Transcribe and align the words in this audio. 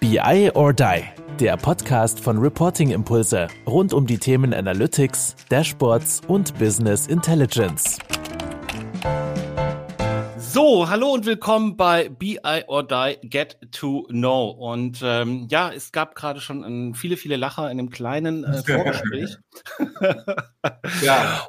BI 0.00 0.50
or 0.54 0.72
Die, 0.72 1.02
der 1.38 1.58
Podcast 1.58 2.20
von 2.20 2.38
Reporting 2.38 2.90
Impulse 2.90 3.48
rund 3.66 3.92
um 3.92 4.06
die 4.06 4.16
Themen 4.16 4.54
Analytics, 4.54 5.36
Dashboards 5.50 6.22
und 6.26 6.58
Business 6.58 7.06
Intelligence. 7.06 7.98
So, 10.38 10.88
hallo 10.88 11.12
und 11.12 11.26
willkommen 11.26 11.76
bei 11.76 12.08
BI 12.08 12.64
or 12.66 12.82
Die 12.82 13.18
Get 13.28 13.58
to 13.72 14.04
Know. 14.08 14.48
Und 14.48 15.02
ähm, 15.04 15.46
ja, 15.50 15.70
es 15.70 15.92
gab 15.92 16.14
gerade 16.14 16.40
schon 16.40 16.64
ein, 16.64 16.94
viele, 16.94 17.18
viele 17.18 17.36
Lacher 17.36 17.70
in 17.70 17.76
dem 17.76 17.90
kleinen 17.90 18.44
äh, 18.44 18.62
Vorgespräch. 18.62 19.36
ja. 21.02 21.46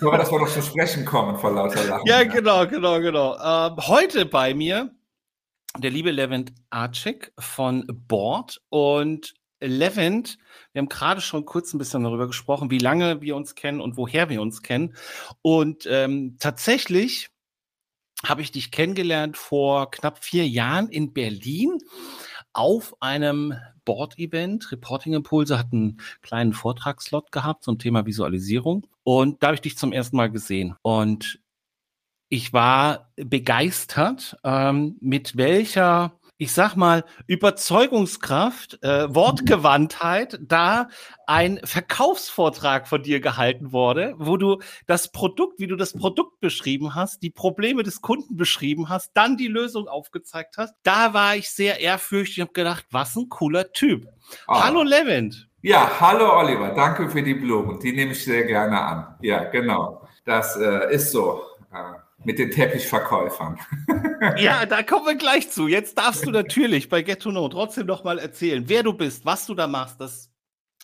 Aber 0.00 0.18
dass 0.18 0.32
wir 0.32 0.40
noch 0.40 0.48
zu 0.48 0.62
sprechen 0.62 1.04
kommen 1.04 1.38
vor 1.38 1.52
lauter 1.52 1.84
Lachen. 1.84 2.06
Ja, 2.06 2.24
genau, 2.24 2.66
genau, 2.66 2.98
genau. 2.98 3.36
Ähm, 3.36 3.76
heute 3.86 4.26
bei 4.26 4.52
mir 4.52 4.90
der 5.78 5.90
liebe 5.90 6.10
Levent 6.10 6.52
Arcek 6.70 7.32
von 7.38 7.86
Board. 8.08 8.60
Und 8.68 9.34
Levent, 9.60 10.38
wir 10.72 10.80
haben 10.80 10.88
gerade 10.88 11.20
schon 11.20 11.44
kurz 11.44 11.72
ein 11.72 11.78
bisschen 11.78 12.04
darüber 12.04 12.26
gesprochen, 12.26 12.70
wie 12.70 12.78
lange 12.78 13.20
wir 13.20 13.36
uns 13.36 13.54
kennen 13.54 13.80
und 13.80 13.96
woher 13.96 14.28
wir 14.28 14.42
uns 14.42 14.62
kennen. 14.62 14.94
Und 15.42 15.86
ähm, 15.90 16.36
tatsächlich 16.38 17.30
habe 18.24 18.42
ich 18.42 18.52
dich 18.52 18.70
kennengelernt 18.70 19.36
vor 19.36 19.90
knapp 19.90 20.24
vier 20.24 20.48
Jahren 20.48 20.88
in 20.88 21.12
Berlin 21.12 21.78
auf 22.52 23.00
einem 23.00 23.54
Board-Event. 23.84 24.72
Reporting 24.72 25.12
Impulse 25.12 25.58
hat 25.58 25.72
einen 25.72 26.00
kleinen 26.22 26.52
Vortragslot 26.52 27.30
gehabt 27.30 27.64
zum 27.64 27.78
Thema 27.78 28.06
Visualisierung. 28.06 28.86
Und 29.04 29.42
da 29.42 29.48
habe 29.48 29.54
ich 29.54 29.60
dich 29.60 29.78
zum 29.78 29.92
ersten 29.92 30.16
Mal 30.16 30.30
gesehen. 30.30 30.74
Und 30.82 31.40
ich 32.28 32.52
war 32.52 33.10
begeistert, 33.16 34.36
ähm, 34.42 34.96
mit 35.00 35.36
welcher, 35.36 36.18
ich 36.38 36.52
sag 36.52 36.74
mal, 36.74 37.04
Überzeugungskraft, 37.28 38.82
äh, 38.82 39.14
Wortgewandtheit 39.14 40.38
da 40.42 40.88
ein 41.26 41.60
Verkaufsvortrag 41.62 42.88
von 42.88 43.02
dir 43.02 43.20
gehalten 43.20 43.72
wurde, 43.72 44.14
wo 44.18 44.36
du 44.36 44.60
das 44.86 45.12
Produkt, 45.12 45.60
wie 45.60 45.68
du 45.68 45.76
das 45.76 45.92
Produkt 45.92 46.40
beschrieben 46.40 46.94
hast, 46.94 47.22
die 47.22 47.30
Probleme 47.30 47.84
des 47.84 48.00
Kunden 48.00 48.36
beschrieben 48.36 48.88
hast, 48.88 49.12
dann 49.14 49.36
die 49.36 49.48
Lösung 49.48 49.86
aufgezeigt 49.86 50.56
hast. 50.58 50.74
Da 50.82 51.14
war 51.14 51.36
ich 51.36 51.50
sehr 51.50 51.80
ehrfürchtig 51.80 52.38
und 52.38 52.48
habe 52.48 52.52
gedacht, 52.54 52.86
was 52.90 53.14
ein 53.14 53.28
cooler 53.28 53.72
Typ. 53.72 54.08
Oh. 54.48 54.60
Hallo 54.60 54.82
Levent. 54.82 55.48
Ja, 55.62 55.90
hallo 56.00 56.38
Oliver, 56.38 56.70
danke 56.74 57.08
für 57.08 57.22
die 57.22 57.34
Blumen. 57.34 57.80
Die 57.80 57.92
nehme 57.92 58.12
ich 58.12 58.24
sehr 58.24 58.44
gerne 58.44 58.80
an. 58.80 59.16
Ja, 59.20 59.44
genau. 59.44 60.06
Das 60.24 60.56
äh, 60.56 60.92
ist 60.92 61.12
so. 61.12 61.42
Äh, 61.72 62.05
mit 62.26 62.40
den 62.40 62.50
Teppichverkäufern. 62.50 63.58
ja, 64.36 64.66
da 64.66 64.82
kommen 64.82 65.06
wir 65.06 65.14
gleich 65.14 65.50
zu. 65.50 65.68
Jetzt 65.68 65.96
darfst 65.96 66.26
du 66.26 66.30
natürlich 66.30 66.88
bei 66.88 67.02
Get 67.02 67.20
to 67.20 67.30
Know 67.30 67.48
trotzdem 67.48 67.86
noch 67.86 68.02
mal 68.02 68.18
erzählen, 68.18 68.64
wer 68.66 68.82
du 68.82 68.92
bist, 68.92 69.24
was 69.24 69.46
du 69.46 69.54
da 69.54 69.68
machst. 69.68 70.00
Das 70.00 70.32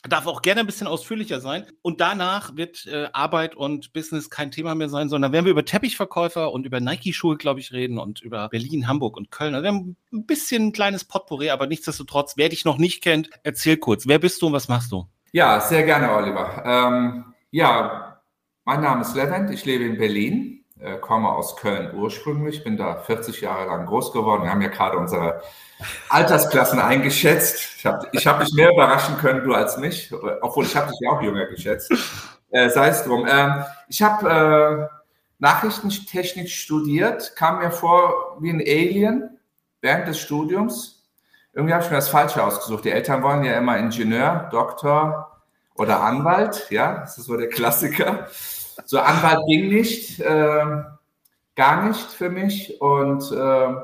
darf 0.08 0.28
auch 0.28 0.40
gerne 0.40 0.60
ein 0.60 0.66
bisschen 0.66 0.86
ausführlicher 0.86 1.40
sein. 1.40 1.66
Und 1.82 2.00
danach 2.00 2.56
wird 2.56 2.86
äh, 2.86 3.08
Arbeit 3.12 3.56
und 3.56 3.92
Business 3.92 4.30
kein 4.30 4.52
Thema 4.52 4.76
mehr 4.76 4.88
sein, 4.88 5.08
sondern 5.08 5.32
werden 5.32 5.44
wir 5.44 5.50
über 5.50 5.64
Teppichverkäufer 5.64 6.52
und 6.52 6.64
über 6.64 6.78
Nike-Schuhe, 6.78 7.36
glaube 7.36 7.58
ich, 7.58 7.72
reden 7.72 7.98
und 7.98 8.20
über 8.20 8.48
Berlin, 8.48 8.86
Hamburg 8.86 9.16
und 9.16 9.32
Köln. 9.32 9.54
Also 9.54 9.64
wir 9.64 9.72
haben 9.72 9.96
ein 10.12 10.26
bisschen 10.26 10.68
ein 10.68 10.72
kleines 10.72 11.04
Potpourri, 11.04 11.50
aber 11.50 11.66
nichtsdestotrotz, 11.66 12.34
wer 12.36 12.50
dich 12.50 12.64
noch 12.64 12.78
nicht 12.78 13.02
kennt, 13.02 13.30
erzähl 13.42 13.76
kurz. 13.76 14.06
Wer 14.06 14.20
bist 14.20 14.40
du 14.42 14.46
und 14.46 14.52
was 14.52 14.68
machst 14.68 14.92
du? 14.92 15.08
Ja, 15.32 15.60
sehr 15.60 15.82
gerne, 15.82 16.12
Oliver. 16.12 16.62
Ähm, 16.64 17.24
ja, 17.50 18.22
mein 18.64 18.80
Name 18.80 19.00
ist 19.00 19.16
Levent, 19.16 19.50
ich 19.50 19.64
lebe 19.64 19.84
in 19.84 19.98
Berlin 19.98 20.61
äh, 20.83 20.98
komme 20.98 21.30
aus 21.30 21.56
Köln 21.56 21.94
ursprünglich, 21.94 22.64
bin 22.64 22.77
da 22.77 22.97
40 22.97 23.41
Jahre 23.41 23.66
lang 23.66 23.86
groß 23.86 24.12
geworden. 24.12 24.42
Wir 24.42 24.50
haben 24.50 24.62
ja 24.62 24.69
gerade 24.69 24.98
unsere 24.98 25.42
Altersklassen 26.08 26.78
eingeschätzt. 26.78 27.77
Ich 27.78 27.86
habe 27.86 28.08
ich 28.12 28.27
hab 28.27 28.41
dich 28.41 28.52
mehr 28.55 28.70
überraschen 28.70 29.16
können, 29.19 29.44
du 29.44 29.55
als 29.55 29.77
mich, 29.77 30.12
obwohl 30.41 30.64
ich 30.64 30.77
habe 30.77 30.91
dich 30.91 30.98
ja 31.00 31.10
auch 31.10 31.22
jünger 31.22 31.47
geschätzt. 31.47 31.92
Äh, 32.50 32.69
sei 32.69 32.88
es 32.88 33.05
drum. 33.05 33.27
Ähm, 33.28 33.64
ich 33.88 34.03
habe 34.03 34.91
äh, 34.91 34.97
Nachrichtentechnik 35.38 36.50
studiert, 36.50 37.34
kam 37.34 37.59
mir 37.59 37.70
vor 37.70 38.37
wie 38.41 38.50
ein 38.50 38.60
Alien 38.60 39.38
während 39.81 40.06
des 40.06 40.19
Studiums. 40.19 41.09
Irgendwie 41.53 41.75
habe 41.75 41.84
ich 41.84 41.91
mir 41.91 41.97
das 41.97 42.09
Falsche 42.09 42.43
ausgesucht. 42.43 42.84
Die 42.84 42.91
Eltern 42.91 43.22
wollen 43.22 43.44
ja 43.44 43.59
immer 43.59 43.78
Ingenieur, 43.78 44.49
Doktor 44.50 45.43
oder 45.75 46.03
Anwalt. 46.03 46.66
Ja, 46.70 47.00
das 47.00 47.19
ist 47.19 47.26
so 47.26 47.37
der 47.37 47.49
Klassiker. 47.49 48.28
So 48.84 48.99
Anwalt 49.00 49.47
ging 49.47 49.69
nicht, 49.69 50.21
äh, 50.21 50.83
gar 51.55 51.87
nicht 51.87 52.00
für 52.00 52.31
mich. 52.31 52.81
Und 52.81 53.31
äh, 53.33 53.75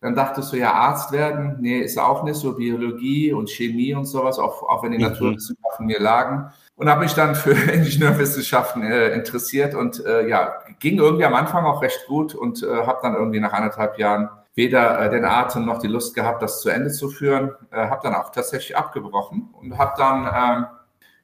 dann 0.00 0.14
dachtest 0.14 0.52
du 0.52 0.56
ja 0.56 0.72
Arzt 0.72 1.12
werden. 1.12 1.58
Nee, 1.60 1.80
ist 1.80 1.98
auch 1.98 2.22
nicht 2.22 2.36
so 2.36 2.54
Biologie 2.54 3.32
und 3.32 3.50
Chemie 3.50 3.94
und 3.94 4.06
sowas, 4.06 4.38
auch, 4.38 4.62
auch 4.62 4.82
wenn 4.82 4.92
die 4.92 4.98
mhm. 4.98 5.04
Naturwissenschaften 5.04 5.86
mir 5.86 6.00
lagen. 6.00 6.50
Und 6.74 6.88
habe 6.88 7.02
mich 7.02 7.12
dann 7.12 7.34
für 7.34 7.52
Ingenieurwissenschaften 7.72 8.82
äh, 8.82 9.10
interessiert 9.10 9.74
und 9.74 10.04
äh, 10.06 10.26
ja, 10.26 10.54
ging 10.78 10.98
irgendwie 10.98 11.26
am 11.26 11.34
Anfang 11.34 11.66
auch 11.66 11.82
recht 11.82 12.06
gut 12.06 12.34
und 12.34 12.62
äh, 12.62 12.86
habe 12.86 13.00
dann 13.02 13.14
irgendwie 13.14 13.40
nach 13.40 13.52
anderthalb 13.52 13.98
Jahren 13.98 14.30
weder 14.54 15.00
äh, 15.00 15.10
den 15.10 15.26
Atem 15.26 15.66
noch 15.66 15.78
die 15.78 15.88
Lust 15.88 16.14
gehabt, 16.14 16.42
das 16.42 16.62
zu 16.62 16.70
Ende 16.70 16.90
zu 16.90 17.10
führen. 17.10 17.52
Äh, 17.70 17.88
habe 17.88 18.00
dann 18.02 18.14
auch 18.14 18.30
tatsächlich 18.30 18.76
abgebrochen 18.76 19.50
und 19.60 19.76
habe 19.76 19.92
dann 19.98 20.24
ähm, 20.24 20.66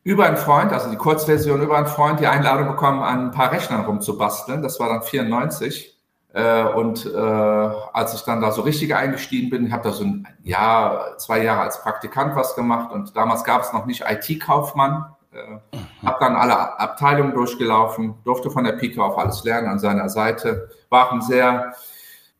über 0.07 0.25
einen 0.25 0.37
Freund, 0.37 0.73
also 0.73 0.89
die 0.89 0.97
Kurzversion, 0.97 1.61
über 1.63 1.77
einen 1.77 1.89
Freund 1.89 2.21
die 2.21 2.29
Einladung 2.29 2.69
bekommen, 2.69 3.03
an 3.03 3.25
ein 3.25 3.31
paar 3.33 3.51
Rechnern 3.51 3.87
rumzubasteln. 3.87 4.63
Das 4.63 4.79
war 4.79 4.89
dann 4.89 5.03
94. 5.03 5.99
Äh, 6.33 6.63
und 6.63 7.07
äh, 7.07 7.19
als 7.19 8.15
ich 8.15 8.21
dann 8.21 8.41
da 8.41 8.53
so 8.53 8.63
richtig 8.63 8.95
eingestiegen 8.95 9.51
bin, 9.51 9.73
habe 9.73 9.83
da 9.83 9.91
so 9.91 10.05
ein 10.05 10.29
Jahr, 10.45 11.19
zwei 11.19 11.43
Jahre 11.43 11.63
als 11.63 11.83
Praktikant 11.83 12.37
was 12.37 12.55
gemacht 12.55 12.93
und 12.93 13.17
damals 13.17 13.43
gab 13.43 13.63
es 13.63 13.73
noch 13.73 13.85
nicht 13.85 14.05
IT-Kaufmann. 14.09 15.07
Äh, 15.33 15.77
mhm. 15.77 16.07
Habe 16.07 16.19
dann 16.21 16.37
alle 16.37 16.79
Abteilungen 16.79 17.35
durchgelaufen, 17.35 18.15
durfte 18.23 18.49
von 18.49 18.63
der 18.63 18.75
Pike 18.75 19.03
auf 19.03 19.19
alles 19.19 19.43
lernen 19.43 19.67
an 19.67 19.81
seiner 19.81 20.09
Seite. 20.09 20.71
War 20.89 21.11
ein 21.11 21.21
sehr 21.21 21.75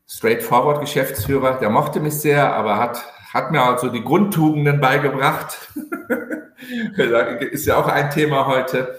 straightforward 0.07 0.79
Geschäftsführer, 0.79 1.55
der 1.55 1.69
mochte 1.69 1.99
mich 1.99 2.17
sehr, 2.17 2.55
aber 2.55 2.79
hat, 2.79 3.03
hat 3.33 3.51
mir 3.51 3.61
also 3.61 3.89
die 3.89 4.05
Grundtugenden 4.05 4.79
beigebracht. 4.79 5.73
ist 7.51 7.65
ja 7.65 7.77
auch 7.77 7.87
ein 7.87 8.09
Thema 8.09 8.47
heute. 8.47 8.97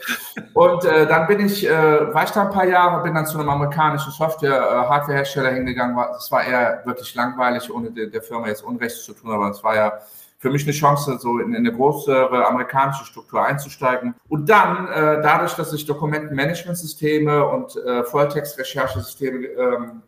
Und 0.54 0.84
äh, 0.84 1.06
dann 1.06 1.26
bin 1.26 1.44
ich, 1.44 1.68
äh, 1.68 2.14
war 2.14 2.24
ich 2.24 2.30
da 2.30 2.42
ein 2.42 2.50
paar 2.50 2.66
Jahre, 2.66 3.02
bin 3.02 3.14
dann 3.14 3.26
zu 3.26 3.38
einem 3.38 3.48
amerikanischen 3.48 4.12
Software-Hardware-Hersteller 4.12 5.52
äh, 5.52 5.54
hingegangen. 5.54 5.96
Das 5.96 6.30
war 6.30 6.44
eher 6.44 6.82
wirklich 6.84 7.14
langweilig, 7.14 7.70
ohne 7.72 7.90
der, 7.90 8.06
der 8.06 8.22
Firma 8.22 8.48
jetzt 8.48 8.62
Unrecht 8.62 8.96
zu 8.96 9.12
tun, 9.12 9.32
aber 9.32 9.50
es 9.50 9.62
war 9.62 9.74
ja 9.74 9.98
für 10.38 10.50
mich 10.50 10.62
eine 10.62 10.72
Chance, 10.72 11.18
so 11.20 11.38
in, 11.40 11.52
in 11.52 11.56
eine 11.56 11.72
größere 11.72 12.46
amerikanische 12.46 13.04
Struktur 13.04 13.44
einzusteigen. 13.44 14.14
Und 14.28 14.48
dann, 14.48 14.86
äh, 14.88 15.20
dadurch, 15.20 15.54
dass 15.54 15.72
ich 15.72 15.84
Dokumentenmanagementsysteme 15.84 17.44
und 17.44 17.76
äh, 17.76 18.04
Volltext-Recherchesysteme 18.04 19.46
ähm, 19.46 20.02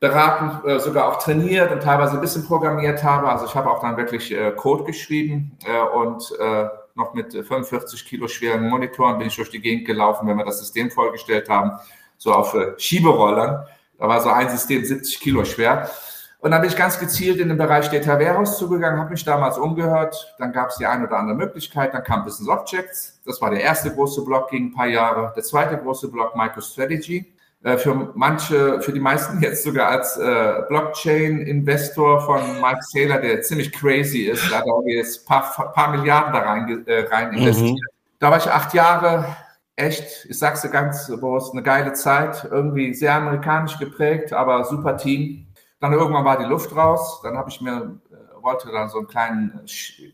beraten, 0.00 0.66
äh, 0.66 0.80
sogar 0.80 1.08
auch 1.08 1.18
trainiert 1.22 1.70
und 1.70 1.82
teilweise 1.82 2.14
ein 2.14 2.20
bisschen 2.20 2.46
programmiert 2.46 3.04
habe. 3.04 3.28
Also 3.28 3.44
ich 3.44 3.54
habe 3.54 3.70
auch 3.70 3.80
dann 3.80 3.96
wirklich 3.96 4.32
äh, 4.32 4.52
Code 4.52 4.84
geschrieben 4.84 5.56
äh, 5.66 5.96
und 5.96 6.32
äh, 6.40 6.68
noch 6.94 7.14
mit 7.14 7.32
45 7.32 8.04
Kilo 8.04 8.28
schweren 8.28 8.68
Monitoren 8.68 9.18
bin 9.18 9.28
ich 9.28 9.36
durch 9.36 9.50
die 9.50 9.60
Gegend 9.60 9.86
gelaufen, 9.86 10.28
wenn 10.28 10.36
wir 10.36 10.44
das 10.44 10.60
System 10.60 10.90
vorgestellt 10.90 11.48
haben, 11.48 11.72
so 12.16 12.32
auf 12.32 12.54
äh, 12.54 12.78
Schieberollern. 12.78 13.66
Da 13.98 14.08
war 14.08 14.20
so 14.20 14.30
ein 14.30 14.48
System 14.48 14.84
70 14.84 15.20
Kilo 15.20 15.44
schwer. 15.44 15.90
Und 16.38 16.50
dann 16.50 16.60
bin 16.60 16.68
ich 16.68 16.76
ganz 16.76 16.98
gezielt 16.98 17.40
in 17.40 17.48
den 17.48 17.56
Bereich 17.56 17.88
Data 17.88 18.18
Warehouse 18.18 18.58
zugegangen, 18.58 19.00
habe 19.00 19.10
mich 19.10 19.24
damals 19.24 19.56
umgehört. 19.56 20.34
Dann 20.38 20.52
gab 20.52 20.68
es 20.68 20.76
die 20.76 20.84
eine 20.84 21.06
oder 21.06 21.16
andere 21.16 21.36
Möglichkeit. 21.36 21.94
Dann 21.94 22.04
kam 22.04 22.22
Business 22.22 22.48
Objects. 22.48 23.20
Das 23.24 23.40
war 23.40 23.50
der 23.50 23.62
erste 23.62 23.90
große 23.90 24.22
Block, 24.24 24.50
ging 24.50 24.66
ein 24.66 24.72
paar 24.72 24.88
Jahre. 24.88 25.32
Der 25.34 25.42
zweite 25.42 25.78
große 25.78 26.08
Block, 26.08 26.36
MicroStrategy. 26.36 27.32
Äh, 27.64 27.78
für 27.78 28.12
manche, 28.14 28.82
für 28.82 28.92
die 28.92 29.00
meisten 29.00 29.40
jetzt 29.42 29.64
sogar 29.64 29.88
als 29.88 30.18
äh, 30.18 30.62
Blockchain-Investor 30.68 32.20
von 32.20 32.60
Mike 32.60 32.82
Saylor, 32.82 33.18
der 33.18 33.40
ziemlich 33.40 33.72
crazy 33.72 34.24
ist. 34.24 34.50
Da 34.50 34.58
hat 34.58 34.66
er 34.66 34.94
jetzt 34.94 35.22
ein 35.22 35.26
paar, 35.26 35.72
paar 35.72 35.90
Milliarden 35.90 36.34
da 36.34 36.40
rein, 36.40 36.86
äh, 36.86 37.06
rein 37.10 37.30
mhm. 37.30 37.38
investiert. 37.38 37.72
Mhm. 37.72 38.16
Da 38.18 38.30
war 38.30 38.36
ich 38.36 38.50
acht 38.50 38.74
Jahre, 38.74 39.34
echt, 39.76 40.26
ich 40.28 40.38
sag's 40.38 40.60
dir 40.60 40.68
ganz 40.68 41.08
bewusst, 41.08 41.52
eine 41.52 41.62
geile 41.62 41.94
Zeit, 41.94 42.46
irgendwie 42.50 42.92
sehr 42.92 43.14
amerikanisch 43.14 43.78
geprägt, 43.78 44.32
aber 44.34 44.64
super 44.64 44.98
Team. 44.98 45.46
Dann 45.80 45.92
irgendwann 45.94 46.24
war 46.24 46.38
die 46.38 46.44
Luft 46.44 46.74
raus, 46.76 47.20
dann 47.22 47.36
habe 47.36 47.48
ich 47.48 47.62
mir 47.62 47.98
äh, 48.10 48.42
wollte 48.42 48.70
dann 48.72 48.90
so 48.90 48.98
einen 48.98 49.08
kleinen 49.08 49.60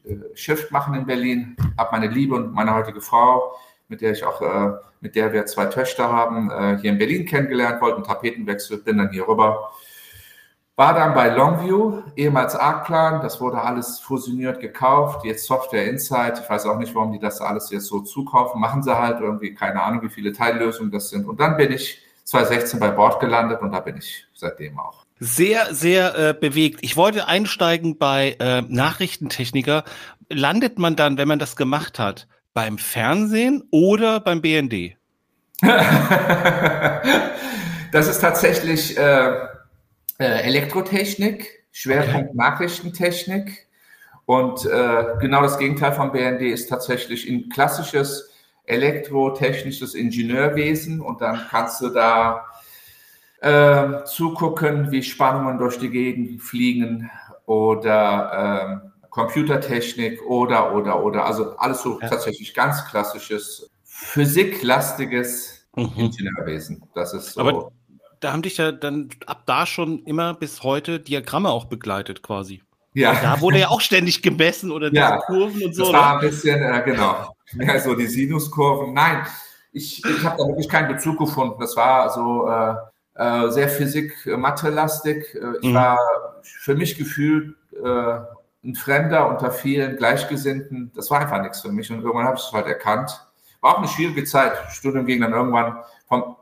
äh, 0.05 0.37
Shift 0.37 0.71
machen 0.71 0.95
in 0.95 1.05
Berlin, 1.05 1.57
habe 1.77 1.91
meine 1.93 2.07
Liebe 2.07 2.37
und 2.37 2.53
meine 2.53 2.75
heutige 2.75 3.01
Frau 3.01 3.55
mit 3.91 4.01
der 4.01 4.13
ich 4.13 4.25
auch, 4.25 4.41
äh, 4.41 4.73
mit 5.01 5.17
der 5.17 5.33
wir 5.33 5.45
zwei 5.47 5.67
Töchter 5.67 6.11
haben, 6.11 6.51
äh, 6.51 6.79
hier 6.81 6.93
in 6.93 6.99
Berlin 6.99 7.27
kennengelernt, 7.27 7.83
wollten 7.83 8.05
Tapetenwechsel, 8.05 8.79
bin 8.79 8.99
dann 8.99 9.11
hier 9.11 9.27
rüber. 9.27 9.71
War 10.77 10.95
dann 10.95 11.13
bei 11.13 11.29
Longview, 11.29 12.03
ehemals 12.17 12.55
Arcplan, 12.55 13.21
das 13.21 13.41
wurde 13.41 13.61
alles 13.61 13.99
fusioniert, 13.99 14.61
gekauft, 14.61 15.25
jetzt 15.25 15.45
Software 15.45 15.87
Insight. 15.87 16.41
Ich 16.43 16.49
weiß 16.49 16.65
auch 16.67 16.79
nicht, 16.79 16.95
warum 16.95 17.13
die 17.13 17.19
das 17.19 17.41
alles 17.41 17.71
jetzt 17.71 17.87
so 17.87 18.01
zukaufen. 18.01 18.61
Machen 18.61 18.83
sie 18.83 18.97
halt 18.97 19.21
irgendwie, 19.21 19.53
keine 19.53 19.83
Ahnung, 19.83 20.03
wie 20.03 20.09
viele 20.09 20.33
Teillösungen 20.33 20.91
das 20.91 21.11
sind. 21.11 21.27
Und 21.27 21.39
dann 21.41 21.57
bin 21.59 21.73
ich 21.73 22.01
2016 22.25 22.81
bei 22.81 22.93
Bord 22.93 23.21
gelandet 23.21 23.61
und 23.61 23.73
da 23.73 23.81
bin 23.81 23.99
ich 23.99 24.25
seitdem 24.35 24.79
auch. 24.79 25.05
sehr, 25.19 25.75
sehr 25.75 26.17
äh, 26.17 26.33
bewegt. 26.33 26.79
Ich 26.83 26.97
wollte 26.97 27.27
einsteigen 27.27 27.99
bei 27.99 28.37
äh, 28.39 28.63
Nachrichtentechniker. 28.63 29.85
Landet 30.31 30.79
man 30.79 30.97
dann, 30.97 31.19
wenn 31.19 31.29
man 31.29 31.41
das 31.41 31.57
gemacht 31.57 31.99
hat, 31.99 32.27
beim 32.55 32.79
Fernsehen 32.79 33.63
oder 33.71 34.21
beim 34.21 34.41
BND? 34.41 34.97
das 37.93 38.09
ist 38.09 38.21
tatsächlich 38.21 38.97
äh, 38.97 39.31
äh, 40.19 40.43
Elektrotechnik, 40.43 41.65
Schwerpunkt 41.73 42.31
okay. 42.31 42.37
Nachrichtentechnik. 42.37 43.67
Und 44.27 44.65
äh, 44.65 45.05
genau 45.21 45.43
das 45.43 45.59
Gegenteil 45.59 45.93
vom 45.93 46.13
BND 46.13 46.43
ist 46.43 46.69
tatsächlich 46.69 47.29
ein 47.29 47.49
klassisches 47.49 48.31
elektrotechnisches 48.65 49.95
Ingenieurwesen. 49.95 51.01
Und 51.01 51.21
dann 51.21 51.47
kannst 51.51 51.81
du 51.81 51.89
da 51.89 52.47
äh, 53.41 54.05
zugucken, 54.05 54.91
wie 54.93 55.03
Spannungen 55.03 55.59
durch 55.59 55.79
die 55.79 55.91
Gegend 55.91 56.43
fliegen 56.43 57.11
oder 57.47 58.83
äh, 58.85 58.90
Computertechnik 59.11 60.23
oder, 60.23 60.75
oder, 60.75 61.03
oder. 61.05 61.27
Also 61.27 61.57
alles 61.57 61.83
so 61.83 62.01
ja. 62.01 62.09
tatsächlich 62.09 62.55
ganz 62.55 62.85
klassisches, 62.87 63.71
physiklastiges 63.85 65.67
mhm. 65.77 65.93
Ingenieurwesen. 65.97 66.83
Das 66.95 67.13
ist 67.13 67.33
so. 67.33 67.41
Aber 67.41 67.73
da 68.21 68.33
haben 68.33 68.43
dich 68.43 68.57
ja 68.57 68.73
dann 68.73 69.09
ab 69.27 69.43
da 69.47 69.67
schon 69.67 70.05
immer 70.05 70.35
bis 70.35 70.63
heute 70.63 71.01
Diagramme 71.01 71.51
auch 71.51 71.67
begleitet 71.67 72.23
quasi. 72.23 72.63
Ja. 72.93 73.15
Da 73.21 73.41
wurde 73.41 73.61
ja 73.61 73.69
auch 73.69 73.81
ständig 73.81 74.23
gemessen 74.23 74.71
oder 74.73 74.93
ja, 74.93 75.19
Kurven 75.19 75.63
und 75.63 75.75
so. 75.75 75.85
Das 75.85 75.93
war 75.93 76.15
ein 76.15 76.21
bisschen, 76.21 76.61
äh, 76.63 76.83
genau. 76.85 77.35
Ja, 77.53 77.79
so 77.79 77.95
die 77.95 78.07
Sinuskurven. 78.07 78.95
Nein, 78.95 79.27
ich, 79.73 80.05
ich 80.05 80.25
habe 80.25 80.37
da 80.39 80.49
wirklich 80.49 80.69
keinen 80.69 80.89
Bezug 80.89 81.19
gefunden. 81.19 81.61
Das 81.61 81.77
war 81.77 82.11
so 82.11 82.49
äh, 82.49 82.75
äh, 83.47 83.51
sehr 83.51 83.69
Physik-Mathe-lastig. 83.69 85.35
Äh, 85.35 85.59
ich 85.63 85.69
mhm. 85.71 85.75
war 85.75 85.99
für 86.43 86.75
mich 86.75 86.97
gefühlt 86.97 87.55
äh, 87.73 88.19
ein 88.63 88.75
Fremder 88.75 89.29
unter 89.29 89.51
vielen 89.51 89.97
Gleichgesinnten. 89.97 90.93
Das 90.95 91.11
war 91.11 91.21
einfach 91.21 91.41
nichts 91.41 91.61
für 91.61 91.73
mich 91.73 91.91
und 91.91 92.03
irgendwann 92.03 92.27
habe 92.27 92.37
ich 92.37 92.45
es 92.45 92.53
halt 92.53 92.67
erkannt. 92.67 93.27
War 93.61 93.75
auch 93.75 93.79
eine 93.79 93.89
schwierige 93.89 94.25
Zeit. 94.25 94.53
Studium 94.71 95.07
ging 95.07 95.21
dann 95.21 95.33
irgendwann 95.33 95.79
vom, 96.07 96.37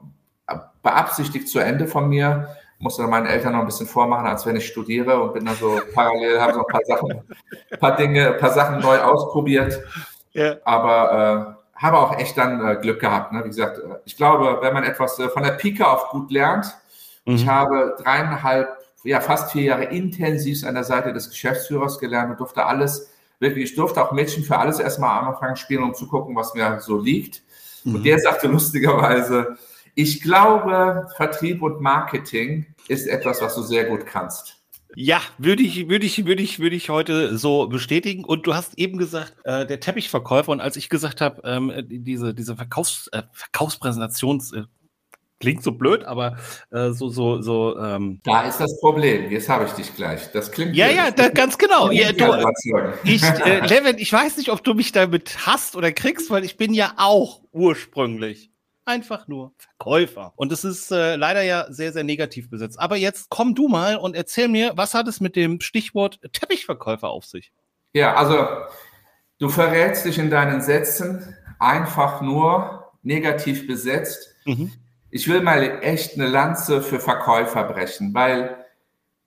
beabsichtigt 0.82 1.48
zu 1.48 1.58
Ende 1.58 1.86
von 1.86 2.08
mir. 2.08 2.48
Musste 2.78 3.02
dann 3.02 3.10
meinen 3.10 3.26
Eltern 3.26 3.52
noch 3.52 3.60
ein 3.60 3.66
bisschen 3.66 3.88
vormachen, 3.88 4.26
als 4.26 4.46
wenn 4.46 4.54
ich 4.54 4.66
studiere 4.66 5.20
und 5.20 5.34
bin 5.34 5.44
dann 5.44 5.56
so 5.56 5.80
parallel, 5.94 6.40
habe 6.40 6.54
so 6.54 6.60
ein 6.60 6.66
paar 6.66 6.84
Sachen, 6.84 7.22
paar 7.80 7.96
Dinge, 7.96 8.34
ein 8.34 8.38
paar 8.38 8.52
Sachen 8.52 8.80
neu 8.80 8.98
ausprobiert. 8.98 9.80
Ja. 10.32 10.56
Aber 10.64 11.56
äh, 11.76 11.82
habe 11.82 11.98
auch 11.98 12.18
echt 12.18 12.36
dann 12.36 12.64
äh, 12.66 12.76
Glück 12.76 13.00
gehabt. 13.00 13.32
Ne? 13.32 13.44
Wie 13.44 13.48
gesagt, 13.48 13.78
äh, 13.78 13.96
ich 14.04 14.16
glaube, 14.16 14.58
wenn 14.60 14.74
man 14.74 14.84
etwas 14.84 15.18
äh, 15.18 15.28
von 15.28 15.42
der 15.42 15.52
Pike 15.52 15.86
auf 15.86 16.10
gut 16.10 16.30
lernt, 16.30 16.66
mhm. 17.24 17.34
ich 17.34 17.48
habe 17.48 17.96
dreieinhalb, 17.98 18.77
ja 19.04 19.20
fast 19.20 19.52
vier 19.52 19.62
Jahre 19.62 19.84
intensiv 19.84 20.64
an 20.64 20.74
der 20.74 20.84
Seite 20.84 21.12
des 21.12 21.30
Geschäftsführers 21.30 21.98
gelernt 21.98 22.30
und 22.30 22.40
durfte 22.40 22.64
alles, 22.64 23.10
wirklich, 23.38 23.70
ich 23.70 23.76
durfte 23.76 24.02
auch 24.02 24.12
Mädchen 24.12 24.44
für 24.44 24.58
alles 24.58 24.78
erstmal 24.78 25.18
am 25.18 25.28
Anfang 25.28 25.56
spielen, 25.56 25.82
um 25.82 25.94
zu 25.94 26.06
gucken, 26.06 26.34
was 26.36 26.54
mir 26.54 26.80
so 26.80 26.98
liegt. 26.98 27.42
Mhm. 27.84 27.96
Und 27.96 28.04
der 28.04 28.18
sagte 28.18 28.48
lustigerweise, 28.48 29.56
ich 29.94 30.22
glaube, 30.22 31.08
Vertrieb 31.16 31.62
und 31.62 31.80
Marketing 31.80 32.66
ist 32.88 33.06
etwas, 33.06 33.42
was 33.42 33.54
du 33.54 33.62
sehr 33.62 33.84
gut 33.84 34.06
kannst. 34.06 34.58
Ja, 34.94 35.20
würde 35.36 35.62
ich, 35.62 35.88
würde 35.88 36.06
ich, 36.06 36.24
würde 36.24 36.42
ich, 36.42 36.58
würde 36.60 36.74
ich 36.74 36.88
heute 36.88 37.36
so 37.36 37.68
bestätigen. 37.68 38.24
Und 38.24 38.46
du 38.46 38.54
hast 38.54 38.78
eben 38.78 38.96
gesagt, 38.98 39.34
äh, 39.44 39.66
der 39.66 39.80
Teppichverkäufer. 39.80 40.50
Und 40.50 40.60
als 40.60 40.76
ich 40.76 40.88
gesagt 40.88 41.20
habe, 41.20 41.42
ähm, 41.44 41.72
diese, 41.88 42.32
diese 42.32 42.56
Verkaufs, 42.56 43.08
äh, 43.12 43.22
Verkaufspräsentation 43.32 44.42
äh, 44.54 44.62
klingt 45.40 45.62
so 45.62 45.72
blöd, 45.72 46.04
aber 46.04 46.36
äh, 46.70 46.90
so, 46.90 47.08
so, 47.08 47.40
so. 47.40 47.78
Ähm, 47.78 48.20
da 48.24 48.42
ist 48.42 48.58
das 48.58 48.80
Problem. 48.80 49.30
Jetzt 49.30 49.48
habe 49.48 49.64
ich 49.64 49.72
dich 49.72 49.94
gleich. 49.94 50.30
Das 50.32 50.50
klingt. 50.50 50.74
Ja, 50.74 50.88
ja, 50.88 51.10
da, 51.10 51.28
ganz 51.28 51.58
genau. 51.58 51.90
Ja, 51.90 52.12
du, 52.12 52.52
ich, 53.04 53.22
äh, 53.44 53.66
Levin, 53.66 53.98
ich 53.98 54.12
weiß 54.12 54.36
nicht, 54.36 54.50
ob 54.50 54.64
du 54.64 54.74
mich 54.74 54.92
damit 54.92 55.46
hast 55.46 55.76
oder 55.76 55.92
kriegst, 55.92 56.30
weil 56.30 56.44
ich 56.44 56.56
bin 56.56 56.74
ja 56.74 56.94
auch 56.96 57.42
ursprünglich 57.52 58.50
einfach 58.88 59.28
nur 59.28 59.52
Verkäufer. 59.58 60.32
Und 60.36 60.50
es 60.50 60.64
ist 60.64 60.90
äh, 60.90 61.16
leider 61.16 61.42
ja 61.42 61.66
sehr, 61.68 61.92
sehr 61.92 62.04
negativ 62.04 62.50
besetzt. 62.50 62.80
Aber 62.80 62.96
jetzt 62.96 63.28
komm 63.28 63.54
du 63.54 63.68
mal 63.68 63.96
und 63.96 64.16
erzähl 64.16 64.48
mir, 64.48 64.72
was 64.76 64.94
hat 64.94 65.06
es 65.06 65.20
mit 65.20 65.36
dem 65.36 65.60
Stichwort 65.60 66.18
Teppichverkäufer 66.32 67.08
auf 67.08 67.26
sich? 67.26 67.52
Ja, 67.92 68.14
also 68.14 68.46
du 69.38 69.48
verrätst 69.48 70.04
dich 70.06 70.18
in 70.18 70.30
deinen 70.30 70.62
Sätzen 70.62 71.36
einfach 71.58 72.22
nur 72.22 72.92
negativ 73.02 73.66
besetzt. 73.66 74.34
Mhm. 74.46 74.72
Ich 75.10 75.28
will 75.28 75.40
mal 75.40 75.62
echt 75.82 76.14
eine 76.14 76.28
Lanze 76.28 76.82
für 76.82 77.00
Verkäufer 77.00 77.64
brechen, 77.64 78.12
weil 78.14 78.64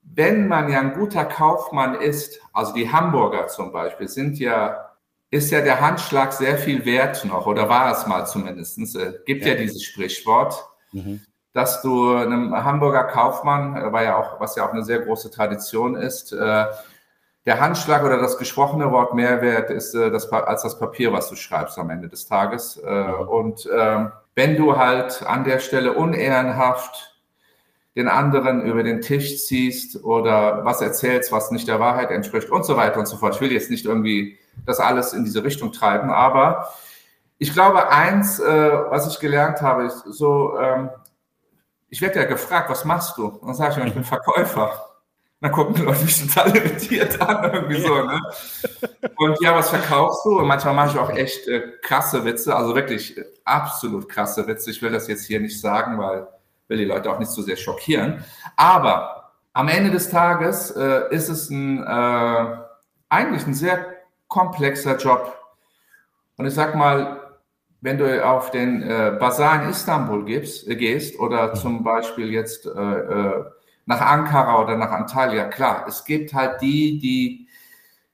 wenn 0.03 0.47
man 0.47 0.69
ja 0.71 0.79
ein 0.79 0.93
guter 0.93 1.25
Kaufmann 1.25 1.95
ist, 1.95 2.39
also 2.53 2.73
die 2.73 2.91
Hamburger 2.91 3.47
zum 3.47 3.71
Beispiel 3.71 4.07
sind 4.07 4.39
ja 4.39 4.91
ist 5.31 5.49
ja 5.49 5.61
der 5.61 5.79
Handschlag 5.79 6.33
sehr 6.33 6.57
viel 6.57 6.85
wert 6.85 7.23
noch, 7.25 7.47
oder 7.47 7.69
war 7.69 7.91
es 7.91 8.05
mal 8.05 8.25
zumindest. 8.25 8.77
Es 8.77 8.95
äh, 8.95 9.13
gibt 9.25 9.45
ja, 9.45 9.53
ja 9.53 9.59
dieses 9.59 9.81
Sprichwort, 9.81 10.61
mhm. 10.91 11.21
dass 11.53 11.81
du 11.81 12.13
einem 12.13 12.53
Hamburger 12.53 13.05
Kaufmann, 13.05 13.77
äh, 13.77 13.91
war 13.93 14.03
ja 14.03 14.17
auch, 14.17 14.41
was 14.41 14.57
ja 14.57 14.65
auch 14.67 14.73
eine 14.73 14.83
sehr 14.83 14.99
große 14.99 15.31
Tradition 15.31 15.95
ist, 15.95 16.33
äh, 16.33 16.65
der 17.45 17.59
Handschlag 17.59 18.03
oder 18.03 18.19
das 18.19 18.37
gesprochene 18.37 18.91
Wort 18.91 19.15
mehr 19.15 19.41
wert 19.41 19.71
ist 19.71 19.95
das, 19.95 20.31
als 20.31 20.61
das 20.61 20.77
Papier, 20.77 21.11
was 21.11 21.27
du 21.27 21.35
schreibst 21.35 21.79
am 21.79 21.89
Ende 21.89 22.07
des 22.07 22.27
Tages. 22.27 22.79
Mhm. 22.85 23.27
Und 23.27 23.67
ähm, 23.75 24.11
wenn 24.35 24.57
du 24.57 24.77
halt 24.77 25.23
an 25.23 25.43
der 25.43 25.59
Stelle 25.59 25.93
unehrenhaft 25.93 27.11
den 27.95 28.07
anderen 28.07 28.61
über 28.61 28.83
den 28.83 29.01
Tisch 29.01 29.45
ziehst 29.45 30.03
oder 30.03 30.63
was 30.63 30.81
erzählst, 30.81 31.31
was 31.31 31.51
nicht 31.51 31.67
der 31.67 31.79
Wahrheit 31.79 32.09
entspricht 32.09 32.49
und 32.49 32.65
so 32.65 32.77
weiter 32.77 32.99
und 32.99 33.05
so 33.05 33.17
fort. 33.17 33.35
Ich 33.35 33.41
will 33.41 33.51
jetzt 33.51 33.69
nicht 33.69 33.85
irgendwie 33.85 34.37
das 34.65 34.79
alles 34.79 35.13
in 35.13 35.25
diese 35.25 35.43
Richtung 35.43 35.73
treiben. 35.73 36.09
Aber 36.09 36.69
ich 37.37 37.53
glaube, 37.53 37.89
eins, 37.89 38.39
äh, 38.39 38.71
was 38.89 39.07
ich 39.07 39.19
gelernt 39.19 39.61
habe, 39.61 39.85
ist 39.85 40.03
so, 40.05 40.57
ähm, 40.57 40.89
ich 41.89 42.01
werde 42.01 42.19
ja 42.19 42.25
gefragt, 42.25 42.69
was 42.69 42.85
machst 42.85 43.17
du? 43.17 43.27
Und 43.27 43.47
dann 43.47 43.55
sage 43.55 43.81
ich, 43.81 43.87
ich 43.87 43.93
bin 43.93 44.05
Verkäufer. 44.05 44.90
Dann 45.41 45.51
gucken 45.51 45.73
die 45.73 45.81
Leute 45.81 46.05
mich 46.05 46.27
total 46.27 46.55
irritiert 46.55 47.19
an, 47.19 47.51
irgendwie 47.51 47.81
so, 47.81 47.95
ne? 48.03 48.21
Und 49.17 49.41
ja, 49.41 49.55
was 49.55 49.69
verkaufst 49.69 50.23
du? 50.23 50.37
Und 50.39 50.47
manchmal 50.47 50.75
mache 50.75 50.91
ich 50.91 50.99
auch 50.99 51.09
echt 51.09 51.47
äh, 51.47 51.73
krasse 51.81 52.23
Witze, 52.23 52.55
also 52.55 52.75
wirklich 52.75 53.17
äh, 53.17 53.25
absolut 53.43 54.07
krasse 54.07 54.45
Witze. 54.47 54.69
Ich 54.69 54.81
will 54.83 54.91
das 54.91 55.07
jetzt 55.07 55.25
hier 55.25 55.39
nicht 55.39 55.59
sagen, 55.59 55.97
weil 55.97 56.27
will 56.71 56.77
die 56.77 56.85
Leute 56.85 57.11
auch 57.11 57.19
nicht 57.19 57.31
so 57.31 57.41
sehr 57.41 57.57
schockieren. 57.57 58.23
Aber 58.55 59.33
am 59.53 59.67
Ende 59.67 59.91
des 59.91 60.09
Tages 60.09 60.71
äh, 60.71 61.13
ist 61.13 61.29
es 61.29 61.49
ein, 61.49 61.83
äh, 61.85 62.57
eigentlich 63.09 63.45
ein 63.45 63.53
sehr 63.53 63.85
komplexer 64.27 64.95
Job. 64.97 65.37
Und 66.37 66.45
ich 66.45 66.53
sag 66.53 66.75
mal, 66.75 67.19
wenn 67.81 67.97
du 67.97 68.25
auf 68.25 68.51
den 68.51 68.83
äh, 68.83 69.17
Bazar 69.19 69.63
in 69.63 69.69
Istanbul 69.69 70.23
gibst, 70.23 70.65
gehst 70.67 71.19
oder 71.19 71.53
zum 71.53 71.83
Beispiel 71.83 72.31
jetzt 72.31 72.65
äh, 72.65 73.43
nach 73.85 74.01
Ankara 74.01 74.61
oder 74.61 74.77
nach 74.77 74.91
Antalya, 74.91 75.45
klar, 75.45 75.85
es 75.87 76.05
gibt 76.05 76.33
halt 76.33 76.61
die, 76.61 76.99
die 76.99 77.47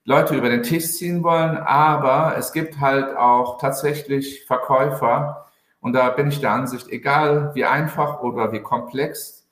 Leute 0.05 0.35
über 0.35 0.49
den 0.49 0.63
Tisch 0.63 0.93
ziehen 0.93 1.23
wollen, 1.23 1.57
aber 1.57 2.35
es 2.37 2.53
gibt 2.53 2.79
halt 2.79 3.15
auch 3.17 3.59
tatsächlich 3.59 4.45
Verkäufer, 4.45 5.47
und 5.79 5.93
da 5.93 6.09
bin 6.09 6.27
ich 6.27 6.41
der 6.41 6.51
Ansicht, 6.51 6.89
egal 6.89 7.51
wie 7.53 7.65
einfach 7.65 8.19
oder 8.21 8.51
wie 8.51 8.61
komplex 8.61 9.47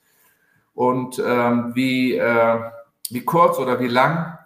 und 0.74 1.22
ähm, 1.25 1.72
wie, 1.75 2.15
äh, 2.17 2.60
wie 3.10 3.24
kurz 3.24 3.60
oder 3.60 3.79
wie 3.79 3.88
lang 3.88 4.38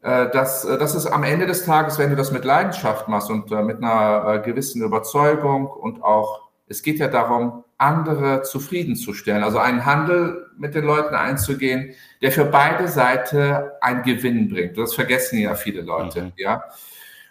äh, 0.00 0.30
das, 0.30 0.64
äh, 0.64 0.78
das 0.78 0.94
ist 0.94 1.06
am 1.06 1.24
Ende 1.24 1.46
des 1.46 1.64
Tages, 1.64 1.98
wenn 1.98 2.10
du 2.10 2.16
das 2.16 2.32
mit 2.32 2.44
Leidenschaft 2.44 3.08
machst 3.08 3.30
und 3.30 3.50
äh, 3.50 3.62
mit 3.62 3.82
einer 3.82 4.38
gewissen 4.38 4.82
Überzeugung 4.82 5.66
und 5.66 6.02
auch, 6.02 6.48
es 6.68 6.82
geht 6.82 6.98
ja 6.98 7.08
darum, 7.08 7.64
andere 7.78 8.42
zufriedenzustellen, 8.42 9.44
also 9.44 9.58
einen 9.58 9.86
Handel 9.86 10.50
mit 10.56 10.74
den 10.74 10.84
Leuten 10.84 11.14
einzugehen, 11.14 11.94
der 12.20 12.32
für 12.32 12.44
beide 12.44 12.88
Seiten 12.88 13.70
einen 13.80 14.02
Gewinn 14.02 14.48
bringt. 14.48 14.76
Das 14.76 14.94
vergessen 14.94 15.38
ja 15.38 15.54
viele 15.54 15.82
Leute, 15.82 16.22
mhm. 16.22 16.32
ja. 16.36 16.64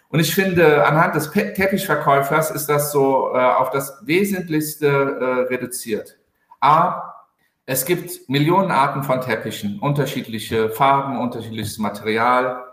Und 0.08 0.20
ich 0.20 0.34
finde, 0.34 0.86
anhand 0.86 1.14
des 1.14 1.30
Teppichverkäufers 1.30 2.50
ist 2.50 2.66
das 2.66 2.92
so 2.92 3.30
äh, 3.34 3.38
auf 3.38 3.70
das 3.70 3.98
Wesentlichste 4.06 4.86
äh, 4.86 5.52
reduziert. 5.52 6.16
A, 6.60 7.14
es 7.66 7.84
gibt 7.84 8.26
Millionen 8.30 8.70
Arten 8.70 9.02
von 9.02 9.20
Teppichen, 9.20 9.78
unterschiedliche 9.80 10.70
Farben, 10.70 11.20
unterschiedliches 11.20 11.76
Material. 11.76 12.64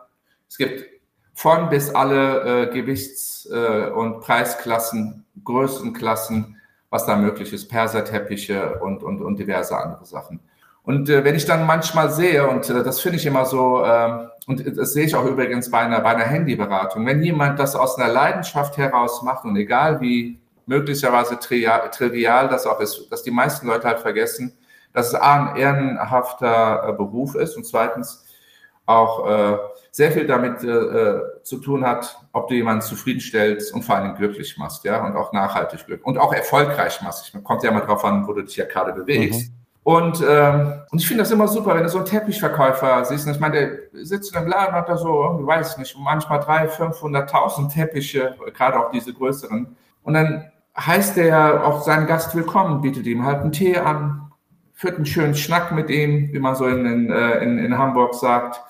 Es 0.48 0.56
gibt 0.58 0.86
von 1.34 1.68
bis 1.68 1.94
alle 1.94 2.70
äh, 2.70 2.74
Gewichts- 2.74 3.50
äh, 3.52 3.90
und 3.90 4.22
Preisklassen, 4.22 5.26
Größenklassen, 5.44 6.56
was 6.90 7.06
da 7.06 7.16
möglich 7.16 7.52
ist, 7.52 7.68
Perserteppiche 7.68 8.80
und, 8.80 9.04
und, 9.04 9.22
und 9.22 9.38
diverse 9.40 9.78
andere 9.78 10.06
Sachen. 10.06 10.40
Und 10.84 11.10
äh, 11.10 11.24
wenn 11.24 11.36
ich 11.36 11.46
dann 11.46 11.66
manchmal 11.66 12.12
sehe, 12.12 12.48
und 12.48 12.70
äh, 12.70 12.84
das 12.84 13.00
finde 13.00 13.18
ich 13.18 13.26
immer 13.26 13.46
so, 13.46 13.84
äh, 13.84 14.28
und 14.48 14.78
das 14.78 14.94
sehe 14.94 15.06
ich 15.06 15.16
auch 15.16 15.26
übrigens 15.26 15.72
bei 15.72 15.80
einer, 15.80 16.00
bei 16.02 16.12
einer 16.12 16.26
Handyberatung, 16.26 17.06
wenn 17.06 17.24
jemand 17.24 17.58
das 17.60 17.76
aus 17.76 17.98
einer 17.98 18.12
Leidenschaft 18.14 18.78
heraus 18.78 19.24
macht 19.24 19.46
und 19.46 19.56
egal 19.56 20.00
wie 20.00 20.40
möglicherweise 20.68 21.40
trivial 21.40 22.50
das 22.50 22.68
auch 22.68 22.80
ist, 22.80 23.12
dass 23.12 23.24
die 23.24 23.32
meisten 23.32 23.68
Leute 23.68 23.88
halt 23.88 24.00
vergessen, 24.00 24.54
dass 24.94 25.10
es 25.10 25.16
A, 25.16 25.48
ein 25.48 25.56
ehrenhafter 25.56 26.88
äh, 26.88 26.94
Beruf 26.94 27.36
ist 27.36 27.58
und 27.58 27.66
zweitens 27.66 28.26
auch 28.86 29.28
äh, 29.28 29.58
sehr 29.92 30.12
viel 30.12 30.28
damit 30.28 30.64
äh, 30.64 30.68
äh, 30.68 31.22
zu 31.44 31.58
tun 31.58 31.86
hat, 31.86 32.20
ob 32.34 32.48
du 32.48 32.56
jemanden 32.56 32.82
zufriedenstellst 32.82 33.74
und 33.74 33.84
vor 33.84 33.96
allem 33.96 34.16
glücklich 34.16 34.58
machst, 34.58 34.84
ja, 34.84 35.06
und 35.06 35.16
auch 35.16 35.34
nachhaltig 35.34 35.86
glücklich 35.86 36.06
und 36.06 36.18
auch 36.18 36.34
erfolgreich 36.34 37.02
machst. 37.02 37.34
Man 37.34 37.44
kommt 37.44 37.64
ja 37.64 37.72
mal 37.72 37.82
drauf 37.82 38.04
an, 38.06 38.28
wo 38.28 38.34
du 38.34 38.44
dich 38.44 38.58
ja 38.58 38.66
gerade 38.66 38.94
bewegst. 38.94 39.50
Mhm. 39.50 39.56
Und, 39.86 40.24
ähm, 40.28 40.82
und 40.90 41.00
ich 41.00 41.08
finde 41.08 41.22
das 41.22 41.32
immer 41.32 41.48
super, 41.48 41.76
wenn 41.76 41.84
du 41.84 41.90
so 41.90 42.00
einen 42.00 42.08
Teppichverkäufer 42.08 43.06
siehst. 43.06 43.28
Ich 43.28 43.40
meine, 43.40 43.54
der 43.94 44.04
sitzt 44.04 44.32
in 44.32 44.38
einem 44.38 44.48
Laden 44.48 44.74
hat 44.74 44.90
da 44.90 44.98
so, 44.98 45.38
ich 45.40 45.46
weiß 45.46 45.78
nicht, 45.78 45.96
manchmal 46.00 46.40
300.000, 46.40 47.30
500.000 47.30 47.72
Teppiche, 47.72 48.36
gerade 48.56 48.80
auch 48.80 48.90
diese 48.90 49.14
größeren. 49.14 49.76
Und 50.02 50.14
dann 50.16 50.52
heißt 50.76 51.18
der 51.18 51.66
auch 51.66 51.84
seinen 51.84 52.08
Gast 52.08 52.36
willkommen, 52.36 52.82
bietet 52.82 53.06
ihm 53.06 53.26
halt 53.26 53.42
einen 53.42 53.52
Tee 53.52 53.78
an, 53.78 54.25
führt 54.76 54.98
einen 54.98 55.06
schönen 55.06 55.36
Schnack 55.36 55.72
mit 55.72 55.90
ihm, 55.90 56.32
wie 56.32 56.40
man 56.40 56.56
so 56.56 56.68
in, 56.68 56.86
in, 56.86 57.12
äh, 57.12 57.40
in, 57.40 57.58
in 57.58 57.78
Hamburg 57.78 58.14
sagt 58.14 58.62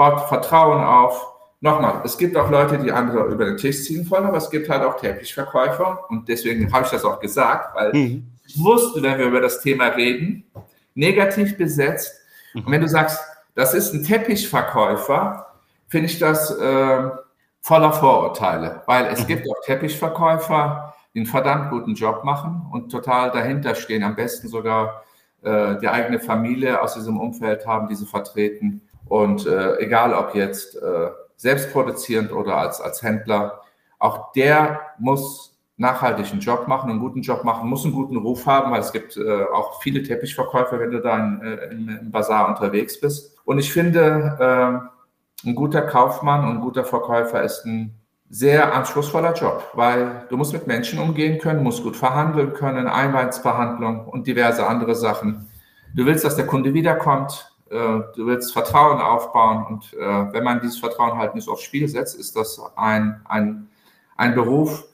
baut 0.00 0.28
Vertrauen 0.28 0.82
auf. 0.82 1.26
Nochmal, 1.60 2.00
es 2.04 2.16
gibt 2.16 2.34
auch 2.34 2.48
Leute, 2.50 2.78
die 2.78 2.90
andere 2.90 3.26
über 3.26 3.44
den 3.44 3.58
Tisch 3.58 3.84
ziehen 3.84 4.10
wollen, 4.10 4.24
aber 4.24 4.38
es 4.38 4.48
gibt 4.48 4.70
halt 4.70 4.82
auch 4.82 4.96
Teppichverkäufer 4.96 6.06
und 6.08 6.26
deswegen 6.26 6.72
habe 6.72 6.86
ich 6.86 6.90
das 6.90 7.04
auch 7.04 7.20
gesagt, 7.20 7.74
weil 7.74 7.92
mhm. 7.92 8.26
ich 8.46 8.58
wusste, 8.58 9.02
wenn 9.02 9.18
wir 9.18 9.26
über 9.26 9.42
das 9.42 9.60
Thema 9.60 9.88
reden, 9.88 10.44
negativ 10.94 11.58
besetzt. 11.58 12.14
Mhm. 12.54 12.64
Und 12.64 12.72
wenn 12.72 12.80
du 12.80 12.88
sagst, 12.88 13.20
das 13.54 13.74
ist 13.74 13.92
ein 13.92 14.02
Teppichverkäufer, 14.02 15.48
finde 15.88 16.06
ich 16.06 16.18
das 16.18 16.50
äh, 16.50 17.10
voller 17.60 17.92
Vorurteile, 17.92 18.82
weil 18.86 19.08
es 19.08 19.24
mhm. 19.24 19.26
gibt 19.26 19.46
auch 19.50 19.60
Teppichverkäufer, 19.66 20.94
die 21.12 21.18
einen 21.18 21.26
verdammt 21.26 21.68
guten 21.68 21.94
Job 21.94 22.24
machen 22.24 22.66
und 22.72 22.88
total 22.88 23.32
dahinter 23.32 23.74
stehen, 23.74 24.02
am 24.02 24.16
besten 24.16 24.48
sogar 24.48 25.04
äh, 25.42 25.78
die 25.78 25.88
eigene 25.88 26.20
Familie 26.20 26.80
aus 26.80 26.94
diesem 26.94 27.18
Umfeld 27.18 27.66
haben, 27.66 27.88
die 27.88 27.94
sie 27.94 28.06
vertreten. 28.06 28.82
Und 29.06 29.46
äh, 29.46 29.78
egal 29.78 30.14
ob 30.14 30.34
jetzt 30.34 30.76
äh, 30.76 31.10
selbstproduzierend 31.36 32.32
oder 32.32 32.56
als, 32.56 32.80
als 32.80 33.02
Händler, 33.02 33.60
auch 33.98 34.32
der 34.32 34.80
muss 34.98 35.50
nachhaltig 35.76 36.30
einen 36.30 36.40
Job 36.40 36.68
machen, 36.68 36.90
einen 36.90 37.00
guten 37.00 37.22
Job 37.22 37.42
machen, 37.42 37.68
muss 37.68 37.84
einen 37.84 37.94
guten 37.94 38.18
Ruf 38.18 38.44
haben, 38.46 38.70
weil 38.70 38.80
es 38.80 38.92
gibt 38.92 39.16
äh, 39.16 39.44
auch 39.44 39.80
viele 39.82 40.02
Teppichverkäufer, 40.02 40.78
wenn 40.78 40.90
du 40.90 41.00
da 41.00 41.16
in, 41.16 41.42
äh, 41.42 41.54
im, 41.72 41.88
im 41.88 42.10
Bazar 42.10 42.48
unterwegs 42.48 43.00
bist. 43.00 43.38
Und 43.44 43.58
ich 43.58 43.72
finde, 43.72 44.36
äh, 44.38 45.48
ein 45.48 45.54
guter 45.54 45.82
Kaufmann 45.82 46.44
und 46.44 46.56
ein 46.56 46.60
guter 46.60 46.84
Verkäufer 46.84 47.42
ist 47.42 47.64
ein 47.64 47.99
sehr 48.30 48.72
anspruchsvoller 48.74 49.34
Job, 49.34 49.70
weil 49.74 50.24
du 50.28 50.36
musst 50.36 50.52
mit 50.52 50.68
Menschen 50.68 51.00
umgehen 51.00 51.38
können, 51.38 51.64
musst 51.64 51.82
gut 51.82 51.96
verhandeln 51.96 52.54
können, 52.54 52.86
Einweinsbehandlung 52.86 54.06
und 54.06 54.26
diverse 54.28 54.66
andere 54.66 54.94
Sachen. 54.94 55.50
Du 55.94 56.06
willst, 56.06 56.24
dass 56.24 56.36
der 56.36 56.46
Kunde 56.46 56.72
wiederkommt, 56.72 57.52
äh, 57.70 57.74
du 57.74 58.26
willst 58.26 58.52
Vertrauen 58.52 59.00
aufbauen 59.00 59.66
und 59.66 59.94
äh, 59.94 60.32
wenn 60.32 60.44
man 60.44 60.60
dieses 60.60 60.78
Vertrauen 60.78 61.18
halt 61.18 61.34
nicht 61.34 61.48
aufs 61.48 61.62
Spiel 61.62 61.88
setzt, 61.88 62.18
ist 62.18 62.36
das 62.36 62.60
ein, 62.76 63.20
ein, 63.28 63.68
ein 64.16 64.36
Beruf, 64.36 64.84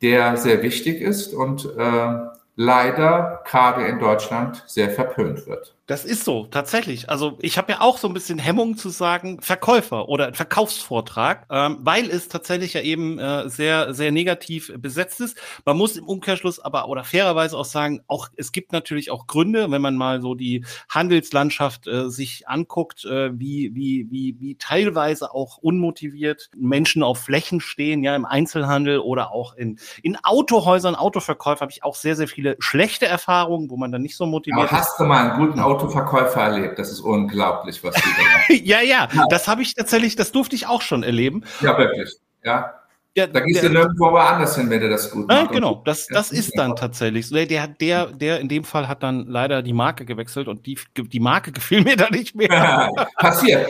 der 0.00 0.36
sehr 0.36 0.62
wichtig 0.62 1.00
ist 1.00 1.34
und 1.34 1.68
äh, 1.76 2.18
leider 2.54 3.42
gerade 3.44 3.86
in 3.86 3.98
Deutschland 3.98 4.62
sehr 4.66 4.90
verpönt 4.90 5.46
wird. 5.48 5.75
Das 5.86 6.04
ist 6.04 6.24
so, 6.24 6.46
tatsächlich. 6.46 7.08
Also 7.08 7.38
ich 7.40 7.58
habe 7.58 7.70
ja 7.70 7.80
auch 7.80 7.98
so 7.98 8.08
ein 8.08 8.14
bisschen 8.14 8.40
Hemmung 8.40 8.76
zu 8.76 8.88
sagen 8.88 9.40
Verkäufer 9.40 10.08
oder 10.08 10.34
Verkaufsvortrag, 10.34 11.46
ähm, 11.48 11.78
weil 11.82 12.10
es 12.10 12.26
tatsächlich 12.26 12.74
ja 12.74 12.80
eben 12.80 13.20
äh, 13.20 13.48
sehr, 13.48 13.94
sehr 13.94 14.10
negativ 14.10 14.72
besetzt 14.78 15.20
ist. 15.20 15.38
Man 15.64 15.76
muss 15.76 15.96
im 15.96 16.08
Umkehrschluss 16.08 16.58
aber 16.58 16.88
oder 16.88 17.04
fairerweise 17.04 17.56
auch 17.56 17.64
sagen, 17.64 18.00
auch 18.08 18.26
es 18.36 18.50
gibt 18.50 18.72
natürlich 18.72 19.12
auch 19.12 19.28
Gründe, 19.28 19.70
wenn 19.70 19.80
man 19.80 19.94
mal 19.96 20.20
so 20.20 20.34
die 20.34 20.64
Handelslandschaft 20.88 21.86
äh, 21.86 22.10
sich 22.10 22.48
anguckt, 22.48 23.04
äh, 23.04 23.38
wie, 23.38 23.72
wie, 23.76 24.08
wie, 24.10 24.34
wie 24.40 24.56
teilweise 24.56 25.32
auch 25.32 25.58
unmotiviert 25.58 26.50
Menschen 26.56 27.04
auf 27.04 27.20
Flächen 27.20 27.60
stehen, 27.60 28.02
ja, 28.02 28.16
im 28.16 28.24
Einzelhandel 28.24 28.98
oder 28.98 29.30
auch 29.30 29.54
in, 29.54 29.78
in 30.02 30.16
Autohäusern, 30.24 30.96
Autoverkäufer 30.96 31.60
habe 31.60 31.70
ich 31.70 31.84
auch 31.84 31.94
sehr, 31.94 32.16
sehr 32.16 32.26
viele 32.26 32.56
schlechte 32.58 33.06
Erfahrungen, 33.06 33.70
wo 33.70 33.76
man 33.76 33.92
dann 33.92 34.02
nicht 34.02 34.16
so 34.16 34.26
motiviert 34.26 34.64
ist. 34.64 34.72
Hast 34.72 34.98
du 34.98 35.04
mal 35.04 35.30
einen 35.30 35.46
guten 35.46 35.60
Auto 35.60 35.75
Autoverkäufer 35.76 36.40
erlebt. 36.40 36.78
Das 36.78 36.90
ist 36.90 37.00
unglaublich, 37.00 37.82
was 37.84 37.94
die 37.94 38.02
da 38.02 38.54
ja, 38.80 38.80
ja, 38.80 39.08
das 39.28 39.48
habe 39.48 39.62
ich 39.62 39.74
tatsächlich, 39.74 40.16
das 40.16 40.32
durfte 40.32 40.56
ich 40.56 40.66
auch 40.66 40.82
schon 40.82 41.02
erleben. 41.02 41.44
Ja, 41.60 41.76
wirklich. 41.78 42.14
Ja. 42.42 42.74
Ja, 43.16 43.26
da 43.26 43.40
gehst 43.40 43.62
der, 43.62 43.70
du 43.70 43.76
nirgendwo 43.76 44.08
anders 44.08 44.56
hin, 44.56 44.68
wenn 44.68 44.80
du 44.80 44.90
das 44.90 45.10
gut 45.10 45.26
machst. 45.26 45.50
genau, 45.50 45.80
das, 45.86 46.06
das 46.06 46.32
ist 46.32 46.52
dann 46.58 46.76
tatsächlich 46.76 47.26
so. 47.26 47.34
Der, 47.34 47.66
der, 47.66 48.06
der 48.08 48.40
in 48.40 48.48
dem 48.48 48.62
Fall 48.62 48.88
hat 48.88 49.02
dann 49.02 49.26
leider 49.26 49.62
die 49.62 49.72
Marke 49.72 50.04
gewechselt 50.04 50.48
und 50.48 50.66
die, 50.66 50.78
die 50.98 51.20
Marke 51.20 51.50
gefiel 51.52 51.82
mir 51.82 51.96
da 51.96 52.10
nicht 52.10 52.34
mehr. 52.34 52.90
Passiert. 53.16 53.68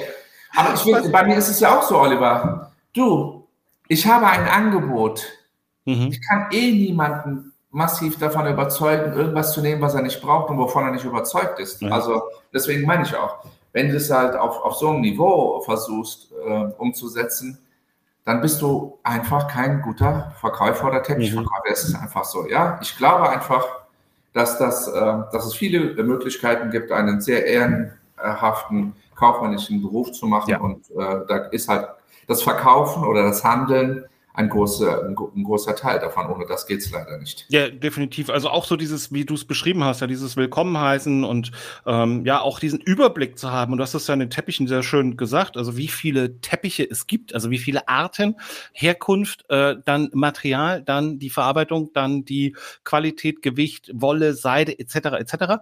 Aber 0.56 0.74
ich 0.74 0.84
will, 0.84 1.10
bei 1.10 1.24
mir 1.24 1.36
ist 1.36 1.48
es 1.48 1.60
ja 1.60 1.78
auch 1.78 1.82
so, 1.82 1.96
Oliver. 1.96 2.72
Du, 2.92 3.46
ich 3.86 4.04
habe 4.04 4.26
ein 4.26 4.48
Angebot. 4.48 5.24
Mhm. 5.84 6.08
Ich 6.10 6.20
kann 6.28 6.48
eh 6.50 6.72
niemanden 6.72 7.52
massiv 7.76 8.18
davon 8.18 8.46
überzeugen, 8.46 9.12
irgendwas 9.12 9.52
zu 9.52 9.60
nehmen, 9.60 9.82
was 9.82 9.94
er 9.94 10.00
nicht 10.00 10.22
braucht 10.22 10.48
und 10.48 10.56
wovon 10.56 10.84
er 10.84 10.92
nicht 10.92 11.04
überzeugt 11.04 11.60
ist. 11.60 11.82
Ja. 11.82 11.90
Also 11.90 12.22
deswegen 12.52 12.86
meine 12.86 13.02
ich 13.02 13.14
auch, 13.14 13.44
wenn 13.74 13.90
du 13.90 13.96
es 13.96 14.10
halt 14.10 14.34
auf, 14.34 14.64
auf 14.64 14.76
so 14.76 14.88
einem 14.88 15.02
Niveau 15.02 15.60
versuchst 15.60 16.32
äh, 16.32 16.72
umzusetzen, 16.78 17.58
dann 18.24 18.40
bist 18.40 18.62
du 18.62 18.98
einfach 19.02 19.46
kein 19.48 19.82
guter 19.82 20.32
Verkäufer 20.40 20.88
oder 20.88 21.02
Teppichverkäufer. 21.02 21.62
Mhm. 21.66 21.72
Es 21.72 21.84
ist 21.84 21.94
einfach 21.94 22.24
so, 22.24 22.48
ja. 22.48 22.78
Ich 22.80 22.96
glaube 22.96 23.28
einfach, 23.28 23.66
dass, 24.32 24.56
das, 24.56 24.88
äh, 24.88 25.14
dass 25.30 25.44
es 25.44 25.54
viele 25.54 26.02
Möglichkeiten 26.02 26.70
gibt, 26.70 26.90
einen 26.90 27.20
sehr 27.20 27.44
ehrenhaften 27.44 28.94
kaufmännischen 29.14 29.82
Beruf 29.82 30.12
zu 30.12 30.26
machen. 30.26 30.50
Ja. 30.50 30.60
Und 30.60 30.90
äh, 30.92 31.26
da 31.28 31.36
ist 31.50 31.68
halt 31.68 31.88
das 32.26 32.42
Verkaufen 32.42 33.04
oder 33.04 33.24
das 33.24 33.44
Handeln 33.44 34.06
ein 34.36 34.50
großer, 34.50 35.02
ein, 35.04 35.14
großer 35.14 35.74
Teil 35.74 35.98
davon. 35.98 36.26
Ohne 36.26 36.44
das 36.46 36.66
geht 36.66 36.80
es 36.80 36.90
leider 36.90 37.16
nicht. 37.16 37.46
Ja, 37.48 37.70
definitiv. 37.70 38.28
Also 38.28 38.50
auch 38.50 38.66
so 38.66 38.76
dieses, 38.76 39.10
wie 39.10 39.24
du 39.24 39.32
es 39.32 39.46
beschrieben 39.46 39.82
hast, 39.82 40.02
ja, 40.02 40.06
dieses 40.06 40.36
Willkommen 40.36 40.78
heißen 40.78 41.24
und 41.24 41.52
ähm, 41.86 42.24
ja, 42.26 42.42
auch 42.42 42.60
diesen 42.60 42.78
Überblick 42.78 43.38
zu 43.38 43.50
haben. 43.50 43.72
Und 43.72 43.78
du 43.78 43.82
hast 43.82 43.94
das 43.94 44.06
ja 44.06 44.14
in 44.14 44.20
den 44.20 44.28
Teppichen 44.28 44.68
sehr 44.68 44.82
schön 44.82 45.16
gesagt, 45.16 45.56
also 45.56 45.78
wie 45.78 45.88
viele 45.88 46.38
Teppiche 46.42 46.86
es 46.88 47.06
gibt, 47.06 47.34
also 47.34 47.50
wie 47.50 47.58
viele 47.58 47.88
Arten, 47.88 48.36
Herkunft, 48.72 49.48
äh, 49.48 49.76
dann 49.82 50.10
Material, 50.12 50.82
dann 50.82 51.18
die 51.18 51.30
Verarbeitung, 51.30 51.92
dann 51.94 52.26
die 52.26 52.54
Qualität, 52.84 53.40
Gewicht, 53.40 53.90
Wolle, 53.94 54.34
Seide 54.34 54.78
etc. 54.78 54.96
etc 55.18 55.56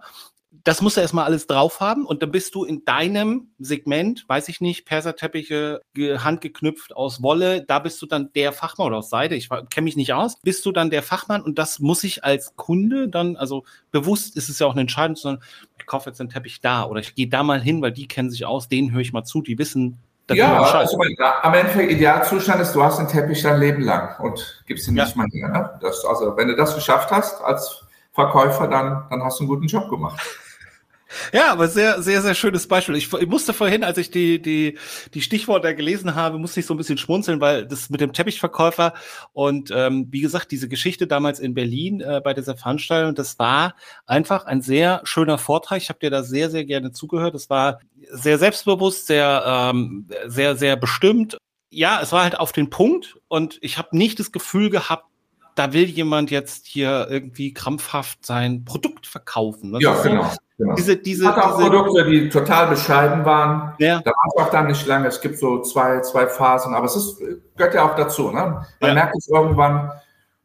das 0.63 0.81
musst 0.81 0.97
du 0.97 1.01
erstmal 1.01 1.25
alles 1.25 1.47
drauf 1.47 1.79
haben 1.79 2.05
und 2.05 2.21
dann 2.21 2.31
bist 2.31 2.55
du 2.55 2.63
in 2.63 2.85
deinem 2.85 3.49
Segment, 3.59 4.25
weiß 4.27 4.47
ich 4.49 4.61
nicht, 4.61 4.85
Perserteppiche 4.85 5.81
handgeknüpft 5.95 6.95
aus 6.95 7.21
Wolle, 7.21 7.63
da 7.63 7.79
bist 7.79 8.01
du 8.01 8.05
dann 8.05 8.31
der 8.33 8.53
Fachmann 8.53 8.87
oder 8.87 8.97
aus 8.97 9.09
Seide, 9.09 9.35
ich 9.35 9.49
kenne 9.49 9.83
mich 9.85 9.95
nicht 9.95 10.13
aus, 10.13 10.39
bist 10.41 10.65
du 10.65 10.71
dann 10.71 10.89
der 10.89 11.03
Fachmann 11.03 11.41
und 11.41 11.59
das 11.59 11.79
muss 11.79 12.03
ich 12.03 12.23
als 12.23 12.55
Kunde 12.55 13.09
dann, 13.09 13.35
also 13.35 13.63
bewusst 13.91 14.35
ist 14.37 14.49
es 14.49 14.59
ja 14.59 14.67
auch 14.67 14.71
eine 14.71 14.81
Entscheidung, 14.81 15.15
sondern 15.15 15.43
ich 15.77 15.85
kaufe 15.85 16.09
jetzt 16.09 16.19
einen 16.19 16.29
Teppich 16.29 16.61
da 16.61 16.85
oder 16.85 16.99
ich 16.99 17.15
gehe 17.15 17.27
da 17.27 17.43
mal 17.43 17.61
hin, 17.61 17.81
weil 17.81 17.91
die 17.91 18.07
kennen 18.07 18.29
sich 18.29 18.45
aus, 18.45 18.67
denen 18.67 18.91
höre 18.91 19.01
ich 19.01 19.13
mal 19.13 19.23
zu, 19.23 19.41
die 19.41 19.57
wissen, 19.57 19.99
ja, 20.33 20.59
also 20.59 20.97
am 21.43 21.53
Ende 21.53 21.83
Idealzustand 21.83 22.59
ist, 22.59 22.73
du 22.73 22.83
hast 22.83 22.97
den 22.97 23.07
Teppich 23.07 23.43
dein 23.43 23.59
Leben 23.59 23.83
lang 23.83 24.19
und 24.19 24.63
gibst 24.65 24.87
ihn 24.87 24.95
ja. 24.95 25.03
nicht 25.03 25.15
mal 25.15 25.27
her. 25.31 25.49
Ne? 25.49 25.79
Das, 25.81 26.03
also 26.03 26.35
wenn 26.35 26.47
du 26.47 26.55
das 26.55 26.73
geschafft 26.73 27.11
hast 27.11 27.43
als 27.43 27.85
Verkäufer, 28.11 28.67
dann, 28.67 29.05
dann 29.09 29.23
hast 29.23 29.39
du 29.39 29.43
einen 29.43 29.49
guten 29.49 29.67
Job 29.67 29.87
gemacht. 29.89 30.19
Ja, 31.33 31.51
aber 31.51 31.67
sehr, 31.67 32.01
sehr, 32.01 32.21
sehr 32.21 32.35
schönes 32.35 32.67
Beispiel. 32.67 32.95
Ich, 32.95 33.11
ich, 33.11 33.27
musste 33.27 33.53
vorhin, 33.53 33.83
als 33.83 33.97
ich 33.97 34.11
die, 34.11 34.41
die, 34.41 34.77
die 35.13 35.21
Stichworte 35.21 35.75
gelesen 35.75 36.15
habe, 36.15 36.37
musste 36.37 36.59
ich 36.59 36.65
so 36.65 36.73
ein 36.73 36.77
bisschen 36.77 36.97
schmunzeln, 36.97 37.41
weil 37.41 37.65
das 37.65 37.89
mit 37.89 38.01
dem 38.01 38.13
Teppichverkäufer 38.13 38.93
und 39.33 39.71
ähm, 39.73 40.07
wie 40.11 40.21
gesagt, 40.21 40.51
diese 40.51 40.67
Geschichte 40.67 41.07
damals 41.07 41.39
in 41.39 41.53
Berlin 41.53 42.01
äh, 42.01 42.21
bei 42.23 42.33
dieser 42.33 42.55
Veranstaltung, 42.55 43.15
das 43.15 43.39
war 43.39 43.75
einfach 44.05 44.45
ein 44.45 44.61
sehr 44.61 45.01
schöner 45.03 45.37
Vortrag. 45.37 45.81
Ich 45.81 45.89
habe 45.89 45.99
dir 45.99 46.09
da 46.09 46.23
sehr, 46.23 46.49
sehr 46.49 46.65
gerne 46.65 46.91
zugehört. 46.91 47.35
Das 47.35 47.49
war 47.49 47.79
sehr 48.09 48.37
selbstbewusst, 48.37 49.07
sehr, 49.07 49.43
ähm, 49.45 50.07
sehr, 50.27 50.55
sehr 50.55 50.75
bestimmt. 50.75 51.37
Ja, 51.69 51.99
es 52.01 52.11
war 52.11 52.23
halt 52.23 52.39
auf 52.39 52.51
den 52.51 52.69
Punkt 52.69 53.17
und 53.27 53.57
ich 53.61 53.77
habe 53.77 53.97
nicht 53.97 54.19
das 54.19 54.31
Gefühl 54.31 54.69
gehabt, 54.69 55.05
da 55.55 55.71
will 55.73 55.85
jemand 55.85 56.31
jetzt 56.31 56.67
hier 56.67 57.07
irgendwie 57.09 57.53
krampfhaft 57.53 58.25
sein 58.25 58.65
Produkt 58.65 59.07
verkaufen. 59.07 59.71
Das 59.71 59.81
ja, 59.81 60.01
genau. 60.03 60.23
So, 60.23 60.37
genau. 60.57 60.75
Diese, 60.75 60.97
diese, 60.97 61.27
Hat 61.27 61.37
auch 61.37 61.57
diese, 61.57 61.69
Produkte, 61.69 62.05
die 62.05 62.29
total 62.29 62.67
bescheiden 62.67 63.25
waren. 63.25 63.73
Ja. 63.79 64.01
Da 64.01 64.11
war 64.11 64.23
es 64.27 64.43
auch 64.43 64.51
dann 64.51 64.67
nicht 64.67 64.85
lange. 64.85 65.07
Es 65.07 65.21
gibt 65.21 65.37
so 65.37 65.61
zwei, 65.61 66.01
zwei 66.01 66.27
Phasen, 66.27 66.73
aber 66.73 66.85
es 66.85 66.95
ist, 66.95 67.19
gehört 67.55 67.73
ja 67.73 67.89
auch 67.89 67.95
dazu. 67.95 68.31
Ne? 68.31 68.65
Man 68.79 68.89
ja. 68.89 68.93
merkt 68.93 69.15
es 69.17 69.27
irgendwann 69.27 69.91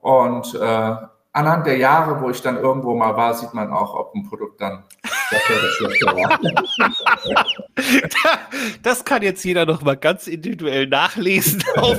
und 0.01 0.55
äh, 0.55 0.95
anhand 1.33 1.67
der 1.67 1.77
Jahre, 1.77 2.21
wo 2.21 2.31
ich 2.31 2.43
dann 2.43 2.57
irgendwo 2.57 2.95
mal 2.95 3.17
war, 3.17 3.35
sieht 3.35 3.55
man 3.55 3.73
auch, 3.73 3.95
ob 3.95 4.15
ein 4.15 4.29
Produkt 4.29 4.61
dann 4.61 4.85
das 8.83 9.05
kann 9.05 9.23
jetzt 9.23 9.45
jeder 9.45 9.65
noch 9.65 9.83
mal 9.83 9.97
ganz 9.97 10.27
individuell 10.27 10.89
nachlesen 10.89 11.63
auf 11.77 11.97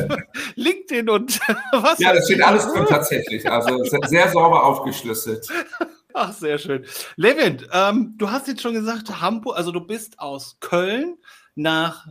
LinkedIn 0.56 1.10
und 1.10 1.40
was. 1.72 1.98
Ja, 2.00 2.12
das 2.14 2.26
steht 2.26 2.44
alles 2.44 2.68
drin 2.72 2.86
tatsächlich. 2.88 3.50
Also 3.50 3.84
sehr 3.84 4.28
sauber 4.30 4.66
aufgeschlüsselt. 4.66 5.48
Ach, 6.14 6.34
sehr 6.34 6.58
schön. 6.58 6.86
Levin, 7.16 7.58
ähm, 7.72 8.16
du 8.18 8.32
hast 8.32 8.48
jetzt 8.48 8.62
schon 8.62 8.74
gesagt, 8.74 9.22
Hamburg, 9.22 9.58
also 9.58 9.72
du 9.72 9.82
bist 9.82 10.20
aus 10.20 10.58
Köln 10.60 11.18
nach 11.56 12.08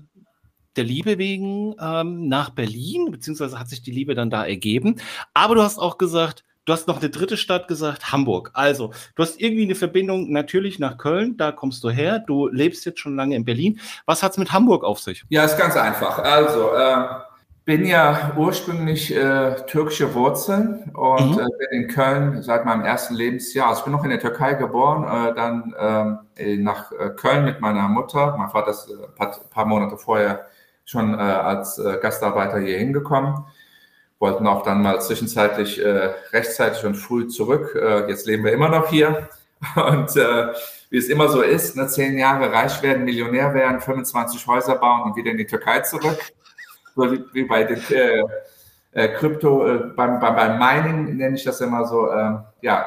der 0.77 0.85
Liebe 0.85 1.19
wegen 1.19 1.75
ähm, 1.81 2.29
nach 2.29 2.51
Berlin, 2.51 3.11
beziehungsweise 3.11 3.59
hat 3.59 3.69
sich 3.69 3.83
die 3.83 3.91
Liebe 3.91 4.15
dann 4.15 4.31
da 4.31 4.45
ergeben. 4.45 4.97
Aber 5.35 5.55
du 5.55 5.63
hast 5.63 5.79
auch 5.79 5.99
gesagt, 5.99 6.45
du 6.65 6.73
hast 6.73 6.87
noch 6.87 7.01
eine 7.01 7.11
dritte 7.11 7.37
Stadt 7.37 7.69
gesagt, 7.69 8.13
Hamburg. 8.13 8.51
Also, 8.55 8.93
du 9.17 9.23
hast 9.23 9.41
irgendwie 9.41 9.65
eine 9.65 9.75
Verbindung 9.75 10.31
natürlich 10.31 10.79
nach 10.79 10.99
Köln, 10.99 11.37
da 11.37 11.53
kommst 11.53 11.83
du 11.83 11.91
her. 11.91 12.21
Du 12.21 12.49
lebst 12.49 12.85
jetzt 12.87 13.01
schon 13.01 13.17
lange 13.17 13.35
in 13.35 13.45
Berlin. 13.45 13.81
Was 14.07 14.23
hat 14.23 14.33
es 14.33 14.39
mit 14.39 14.53
Hamburg 14.53 14.85
auf 14.85 15.01
sich? 15.01 15.25
Ja, 15.29 15.45
ist 15.45 15.59
ganz 15.59 15.77
einfach. 15.77 16.19
Also, 16.19 16.73
äh, 16.73 17.30
bin 17.71 17.85
ja 17.85 18.33
ursprünglich 18.37 19.15
äh, 19.15 19.55
türkische 19.69 20.13
Wurzeln 20.13 20.91
und 20.93 21.37
mhm. 21.37 21.39
äh, 21.39 21.47
bin 21.57 21.83
in 21.83 21.87
Köln 21.87 22.43
seit 22.43 22.65
meinem 22.65 22.85
ersten 22.85 23.15
Lebensjahr. 23.15 23.69
Also 23.69 23.79
ich 23.79 23.85
bin 23.85 23.93
noch 23.93 24.03
in 24.03 24.11
der 24.11 24.19
Türkei 24.19 24.55
geboren, 24.55 25.05
äh, 25.05 25.35
dann 25.37 25.73
ähm, 25.79 26.65
nach 26.65 26.91
äh, 26.91 27.11
Köln 27.11 27.45
mit 27.45 27.61
meiner 27.61 27.87
Mutter. 27.87 28.35
Mein 28.37 28.49
Vater 28.49 28.73
ist 28.73 28.91
ein 28.91 29.05
äh, 29.05 29.07
paar, 29.15 29.39
paar, 29.51 29.67
Monate 29.67 29.97
vorher 29.99 30.47
schon 30.85 31.15
äh, 31.15 31.19
als 31.23 31.81
Gastarbeiter 32.03 32.59
hier 32.59 32.77
hingekommen. 32.77 33.45
Wollten 34.19 34.49
auch 34.49 34.65
dann 34.65 34.83
mal 34.83 35.01
zwischenzeitlich 35.01 35.81
rechtzeitig 36.33 36.85
und 36.85 36.97
früh 36.97 37.29
zurück. 37.29 37.79
jetzt 38.09 38.27
leben 38.27 38.45
wir 38.45 38.53
immer 38.53 38.69
noch 38.69 38.89
hier. 38.89 39.29
Und 39.77 40.15
wie 40.17 40.99
es 40.99 41.09
immer 41.09 41.29
so 41.29 41.41
ist, 41.41 41.77
ne, 41.77 41.87
zehn 41.87 42.19
Jahre 42.19 42.53
reich 42.53 42.83
werden, 42.83 43.05
Millionär 43.05 43.55
werden, 43.55 43.81
25 43.81 44.47
Häuser 44.47 44.77
bauen 44.77 45.03
und 45.03 45.17
wieder 45.17 45.31
in 45.31 45.39
die 45.39 45.47
Türkei 45.47 45.81
zurück 45.81 46.19
so 46.95 47.13
wie, 47.13 47.25
wie 47.33 47.45
bei 47.45 47.65
den 47.65 47.81
äh, 47.91 48.23
äh, 48.93 49.09
Krypto, 49.09 49.67
äh, 49.67 49.79
beim, 49.97 50.21
beim, 50.21 50.35
beim 50.35 50.59
Mining 50.59 51.17
nenne 51.17 51.37
ich 51.37 51.45
das 51.45 51.61
immer 51.61 51.87
so, 51.87 52.13
ähm, 52.13 52.41
ja, 52.61 52.87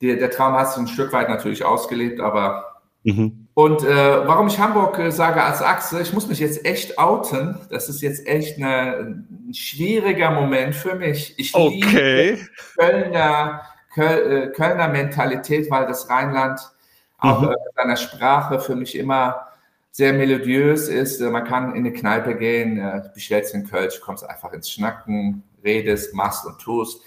die, 0.00 0.16
der 0.16 0.30
Traum 0.30 0.54
hat 0.54 0.72
sich 0.72 0.78
ein 0.78 0.88
Stück 0.88 1.12
weit 1.12 1.28
natürlich 1.28 1.64
ausgelebt, 1.64 2.20
aber 2.20 2.74
Mhm. 3.04 3.48
Und 3.52 3.84
äh, 3.84 4.26
warum 4.26 4.48
ich 4.48 4.58
Hamburg 4.58 4.98
äh, 4.98 5.12
sage 5.12 5.42
als 5.42 5.62
Achse, 5.62 6.00
ich 6.00 6.12
muss 6.12 6.26
mich 6.26 6.40
jetzt 6.40 6.64
echt 6.64 6.98
outen. 6.98 7.58
Das 7.70 7.88
ist 7.88 8.02
jetzt 8.02 8.26
echt 8.26 8.56
eine, 8.56 9.26
ein 9.46 9.54
schwieriger 9.54 10.30
Moment 10.30 10.74
für 10.74 10.94
mich. 10.94 11.38
Ich 11.38 11.54
okay. 11.54 12.30
liebe 12.32 12.48
Kölner, 12.76 13.62
Köl, 13.94 14.32
äh, 14.32 14.46
Kölner 14.52 14.88
Mentalität, 14.88 15.70
weil 15.70 15.86
das 15.86 16.08
Rheinland 16.08 16.58
mhm. 17.22 17.30
auch 17.30 17.42
äh, 17.50 17.54
seiner 17.76 17.96
Sprache 17.96 18.58
für 18.58 18.74
mich 18.74 18.96
immer 18.96 19.46
sehr 19.94 20.12
melodiös 20.12 20.88
ist. 20.88 21.20
Äh, 21.20 21.30
man 21.30 21.44
kann 21.44 21.70
in 21.76 21.86
eine 21.86 21.92
Kneipe 21.92 22.34
gehen, 22.34 22.78
äh, 22.78 23.02
bestellst 23.14 23.54
den 23.54 23.64
Kölsch, 23.64 24.00
kommst 24.00 24.28
einfach 24.28 24.52
ins 24.52 24.68
Schnacken, 24.70 25.44
redest, 25.62 26.14
machst 26.14 26.44
und 26.44 26.58
tust. 26.60 27.00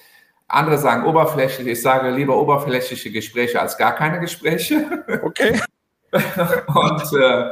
Andere 0.48 0.78
sagen 0.78 1.06
oberflächlich. 1.06 1.68
Ich 1.68 1.82
sage 1.82 2.10
lieber 2.12 2.40
oberflächliche 2.40 3.12
Gespräche 3.12 3.60
als 3.60 3.78
gar 3.78 3.94
keine 3.94 4.20
Gespräche. 4.20 5.04
Okay. 5.22 5.60
und 6.68 7.14
äh, 7.22 7.50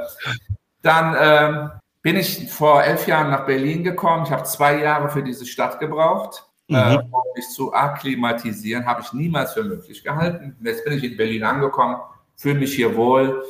dann 0.81 1.15
ähm, 1.19 1.71
bin 2.01 2.15
ich 2.15 2.49
vor 2.49 2.81
elf 2.81 3.05
Jahren 3.05 3.29
nach 3.29 3.45
Berlin 3.45 3.83
gekommen. 3.83 4.23
Ich 4.25 4.31
habe 4.31 4.43
zwei 4.43 4.81
Jahre 4.81 5.09
für 5.09 5.21
diese 5.21 5.45
Stadt 5.45 5.81
gebraucht. 5.81 6.45
Mhm. 6.69 6.75
Äh, 6.75 6.95
um 6.95 7.23
mich 7.35 7.49
zu 7.49 7.73
akklimatisieren, 7.73 8.85
habe 8.85 9.01
ich 9.01 9.11
niemals 9.11 9.51
für 9.53 9.63
möglich 9.65 10.01
gehalten. 10.01 10.55
Jetzt 10.63 10.85
bin 10.85 10.93
ich 10.93 11.03
in 11.03 11.17
Berlin 11.17 11.43
angekommen, 11.43 11.97
fühle 12.37 12.59
mich 12.59 12.73
hier 12.73 12.95
wohl 12.95 13.43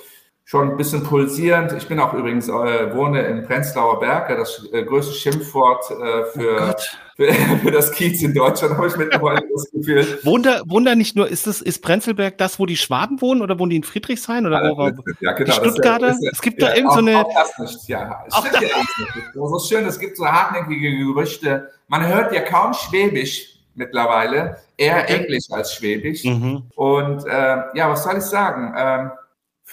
schon 0.47 0.69
ein 0.69 0.77
bisschen 0.77 1.03
pulsierend. 1.03 1.73
Ich 1.73 1.87
bin 1.87 1.99
auch 1.99 2.13
übrigens, 2.13 2.47
äh, 2.47 2.95
wohne 2.95 3.23
in 3.23 3.43
Prenzlauer 3.43 3.99
Berg, 3.99 4.29
das 4.29 4.63
äh, 4.71 4.83
größte 4.83 5.15
Schimpfwort 5.15 5.89
äh, 5.89 6.23
für, 6.25 6.75
oh 6.75 6.81
für, 7.15 7.33
für, 7.63 7.71
das 7.71 7.91
Kiez 7.91 8.21
in 8.21 8.35
Deutschland, 8.35 8.77
habe 8.77 8.87
ich 8.87 8.95
mittlerweile 8.95 9.41
das 9.51 9.71
Gefühl. 9.71 10.19
Wunder, 10.21 10.61
Wunder 10.67 10.95
nicht 10.95 11.15
nur, 11.15 11.27
ist 11.27 11.47
es, 11.47 11.63
ist 11.63 11.81
Prenzlberg 11.81 12.37
das, 12.37 12.59
wo 12.59 12.67
die 12.67 12.77
Schwaben 12.77 13.21
wohnen 13.21 13.41
oder 13.41 13.57
wohnen 13.57 13.71
die 13.71 13.77
in 13.77 13.83
Friedrichshain 13.83 14.45
oder 14.45 14.61
wo, 14.61 14.91
ja, 15.19 15.31
genau, 15.31 15.45
die 15.45 15.51
Stuttgarter? 15.51 16.09
Ist, 16.09 16.29
es 16.33 16.41
gibt 16.43 16.61
ja, 16.61 16.69
da 16.69 16.75
irgend 16.75 16.93
so 16.93 16.99
eine. 16.99 17.25
Auch 17.25 17.33
das 17.33 17.57
nicht, 17.57 17.89
ja. 17.89 18.23
Es 18.27 18.35
stimmt 18.37 18.61
ja. 18.61 19.47
So 19.47 19.59
schön, 19.59 19.85
es 19.85 19.99
gibt 19.99 20.15
so 20.15 20.27
hartnäckige 20.27 20.95
Gerüchte. 20.95 21.71
Man 21.87 22.05
hört 22.05 22.31
ja 22.31 22.41
kaum 22.41 22.75
Schwäbisch 22.75 23.55
mittlerweile, 23.73 24.57
eher. 24.77 25.09
Englisch 25.09 25.45
als 25.49 25.73
Schwäbisch. 25.73 26.23
Mhm. 26.23 26.63
Und 26.75 27.25
äh, 27.25 27.63
ja, 27.73 27.89
was 27.89 28.03
soll 28.03 28.17
ich 28.17 28.23
sagen? 28.23 28.75
Ähm, 28.77 29.11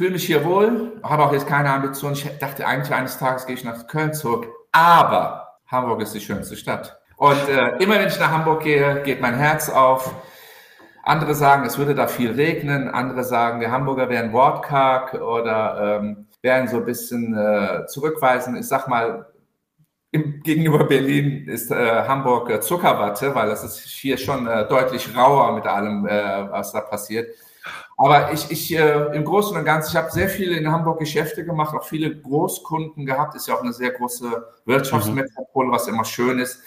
fühle 0.02 0.14
mich 0.14 0.26
hier 0.26 0.44
wohl, 0.44 1.00
habe 1.04 1.22
auch 1.22 1.32
jetzt 1.32 1.46
keine 1.46 1.70
Ambition. 1.70 2.14
Ich 2.14 2.28
dachte 2.40 2.66
eigentlich, 2.66 2.92
eines 2.92 3.18
Tages 3.18 3.46
gehe 3.46 3.54
ich 3.54 3.62
nach 3.62 3.86
Köln 3.86 4.12
zurück. 4.12 4.48
Aber 4.72 5.60
Hamburg 5.68 6.02
ist 6.02 6.12
die 6.12 6.20
schönste 6.20 6.56
Stadt. 6.56 6.98
Und 7.16 7.48
äh, 7.48 7.76
immer 7.76 8.00
wenn 8.00 8.08
ich 8.08 8.18
nach 8.18 8.32
Hamburg 8.32 8.64
gehe, 8.64 9.00
geht 9.04 9.20
mein 9.20 9.36
Herz 9.36 9.70
auf. 9.70 10.12
Andere 11.04 11.36
sagen, 11.36 11.64
es 11.64 11.78
würde 11.78 11.94
da 11.94 12.08
viel 12.08 12.32
regnen. 12.32 12.88
Andere 12.88 13.22
sagen, 13.22 13.60
die 13.60 13.68
Hamburger 13.68 14.08
wären 14.08 14.32
wortkarg 14.32 15.14
oder 15.14 16.00
ähm, 16.00 16.26
wären 16.40 16.66
so 16.66 16.78
ein 16.78 16.84
bisschen 16.84 17.38
äh, 17.38 17.86
zurückweisend. 17.86 18.58
Ich 18.58 18.66
sag 18.66 18.88
mal, 18.88 19.26
im, 20.12 20.42
gegenüber 20.42 20.84
Berlin 20.84 21.48
ist 21.48 21.70
äh, 21.70 21.74
Hamburg 21.74 22.50
äh, 22.50 22.60
Zuckerwatte, 22.60 23.34
weil 23.34 23.50
es 23.50 23.64
ist 23.64 23.78
hier 23.80 24.18
schon 24.18 24.46
äh, 24.46 24.68
deutlich 24.68 25.16
rauer 25.16 25.52
mit 25.54 25.66
allem, 25.66 26.06
äh, 26.06 26.50
was 26.50 26.72
da 26.72 26.82
passiert. 26.82 27.34
Aber 27.96 28.32
ich, 28.32 28.50
ich 28.50 28.76
äh, 28.76 29.16
im 29.16 29.24
Großen 29.24 29.56
und 29.56 29.64
Ganzen, 29.64 29.90
ich 29.90 29.96
habe 29.96 30.10
sehr 30.10 30.28
viele 30.28 30.56
in 30.56 30.70
Hamburg 30.70 30.98
Geschäfte 30.98 31.44
gemacht, 31.44 31.74
auch 31.74 31.84
viele 31.84 32.14
Großkunden 32.14 33.06
gehabt. 33.06 33.34
Ist 33.36 33.48
ja 33.48 33.54
auch 33.54 33.62
eine 33.62 33.72
sehr 33.72 33.90
große 33.90 34.46
Wirtschaftsmetropole, 34.66 35.70
was 35.70 35.88
immer 35.88 36.04
schön 36.04 36.38
ist, 36.38 36.60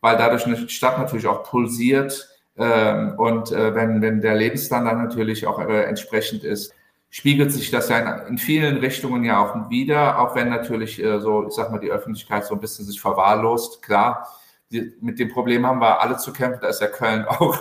weil 0.00 0.16
dadurch 0.16 0.46
eine 0.46 0.68
Stadt 0.68 0.98
natürlich 0.98 1.26
auch 1.26 1.42
pulsiert. 1.42 2.28
Ähm, 2.56 3.14
und 3.18 3.50
äh, 3.50 3.74
wenn, 3.74 4.02
wenn 4.02 4.20
der 4.20 4.36
Lebensstandard 4.36 4.98
natürlich 4.98 5.46
auch 5.46 5.58
entsprechend 5.58 6.44
ist, 6.44 6.72
spiegelt 7.14 7.52
sich 7.52 7.70
das 7.70 7.90
ja 7.90 7.98
in, 8.26 8.38
vielen 8.38 8.78
Richtungen 8.78 9.22
ja 9.22 9.38
auch 9.38 9.70
wieder, 9.70 10.18
auch 10.18 10.34
wenn 10.34 10.48
natürlich 10.48 11.00
äh, 11.00 11.20
so, 11.20 11.46
ich 11.46 11.54
sag 11.54 11.70
mal, 11.70 11.78
die 11.78 11.92
Öffentlichkeit 11.92 12.44
so 12.44 12.54
ein 12.54 12.60
bisschen 12.60 12.84
sich 12.84 13.00
verwahrlost. 13.00 13.82
Klar, 13.82 14.28
die, 14.72 14.92
mit 15.00 15.20
dem 15.20 15.28
Problem 15.28 15.64
haben 15.64 15.80
wir 15.80 16.00
alle 16.00 16.16
zu 16.16 16.32
kämpfen, 16.32 16.58
da 16.60 16.66
ist 16.66 16.80
ja 16.80 16.88
Köln 16.88 17.24
auch 17.28 17.56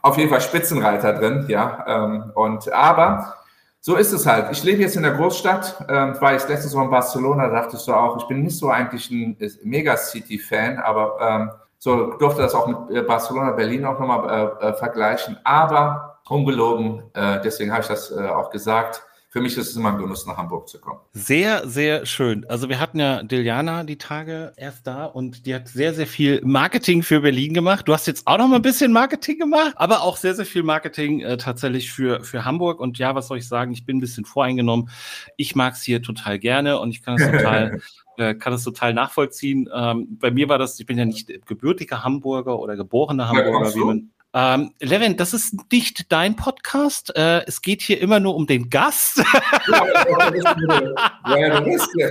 auf 0.00 0.16
jeden 0.16 0.30
Fall 0.30 0.40
Spitzenreiter 0.40 1.12
drin, 1.12 1.44
ja. 1.48 1.84
Ähm, 1.86 2.32
und 2.34 2.72
aber 2.72 3.36
so 3.82 3.96
ist 3.96 4.10
es 4.10 4.24
halt. 4.24 4.50
Ich 4.52 4.64
lebe 4.64 4.80
jetzt 4.80 4.96
in 4.96 5.02
der 5.02 5.12
Großstadt, 5.12 5.84
ähm, 5.90 6.18
war 6.18 6.32
jetzt 6.32 6.48
letztens 6.48 6.74
Mal 6.74 6.84
in 6.84 6.90
Barcelona, 6.90 7.48
da 7.48 7.60
dachte 7.60 7.76
ich 7.76 7.82
so 7.82 7.92
auch, 7.92 8.16
ich 8.16 8.24
bin 8.24 8.42
nicht 8.42 8.56
so 8.56 8.70
eigentlich 8.70 9.10
ein 9.10 9.36
Megacity-Fan, 9.64 10.78
aber 10.78 11.18
ähm, 11.20 11.50
so 11.76 12.14
durfte 12.14 12.40
das 12.40 12.54
auch 12.54 12.66
mit 12.66 12.96
äh, 12.96 13.02
Barcelona, 13.02 13.50
Berlin 13.50 13.84
auch 13.84 14.00
nochmal 14.00 14.56
äh, 14.62 14.68
äh, 14.68 14.72
vergleichen. 14.72 15.38
Aber 15.44 16.09
ungelogen, 16.30 17.02
äh, 17.14 17.40
deswegen 17.42 17.72
habe 17.72 17.82
ich 17.82 17.88
das 17.88 18.10
äh, 18.10 18.28
auch 18.28 18.50
gesagt 18.50 19.02
für 19.32 19.40
mich 19.40 19.56
ist 19.56 19.70
es 19.70 19.76
immer 19.76 19.92
ein 19.92 19.98
Genuss, 19.98 20.26
nach 20.26 20.36
Hamburg 20.36 20.68
zu 20.68 20.80
kommen. 20.80 20.98
Sehr, 21.12 21.68
sehr 21.68 22.04
schön. 22.04 22.44
Also 22.48 22.68
wir 22.68 22.80
hatten 22.80 22.98
ja 22.98 23.22
Diljana 23.22 23.84
die 23.84 23.96
Tage 23.96 24.52
erst 24.56 24.88
da 24.88 25.04
und 25.04 25.46
die 25.46 25.54
hat 25.54 25.68
sehr, 25.68 25.94
sehr 25.94 26.08
viel 26.08 26.40
Marketing 26.42 27.04
für 27.04 27.20
Berlin 27.20 27.54
gemacht. 27.54 27.86
Du 27.86 27.92
hast 27.92 28.08
jetzt 28.08 28.26
auch 28.26 28.38
noch 28.38 28.48
mal 28.48 28.56
ein 28.56 28.62
bisschen 28.62 28.90
Marketing 28.92 29.38
gemacht, 29.38 29.74
aber 29.76 30.02
auch 30.02 30.16
sehr, 30.16 30.34
sehr 30.34 30.46
viel 30.46 30.64
Marketing 30.64 31.20
äh, 31.20 31.36
tatsächlich 31.36 31.92
für, 31.92 32.24
für 32.24 32.44
Hamburg. 32.44 32.80
Und 32.80 32.98
ja, 32.98 33.14
was 33.14 33.28
soll 33.28 33.38
ich 33.38 33.46
sagen? 33.46 33.70
Ich 33.70 33.86
bin 33.86 33.98
ein 33.98 34.00
bisschen 34.00 34.24
voreingenommen. 34.24 34.90
Ich 35.36 35.54
mag 35.54 35.74
es 35.74 35.82
hier 35.82 36.02
total 36.02 36.40
gerne 36.40 36.80
und 36.80 36.90
ich 36.90 37.00
kann 37.00 37.14
es 37.14 37.24
total 37.24 37.80
äh, 38.16 38.34
kann 38.34 38.52
es 38.52 38.64
total 38.64 38.94
nachvollziehen. 38.94 39.68
Ähm, 39.72 40.18
bei 40.18 40.32
mir 40.32 40.48
war 40.48 40.58
das, 40.58 40.80
ich 40.80 40.86
bin 40.86 40.98
ja 40.98 41.04
nicht 41.04 41.46
gebürtiger 41.46 42.02
Hamburger 42.02 42.58
oder 42.58 42.74
geborener 42.74 43.28
Hamburger, 43.28 43.72
wie 43.76 43.84
man, 43.84 44.10
ähm, 44.32 44.74
Levin, 44.80 45.16
das 45.16 45.34
ist 45.34 45.72
nicht 45.72 46.12
dein 46.12 46.36
Podcast. 46.36 47.14
Äh, 47.16 47.44
es 47.46 47.62
geht 47.62 47.82
hier 47.82 48.00
immer 48.00 48.20
nur 48.20 48.36
um 48.36 48.46
den 48.46 48.70
Gast. 48.70 49.18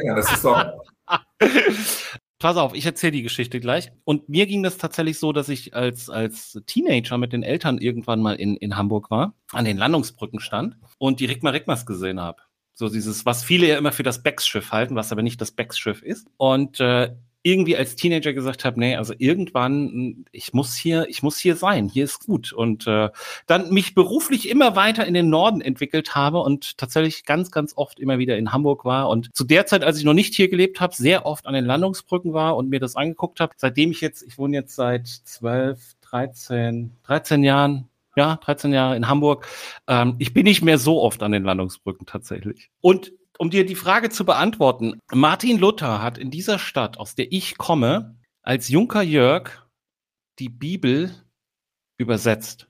ja, 0.06 0.16
das 0.16 0.32
ist 0.32 0.44
doch. 0.44 0.66
Pass 2.40 2.56
auf, 2.56 2.74
ich 2.74 2.86
erzähle 2.86 3.12
die 3.12 3.24
Geschichte 3.24 3.60
gleich. 3.60 3.92
Und 4.06 4.30
mir 4.30 4.46
ging 4.48 4.64
das 4.64 4.78
tatsächlich 4.78 5.20
so, 5.20 5.34
dass 5.34 5.50
ich 5.50 5.76
als, 5.76 6.10
als 6.10 6.60
Teenager 6.68 7.18
mit 7.18 7.34
den 7.34 7.44
Eltern 7.44 7.78
irgendwann 7.80 8.22
mal 8.22 8.36
in, 8.36 8.56
in 8.56 8.78
Hamburg 8.78 9.12
war, 9.12 9.34
an 9.52 9.66
den 9.66 9.78
Landungsbrücken 9.78 10.40
stand 10.40 10.78
und 10.98 11.20
die 11.20 11.26
Rigma 11.26 11.50
Rigmas 11.50 11.86
gesehen 11.86 12.22
habe. 12.22 12.42
So 12.74 12.88
dieses, 12.88 13.26
was 13.26 13.44
viele 13.44 13.68
ja 13.68 13.78
immer 13.78 13.92
für 13.92 14.04
das 14.04 14.24
Becks-Schiff 14.24 14.72
halten, 14.72 14.96
was 14.96 15.12
aber 15.12 15.22
nicht 15.22 15.42
das 15.42 15.52
Becks-Schiff 15.52 16.02
ist. 16.02 16.28
Und 16.38 16.80
äh, 16.80 17.14
irgendwie 17.42 17.78
als 17.78 17.96
Teenager 17.96 18.34
gesagt 18.34 18.66
habe, 18.66 18.80
nee, 18.80 18.96
also 18.96 19.14
irgendwann, 19.18 20.26
ich 20.32 20.54
muss 20.54 20.76
hier, 20.76 21.08
ich 21.08 21.24
muss 21.24 21.38
hier 21.38 21.56
sein, 21.56 21.88
hier 21.88 22.04
ist 22.04 22.26
gut. 22.26 22.52
Und 22.52 22.86
äh, 22.86 23.10
dann 23.48 23.72
mich 23.72 23.96
beruflich 23.96 24.50
immer 24.50 24.76
weiter 24.76 25.06
in 25.06 25.14
den 25.14 25.30
Norden 25.30 25.62
entwickelt 25.62 26.16
habe 26.16 26.40
und 26.40 26.78
tatsächlich 26.78 27.24
ganz, 27.26 27.50
ganz 27.52 27.74
oft 27.78 28.00
immer 28.00 28.18
wieder 28.18 28.38
in 28.38 28.52
Hamburg 28.52 28.84
war. 28.84 29.10
Und 29.10 29.34
zu 29.34 29.46
der 29.46 29.66
Zeit, 29.66 29.84
als 29.84 29.98
ich 29.98 30.04
noch 30.04 30.14
nicht 30.14 30.36
hier 30.36 30.50
gelebt 30.50 30.82
habe, 30.82 30.94
sehr 30.94 31.26
oft 31.26 31.48
an 31.48 31.54
den 31.54 31.66
Landungsbrücken 31.66 32.34
war 32.34 32.58
und 32.58 32.70
mir 32.70 32.80
das 32.80 32.96
angeguckt 32.96 33.40
habe. 33.40 33.54
Seitdem 33.56 33.92
ich 33.92 34.02
jetzt, 34.02 34.22
ich 34.22 34.38
wohne 34.38 34.58
jetzt 34.58 34.76
seit 34.76 35.08
zwölf, 35.08 35.96
13, 36.02 36.92
13 37.04 37.44
Jahren, 37.44 37.88
ja, 38.16 38.36
13 38.44 38.74
Jahre 38.74 38.98
in 38.98 39.08
Hamburg. 39.08 39.48
Ähm, 39.88 40.16
ich 40.20 40.34
bin 40.34 40.44
nicht 40.44 40.62
mehr 40.62 40.78
so 40.78 41.02
oft 41.02 41.24
an 41.24 41.32
den 41.32 41.44
Landungsbrücken 41.44 42.06
tatsächlich. 42.06 42.70
Und 42.82 43.14
um 43.40 43.50
dir 43.50 43.66
die 43.66 43.76
Frage 43.76 44.10
zu 44.10 44.26
beantworten, 44.26 45.00
Martin 45.12 45.58
Luther 45.58 46.02
hat 46.02 46.18
in 46.18 46.30
dieser 46.30 46.60
Stadt, 46.60 46.98
aus 46.98 47.16
der 47.16 47.32
ich 47.32 47.58
komme, 47.58 48.18
als 48.44 48.68
Junker 48.68 49.02
Jörg 49.02 49.66
die 50.40 50.50
Bibel 50.50 51.16
übersetzt. 51.98 52.68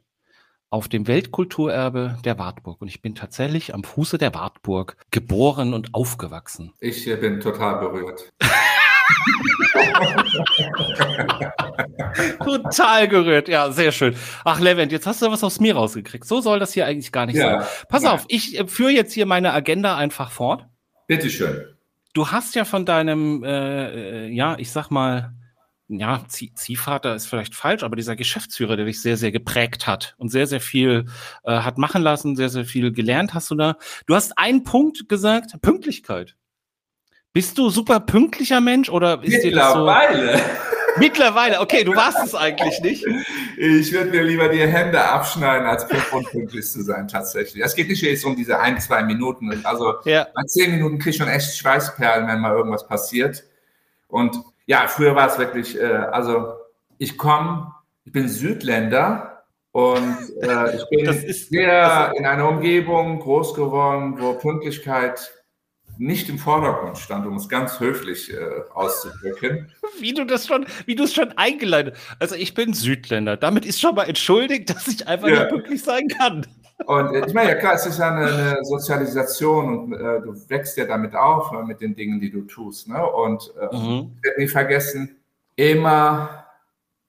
auf 0.72 0.88
dem 0.88 1.08
Weltkulturerbe 1.08 2.20
der 2.24 2.38
Wartburg. 2.38 2.80
Und 2.80 2.90
ich 2.90 3.02
bin 3.02 3.16
tatsächlich 3.16 3.74
am 3.74 3.84
Fuße 3.84 4.20
der 4.20 4.36
Wartburg 4.36 4.98
geboren 5.10 5.74
und 5.74 5.96
aufgewachsen. 5.96 6.74
Ich 6.80 7.08
äh, 7.08 7.16
bin 7.16 7.40
total 7.40 7.80
berührt. 7.80 8.30
Total 12.44 13.08
gerührt, 13.08 13.48
ja, 13.48 13.72
sehr 13.72 13.92
schön. 13.92 14.16
Ach, 14.44 14.60
Levent, 14.60 14.92
jetzt 14.92 15.08
hast 15.08 15.22
du 15.22 15.30
was 15.32 15.44
aus 15.44 15.60
mir 15.60 15.76
rausgekriegt. 15.76 16.26
So 16.26 16.42
soll 16.42 16.60
das 16.60 16.74
hier 16.74 16.86
eigentlich 16.86 17.12
gar 17.12 17.26
nicht 17.26 17.36
ja, 17.36 17.62
sein. 17.62 17.70
Pass 17.90 18.04
ja. 18.04 18.14
auf, 18.14 18.26
ich 18.28 18.60
äh, 18.60 18.68
führe 18.68 18.92
jetzt 18.92 19.14
hier 19.14 19.26
meine 19.26 19.54
Agenda 19.54 19.98
einfach 19.98 20.32
fort. 20.32 20.66
Bitteschön. 21.08 21.66
Du 22.14 22.28
hast 22.28 22.56
ja 22.56 22.66
von 22.66 22.86
deinem, 22.86 23.44
äh, 23.44 24.26
äh 24.26 24.28
ja, 24.30 24.58
ich 24.58 24.72
sag 24.72 24.90
mal, 24.90 25.34
ja, 25.90 26.24
Zieh 26.28 26.54
Ziehvater 26.54 27.16
ist 27.16 27.26
vielleicht 27.26 27.56
falsch, 27.56 27.84
aber 27.84 27.96
dieser 27.96 28.16
Geschäftsführer, 28.16 28.78
der 28.78 28.86
dich 28.86 29.02
sehr, 29.02 29.18
sehr 29.18 29.32
geprägt 29.32 29.88
hat 29.88 30.14
und 30.18 30.30
sehr, 30.30 30.46
sehr 30.46 30.62
viel 30.62 31.06
äh, 31.44 31.62
hat 31.62 31.78
machen 31.80 32.04
lassen, 32.04 32.36
sehr, 32.36 32.50
sehr 32.50 32.66
viel 32.66 32.92
gelernt 32.92 33.34
hast 33.34 33.50
du 33.50 33.56
da. 33.56 33.76
Du 34.06 34.16
hast 34.16 34.38
einen 34.38 34.64
Punkt 34.64 35.10
gesagt, 35.10 35.60
Pünktlichkeit. 35.62 36.36
Bist 37.32 37.58
du 37.58 37.70
super 37.70 38.00
pünktlicher 38.00 38.60
Mensch 38.60 38.90
oder 38.90 39.24
ist 39.24 39.44
dir 39.44 39.52
das 39.52 39.74
so? 39.74 39.80
Mittlerweile. 39.80 40.42
Mittlerweile, 40.98 41.62
okay, 41.62 41.84
du 41.84 41.96
warst 41.96 42.18
es 42.26 42.34
eigentlich 42.34 42.82
nicht. 42.82 43.06
Ich 43.58 43.94
würde 43.94 44.10
mir 44.10 44.24
lieber 44.24 44.50
die 44.50 44.60
Hände 44.60 45.02
abschneiden, 45.02 45.68
als 45.68 45.86
unpünktlich 46.12 46.68
zu 46.68 46.84
sein, 46.84 47.08
tatsächlich. 47.08 47.64
Es 47.64 47.76
geht 47.76 47.88
nicht 47.88 48.02
jetzt 48.02 48.26
um 48.26 48.36
diese 48.36 48.60
ein, 48.60 48.80
zwei 48.80 49.04
Minuten. 49.04 49.64
Also 49.64 49.96
ja. 50.06 50.28
bei 50.34 50.44
zehn 50.44 50.72
Minuten 50.72 50.98
kriege 50.98 51.12
ich 51.12 51.18
schon 51.18 51.28
echt 51.28 51.56
Schweißperlen, 51.56 52.28
wenn 52.28 52.40
mal 52.40 52.56
irgendwas 52.56 52.88
passiert. 52.88 53.44
Und 54.08 54.38
ja, 54.66 54.88
früher 54.88 55.16
war 55.16 55.28
es 55.28 55.38
wirklich, 55.38 55.80
äh, 55.80 55.86
also 55.86 56.54
ich 56.98 57.18
komme, 57.18 57.72
ich 58.06 58.12
bin 58.12 58.28
Südländer 58.28 59.44
und 59.72 60.18
äh, 60.42 60.76
ich 60.76 60.90
bin 60.90 61.06
ist, 61.06 61.50
sehr 61.50 62.14
in 62.18 62.26
einer 62.26 62.50
Umgebung 62.50 63.20
groß 63.20 63.54
geworden, 63.54 64.16
wo 64.20 64.34
Pünktlichkeit 64.34 65.32
nicht 66.00 66.30
im 66.30 66.40
Vordergrund 66.40 66.98
stand, 66.98 67.28
um 67.28 67.36
es 67.36 67.50
ganz 67.50 67.80
höflich 67.80 68.34
äh, 68.34 68.38
auszudrücken. 68.74 69.70
Wie 70.00 70.14
du 70.14 70.26
das 70.26 70.48
schon, 70.48 70.66
wie 70.86 70.96
du 70.96 71.04
es 71.04 71.14
schon 71.14 71.34
eingeleitet. 71.38 71.98
Also 72.20 72.36
ich 72.36 72.54
bin 72.54 72.74
Südländer. 72.74 73.36
Damit 73.36 73.66
ist 73.66 73.82
schon 73.82 73.96
mal 73.96 74.06
entschuldigt, 74.06 74.70
dass 74.70 74.88
ich 74.88 75.06
einfach 75.08 75.28
ja. 75.28 75.42
nicht 75.42 75.50
pünktlich 75.50 75.84
sein 75.84 76.08
kann. 76.08 76.48
Und 76.86 77.14
äh, 77.14 77.26
ich 77.28 77.34
meine, 77.34 77.50
ja 77.50 77.56
klar, 77.56 77.74
es 77.74 77.86
ist 77.86 78.00
ja 78.00 78.16
eine, 78.16 78.32
eine 78.32 78.64
Sozialisation 78.64 79.80
und 79.80 79.94
äh, 79.94 80.22
du 80.22 80.34
wächst 80.48 80.78
ja 80.78 80.86
damit 80.86 81.14
auf, 81.14 81.52
äh, 81.52 81.66
mit 81.66 81.82
den 81.82 81.94
Dingen, 81.94 82.22
die 82.22 82.32
du 82.32 82.44
tust. 82.44 82.88
Ne? 82.88 83.06
Und 83.06 83.54
äh, 83.60 83.76
mhm. 83.76 84.14
ich 84.16 84.24
werde 84.24 84.40
nie 84.40 84.48
vergessen, 84.48 85.18
immer 85.58 86.46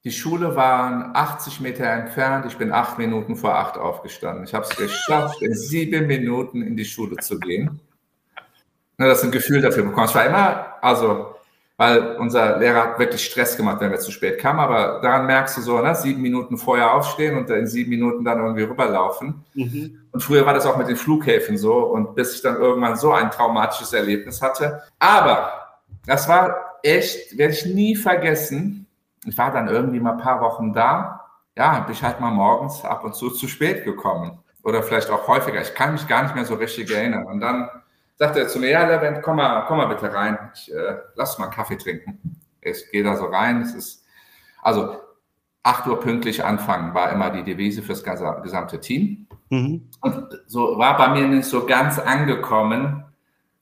die 0.02 0.10
Schule 0.10 0.56
waren 0.56 1.14
80 1.14 1.60
Meter 1.60 1.84
entfernt. 1.84 2.46
Ich 2.46 2.56
bin 2.56 2.72
acht 2.72 2.98
Minuten 2.98 3.36
vor 3.36 3.54
acht 3.54 3.78
aufgestanden. 3.78 4.42
Ich 4.42 4.54
habe 4.54 4.64
es 4.64 4.74
geschafft, 4.74 5.40
in 5.40 5.54
sieben 5.54 6.08
Minuten 6.08 6.62
in 6.62 6.76
die 6.76 6.84
Schule 6.84 7.18
zu 7.18 7.38
gehen 7.38 7.80
ne, 9.00 9.08
dass 9.08 9.22
du 9.22 9.28
ein 9.28 9.32
Gefühl 9.32 9.62
dafür 9.62 9.82
bekommst. 9.84 10.14
Es 10.14 10.14
war 10.14 10.26
immer, 10.26 10.66
also, 10.82 11.34
weil 11.78 12.16
unser 12.16 12.58
Lehrer 12.58 12.84
hat 12.84 12.98
wirklich 12.98 13.24
Stress 13.24 13.56
gemacht, 13.56 13.80
wenn 13.80 13.90
wir 13.90 13.98
zu 13.98 14.12
spät 14.12 14.38
kamen, 14.38 14.60
aber 14.60 15.00
daran 15.00 15.24
merkst 15.24 15.56
du 15.56 15.62
so, 15.62 15.80
ne, 15.80 15.94
sieben 15.94 16.20
Minuten 16.20 16.58
vorher 16.58 16.92
aufstehen 16.92 17.38
und 17.38 17.48
in 17.48 17.66
sieben 17.66 17.88
Minuten 17.88 18.22
dann 18.24 18.38
irgendwie 18.38 18.64
rüberlaufen. 18.64 19.42
Mhm. 19.54 20.02
Und 20.12 20.22
früher 20.22 20.44
war 20.44 20.52
das 20.52 20.66
auch 20.66 20.76
mit 20.76 20.88
den 20.88 20.96
Flughäfen 20.96 21.56
so 21.56 21.78
und 21.78 22.14
bis 22.14 22.34
ich 22.34 22.42
dann 22.42 22.56
irgendwann 22.56 22.96
so 22.96 23.12
ein 23.12 23.30
traumatisches 23.30 23.94
Erlebnis 23.94 24.42
hatte. 24.42 24.82
Aber 24.98 25.50
das 26.04 26.28
war 26.28 26.78
echt, 26.82 27.38
werde 27.38 27.54
ich 27.54 27.64
nie 27.64 27.96
vergessen. 27.96 28.86
Ich 29.24 29.38
war 29.38 29.50
dann 29.50 29.68
irgendwie 29.68 30.00
mal 30.00 30.12
ein 30.12 30.18
paar 30.18 30.42
Wochen 30.42 30.74
da. 30.74 31.24
Ja, 31.56 31.80
bin 31.80 31.94
ich 31.94 32.02
halt 32.02 32.20
mal 32.20 32.30
morgens 32.30 32.84
ab 32.84 33.02
und 33.04 33.14
zu 33.14 33.30
zu 33.30 33.48
spät 33.48 33.84
gekommen. 33.84 34.38
Oder 34.62 34.82
vielleicht 34.82 35.08
auch 35.08 35.26
häufiger. 35.26 35.62
Ich 35.62 35.74
kann 35.74 35.92
mich 35.92 36.06
gar 36.06 36.22
nicht 36.22 36.34
mehr 36.34 36.44
so 36.44 36.54
richtig 36.54 36.90
erinnern. 36.90 37.24
Und 37.24 37.40
dann 37.40 37.70
sagte 38.20 38.40
er 38.40 38.48
zu 38.48 38.58
mir, 38.58 38.68
ja, 38.68 38.86
Levent, 38.86 39.22
komm 39.22 39.36
mal, 39.36 39.64
komm 39.66 39.78
mal 39.78 39.86
bitte 39.86 40.12
rein. 40.12 40.38
Ich 40.54 40.72
äh, 40.72 40.98
lass 41.14 41.38
mal 41.38 41.46
einen 41.46 41.54
Kaffee 41.54 41.78
trinken. 41.78 42.38
Ich 42.60 42.90
gehe 42.90 43.02
da 43.02 43.16
so 43.16 43.24
rein. 43.24 43.62
Es 43.62 43.74
ist, 43.74 44.04
also 44.60 44.98
8 45.62 45.86
Uhr 45.86 45.98
pünktlich 46.00 46.44
anfangen 46.44 46.92
war 46.92 47.10
immer 47.12 47.30
die 47.30 47.42
Devise 47.42 47.82
fürs 47.82 48.04
gesamte 48.04 48.78
Team. 48.78 49.26
Mhm. 49.48 49.88
Und 50.02 50.38
so 50.46 50.76
war 50.76 50.98
bei 50.98 51.08
mir 51.08 51.26
nicht 51.28 51.46
so 51.46 51.64
ganz 51.64 51.98
angekommen. 51.98 53.04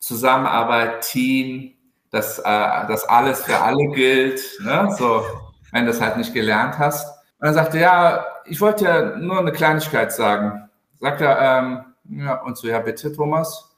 Zusammenarbeit, 0.01 1.03
Team, 1.03 1.75
dass, 2.11 2.41
äh, 2.41 2.43
dass 2.43 3.09
alles 3.09 3.45
für 3.45 3.61
alle 3.61 3.87
gilt. 3.95 4.41
Ne? 4.65 4.93
So, 4.99 5.23
wenn 5.71 5.85
du 5.85 5.93
das 5.93 6.01
halt 6.01 6.17
nicht 6.17 6.35
gelernt 6.35 6.81
hast. 6.81 7.07
Und 7.39 7.47
er 7.47 7.55
sagte, 7.55 7.79
ja, 7.79 8.27
ich 8.45 8.61
wollte 8.61 8.87
ja 8.87 9.17
nur 9.19 9.39
eine 9.39 9.53
Kleinigkeit 9.53 10.13
sagen. 10.13 10.69
Sagt 10.99 11.21
er, 11.21 11.41
ähm, 11.41 11.85
ja, 12.09 12.43
und 12.43 12.59
so, 12.59 12.67
ja, 12.67 12.81
bitte, 12.81 13.13
Thomas 13.13 13.69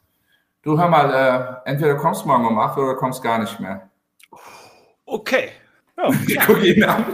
du 0.62 0.78
hör 0.78 0.88
mal, 0.88 1.62
äh, 1.64 1.70
entweder 1.70 1.96
kommst 1.96 2.26
morgen 2.26 2.46
um 2.46 2.58
8 2.58 2.78
oder 2.78 2.94
kommst 2.94 3.22
gar 3.22 3.38
nicht 3.38 3.58
mehr. 3.60 3.90
Okay. 5.04 5.50
Ja, 5.96 6.10
ich 6.26 6.40
gucke 6.40 6.66
ihn 6.66 6.84
an. 6.84 7.04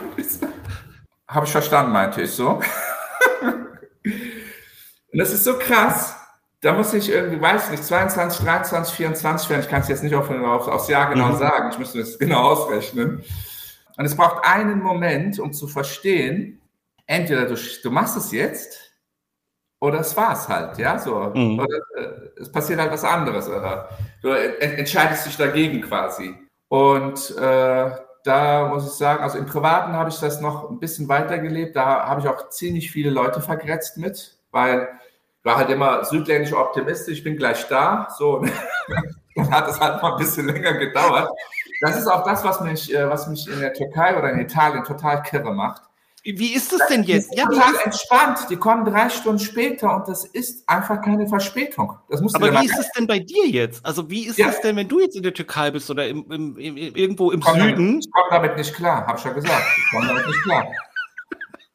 Habe 1.28 1.46
ich 1.46 1.52
verstanden, 1.52 1.92
meinte 1.92 2.22
ich 2.22 2.30
so. 2.30 2.60
Und 5.12 5.18
das 5.18 5.32
ist 5.32 5.44
so 5.44 5.58
krass. 5.58 6.14
Da 6.60 6.72
muss 6.72 6.94
ich 6.94 7.10
irgendwie, 7.10 7.40
weiß 7.40 7.70
nicht, 7.70 7.84
22, 7.84 8.44
23, 8.44 8.94
24 8.94 9.50
werden. 9.50 9.60
Ich 9.62 9.68
kann 9.68 9.82
es 9.82 9.88
jetzt 9.88 10.02
nicht 10.02 10.14
auf, 10.14 10.30
auf, 10.30 10.68
aufs 10.68 10.88
Jahr 10.88 11.08
genau 11.10 11.28
mhm. 11.28 11.38
sagen. 11.38 11.70
Ich 11.70 11.78
müsste 11.78 12.00
es 12.00 12.18
genau 12.18 12.42
ausrechnen. 12.42 13.22
Und 13.96 14.04
es 14.04 14.16
braucht 14.16 14.44
einen 14.44 14.80
Moment, 14.80 15.38
um 15.38 15.52
zu 15.52 15.68
verstehen, 15.68 16.60
entweder 17.06 17.46
du, 17.46 17.54
du 17.54 17.90
machst 17.90 18.16
es 18.16 18.32
jetzt 18.32 18.85
oder 19.78 20.00
es 20.00 20.16
war 20.16 20.32
es 20.32 20.48
halt, 20.48 20.78
ja, 20.78 20.98
so. 20.98 21.32
Mhm. 21.34 21.58
Oder 21.58 21.76
äh, 21.96 22.40
es 22.40 22.50
passiert 22.50 22.80
halt 22.80 22.92
was 22.92 23.04
anderes. 23.04 23.48
Oder 23.48 23.90
du 24.22 24.30
entscheidest 24.30 25.26
dich 25.26 25.36
dagegen 25.36 25.82
quasi. 25.82 26.34
Und 26.68 27.36
äh, 27.36 27.90
da 28.24 28.68
muss 28.68 28.86
ich 28.86 28.92
sagen, 28.92 29.22
also 29.22 29.38
im 29.38 29.46
Privaten 29.46 29.92
habe 29.92 30.10
ich 30.10 30.18
das 30.18 30.40
noch 30.40 30.70
ein 30.70 30.80
bisschen 30.80 31.08
weitergelebt. 31.08 31.76
Da 31.76 32.06
habe 32.06 32.20
ich 32.20 32.28
auch 32.28 32.48
ziemlich 32.48 32.90
viele 32.90 33.10
Leute 33.10 33.40
vergrätzt 33.40 33.98
mit, 33.98 34.38
weil 34.50 34.88
ich 35.38 35.44
war 35.44 35.58
halt 35.58 35.70
immer 35.70 36.04
südländisch 36.04 36.52
optimistisch, 36.52 37.18
ich 37.18 37.24
bin 37.24 37.36
gleich 37.36 37.68
da. 37.68 38.08
So, 38.18 38.44
dann 39.36 39.50
hat 39.50 39.68
es 39.68 39.78
halt 39.78 40.02
mal 40.02 40.12
ein 40.12 40.18
bisschen 40.18 40.46
länger 40.46 40.72
gedauert. 40.72 41.30
Das 41.82 41.98
ist 41.98 42.06
auch 42.06 42.24
das, 42.24 42.42
was 42.42 42.60
mich, 42.62 42.92
äh, 42.92 43.08
was 43.08 43.28
mich 43.28 43.46
in 43.48 43.60
der 43.60 43.74
Türkei 43.74 44.18
oder 44.18 44.30
in 44.30 44.40
Italien 44.40 44.82
total 44.82 45.22
kirre 45.22 45.52
macht. 45.52 45.82
Wie 46.34 46.54
ist 46.54 46.72
es 46.72 46.80
denn 46.88 47.04
jetzt? 47.04 47.32
Ja, 47.36 47.46
total 47.46 47.74
entspannt. 47.84 48.38
Die 48.50 48.56
kommen 48.56 48.84
drei 48.84 49.08
Stunden 49.08 49.38
später 49.38 49.94
und 49.94 50.08
das 50.08 50.24
ist 50.24 50.68
einfach 50.68 51.00
keine 51.00 51.28
Verspätung. 51.28 51.92
Das 52.08 52.20
musst 52.20 52.34
Aber 52.34 52.52
wie 52.60 52.66
ist 52.66 52.78
es 52.78 52.90
denn 52.90 53.06
bei 53.06 53.20
dir 53.20 53.46
jetzt? 53.46 53.86
Also 53.86 54.10
wie 54.10 54.26
ist 54.26 54.36
ja. 54.36 54.48
es 54.48 54.60
denn, 54.60 54.74
wenn 54.74 54.88
du 54.88 54.98
jetzt 54.98 55.14
in 55.14 55.22
der 55.22 55.34
Türkei 55.34 55.70
bist 55.70 55.88
oder 55.88 56.08
im, 56.08 56.28
im, 56.32 56.56
im, 56.56 56.76
irgendwo 56.76 57.30
im 57.30 57.40
komm 57.40 57.60
Süden? 57.60 57.76
Damit, 57.76 58.06
ich 58.06 58.10
komme 58.10 58.26
damit 58.30 58.56
nicht 58.56 58.74
klar, 58.74 59.06
habe 59.06 59.18
ich 59.18 59.24
ja 59.24 59.32
gesagt. 59.32 59.66
Ich 59.76 59.90
komme 59.92 60.08
damit 60.08 60.26
nicht 60.26 60.42
klar. 60.42 60.66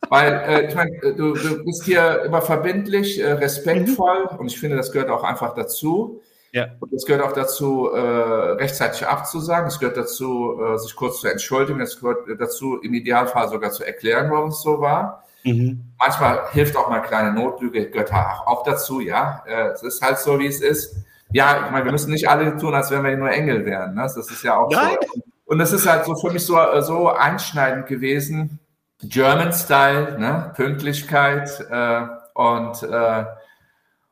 Weil, 0.09 0.33
äh, 0.33 0.67
ich 0.67 0.75
meine, 0.75 0.91
äh, 0.97 1.15
du, 1.15 1.33
du, 1.33 1.63
bist 1.63 1.85
hier 1.85 2.23
immer 2.25 2.41
verbindlich, 2.41 3.21
äh, 3.21 3.31
respektvoll 3.31 4.27
mhm. 4.33 4.39
und 4.39 4.47
ich 4.47 4.59
finde, 4.59 4.75
das 4.75 4.91
gehört 4.91 5.09
auch 5.09 5.23
einfach 5.23 5.55
dazu. 5.55 6.21
Ja. 6.51 6.67
Und 6.79 6.91
es 6.93 7.05
gehört 7.05 7.23
auch 7.23 7.31
dazu, 7.31 7.89
äh, 7.91 7.99
rechtzeitig 7.99 9.07
abzusagen. 9.07 9.67
Es 9.67 9.79
gehört 9.79 9.97
dazu, 9.97 10.59
äh, 10.61 10.77
sich 10.77 10.95
kurz 10.95 11.21
zu 11.21 11.27
entschuldigen. 11.27 11.79
Es 11.79 11.99
gehört 11.99 12.27
dazu, 12.39 12.77
im 12.81 12.93
Idealfall 12.93 13.47
sogar 13.49 13.71
zu 13.71 13.85
erklären, 13.85 14.29
warum 14.29 14.49
es 14.49 14.61
so 14.61 14.81
war. 14.81 15.23
Mhm. 15.43 15.93
Manchmal 15.97 16.41
hilft 16.51 16.75
auch 16.75 16.89
mal 16.89 16.99
kleine 16.99 17.31
Notlüge, 17.33 17.89
gehört 17.89 18.13
auch, 18.13 18.47
auch 18.47 18.63
dazu, 18.63 18.99
ja. 18.99 19.43
Äh, 19.47 19.69
es 19.69 19.83
ist 19.83 20.01
halt 20.01 20.19
so, 20.19 20.37
wie 20.39 20.47
es 20.47 20.61
ist. 20.61 20.97
Ja, 21.31 21.65
ich 21.65 21.71
meine, 21.71 21.85
wir 21.85 21.91
müssen 21.93 22.11
nicht 22.11 22.29
alle 22.29 22.57
tun, 22.57 22.75
als 22.75 22.91
wenn 22.91 23.03
wir 23.03 23.15
nur 23.15 23.31
Engel 23.31 23.65
wären. 23.65 23.95
Ne? 23.95 24.01
Das 24.01 24.17
ist 24.17 24.43
ja 24.43 24.57
auch 24.57 24.69
Nein. 24.69 24.97
so. 25.13 25.21
Und 25.45 25.59
das 25.59 25.71
ist 25.71 25.87
halt 25.87 26.05
so 26.05 26.15
für 26.15 26.31
mich 26.31 26.45
so, 26.45 26.59
äh, 26.59 26.81
so 26.81 27.09
einschneidend 27.09 27.87
gewesen. 27.87 28.59
German 29.03 29.51
Style, 29.51 30.19
ne? 30.19 30.51
Pünktlichkeit 30.55 31.49
äh, 31.71 32.01
und 32.33 32.83
äh, 32.83 33.25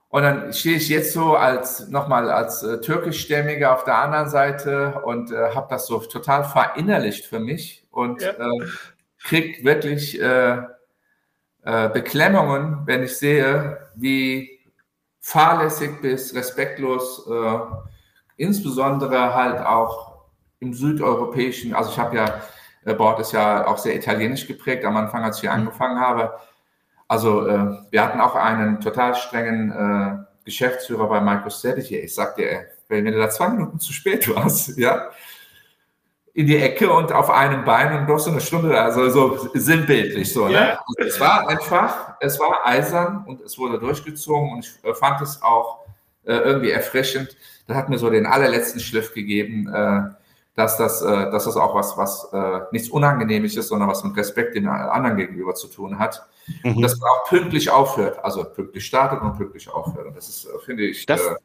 und 0.09 0.23
dann 0.23 0.53
stehe 0.53 0.77
ich 0.77 0.89
jetzt 0.89 1.13
so 1.13 1.35
als 1.35 1.87
nochmal 1.89 2.31
als 2.31 2.63
äh, 2.63 2.81
türkischstämmiger 2.81 3.73
auf 3.73 3.83
der 3.83 3.99
anderen 3.99 4.29
Seite 4.29 5.01
und 5.05 5.31
äh, 5.31 5.53
habe 5.53 5.67
das 5.69 5.85
so 5.85 5.99
total 5.99 6.43
verinnerlicht 6.43 7.25
für 7.25 7.39
mich 7.39 7.85
und 7.91 8.21
ja. 8.21 8.31
äh, 8.31 8.67
krieg 9.23 9.63
wirklich 9.63 10.19
äh, 10.19 10.57
äh, 11.63 11.89
Beklemmungen, 11.89 12.81
wenn 12.85 13.03
ich 13.03 13.17
sehe, 13.17 13.91
wie 13.95 14.59
fahrlässig 15.19 16.01
bis 16.01 16.33
respektlos, 16.33 17.27
äh, 17.29 17.59
insbesondere 18.37 19.35
halt 19.35 19.59
auch 19.59 20.23
im 20.59 20.73
südeuropäischen, 20.73 21.75
also 21.75 21.91
ich 21.91 21.99
habe 21.99 22.15
ja, 22.15 22.41
äh, 22.85 22.95
Bord 22.95 23.19
ist 23.19 23.33
ja 23.33 23.67
auch 23.67 23.77
sehr 23.77 23.95
italienisch 23.95 24.47
geprägt 24.47 24.83
am 24.85 24.97
Anfang, 24.97 25.23
als 25.23 25.37
ich 25.37 25.41
hier 25.41 25.51
mhm. 25.51 25.67
angefangen 25.67 25.99
habe, 25.99 26.39
also 27.09 27.47
äh, 27.47 27.77
wir 27.89 28.05
hatten 28.05 28.21
auch 28.21 28.35
einen 28.35 28.79
total 28.79 29.15
strengen 29.15 29.71
äh, 29.71 30.23
Geschäftsführer 30.45 31.09
bei 31.09 31.19
Microstrategy. 31.19 31.97
Ich 31.97 32.13
sagte, 32.13 32.67
wenn 32.87 33.05
du 33.05 33.17
da 33.17 33.29
zwei 33.29 33.49
Minuten 33.49 33.79
zu 33.79 33.91
spät 33.91 34.33
warst, 34.33 34.77
ja, 34.77 35.09
in 36.33 36.45
die 36.45 36.57
Ecke 36.57 36.93
und 36.93 37.11
auf 37.11 37.31
einem 37.31 37.65
Bein 37.65 37.99
und 37.99 38.07
doch 38.07 38.19
so 38.19 38.29
eine 38.29 38.39
Stunde, 38.39 38.79
also 38.79 39.09
so 39.09 39.49
sinnbildlich 39.55 40.31
so. 40.31 40.47
Ne? 40.47 40.53
Ja. 40.53 40.61
Ne? 40.61 40.79
Also 40.97 41.09
es 41.09 41.19
war 41.19 41.49
einfach, 41.49 42.15
es 42.19 42.39
war 42.39 42.65
eisern 42.65 43.23
und 43.25 43.41
es 43.41 43.57
wurde 43.57 43.79
durchgezogen 43.79 44.53
und 44.53 44.59
ich 44.59 44.95
fand 44.97 45.19
es 45.21 45.41
auch 45.41 45.79
äh, 46.25 46.33
irgendwie 46.35 46.69
erfrischend. 46.69 47.35
Das 47.67 47.75
hat 47.75 47.89
mir 47.89 47.97
so 47.97 48.11
den 48.11 48.27
allerletzten 48.27 48.79
Schliff 48.79 49.15
gegeben, 49.15 49.67
äh, 49.67 50.01
dass, 50.55 50.77
das, 50.77 51.01
äh, 51.01 51.31
dass 51.31 51.45
das 51.45 51.57
auch 51.57 51.73
was, 51.73 51.97
was 51.97 52.29
äh, 52.31 52.61
nichts 52.71 52.89
Unangenehmes 52.89 53.57
ist, 53.57 53.69
sondern 53.69 53.89
was 53.89 54.03
mit 54.03 54.15
Respekt 54.15 54.55
den 54.55 54.67
anderen 54.67 55.17
gegenüber 55.17 55.55
zu 55.55 55.67
tun 55.67 55.97
hat. 55.97 56.23
Mhm. 56.63 56.77
Und 56.77 56.81
dass 56.81 56.99
man 56.99 57.09
auch 57.09 57.29
pünktlich 57.29 57.69
aufhört, 57.69 58.23
also 58.23 58.43
pünktlich 58.43 58.85
startet 58.85 59.21
und 59.21 59.37
pünktlich 59.37 59.69
aufhört. 59.69 60.07
Und 60.07 60.15
das 60.15 60.29
ist, 60.29 60.45
äh, 60.45 60.59
finde 60.65 60.87
ich. 60.87 61.05
Das, 61.05 61.21
äh, 61.21 61.35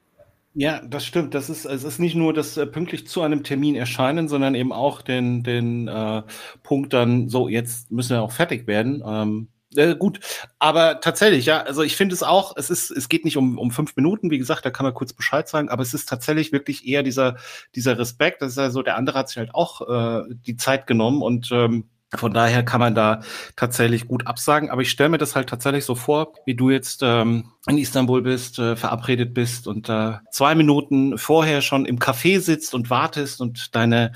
ja, 0.54 0.80
das 0.86 1.04
stimmt. 1.04 1.34
Das 1.34 1.50
ist, 1.50 1.64
es 1.64 1.82
ist 1.82 1.98
nicht 1.98 2.14
nur 2.14 2.32
das 2.32 2.56
äh, 2.56 2.66
pünktlich 2.66 3.06
zu 3.08 3.22
einem 3.22 3.42
Termin 3.42 3.74
erscheinen, 3.74 4.28
sondern 4.28 4.54
eben 4.54 4.72
auch 4.72 5.02
den, 5.02 5.42
den 5.42 5.88
äh, 5.88 6.22
Punkt 6.62 6.92
dann, 6.92 7.28
so, 7.28 7.48
jetzt 7.48 7.90
müssen 7.90 8.10
wir 8.10 8.22
auch 8.22 8.32
fertig 8.32 8.66
werden. 8.66 9.02
Ähm, 9.04 9.48
äh, 9.76 9.96
gut, 9.96 10.20
aber 10.60 11.00
tatsächlich, 11.00 11.46
ja, 11.46 11.62
also 11.62 11.82
ich 11.82 11.96
finde 11.96 12.14
es 12.14 12.22
auch, 12.22 12.56
es 12.56 12.70
ist, 12.70 12.90
es 12.92 13.08
geht 13.08 13.24
nicht 13.24 13.36
um, 13.36 13.58
um 13.58 13.72
fünf 13.72 13.96
Minuten, 13.96 14.30
wie 14.30 14.38
gesagt, 14.38 14.64
da 14.64 14.70
kann 14.70 14.84
man 14.84 14.94
kurz 14.94 15.12
Bescheid 15.12 15.48
sagen, 15.48 15.68
aber 15.68 15.82
es 15.82 15.94
ist 15.94 16.08
tatsächlich 16.08 16.52
wirklich 16.52 16.86
eher 16.86 17.02
dieser, 17.02 17.36
dieser 17.74 17.98
Respekt, 17.98 18.40
das 18.42 18.50
ist 18.52 18.58
ja 18.58 18.70
so, 18.70 18.82
der 18.82 18.96
andere 18.96 19.18
hat 19.18 19.28
sich 19.28 19.38
halt 19.38 19.54
auch 19.54 19.80
äh, 19.88 20.22
die 20.46 20.56
Zeit 20.56 20.86
genommen 20.86 21.22
und 21.22 21.50
ähm, 21.50 21.88
von 22.16 22.32
daher 22.32 22.64
kann 22.64 22.80
man 22.80 22.94
da 22.94 23.20
tatsächlich 23.56 24.08
gut 24.08 24.26
absagen. 24.26 24.70
Aber 24.70 24.82
ich 24.82 24.90
stelle 24.90 25.10
mir 25.10 25.18
das 25.18 25.34
halt 25.34 25.48
tatsächlich 25.48 25.84
so 25.84 25.94
vor, 25.94 26.34
wie 26.46 26.54
du 26.54 26.70
jetzt 26.70 27.02
ähm, 27.02 27.52
in 27.66 27.78
Istanbul 27.78 28.22
bist, 28.22 28.58
äh, 28.58 28.76
verabredet 28.76 29.34
bist 29.34 29.66
und 29.66 29.88
äh, 29.88 30.14
zwei 30.30 30.54
Minuten 30.54 31.18
vorher 31.18 31.62
schon 31.62 31.86
im 31.86 31.98
Café 31.98 32.40
sitzt 32.40 32.74
und 32.74 32.90
wartest 32.90 33.40
und 33.40 33.74
deine 33.74 34.12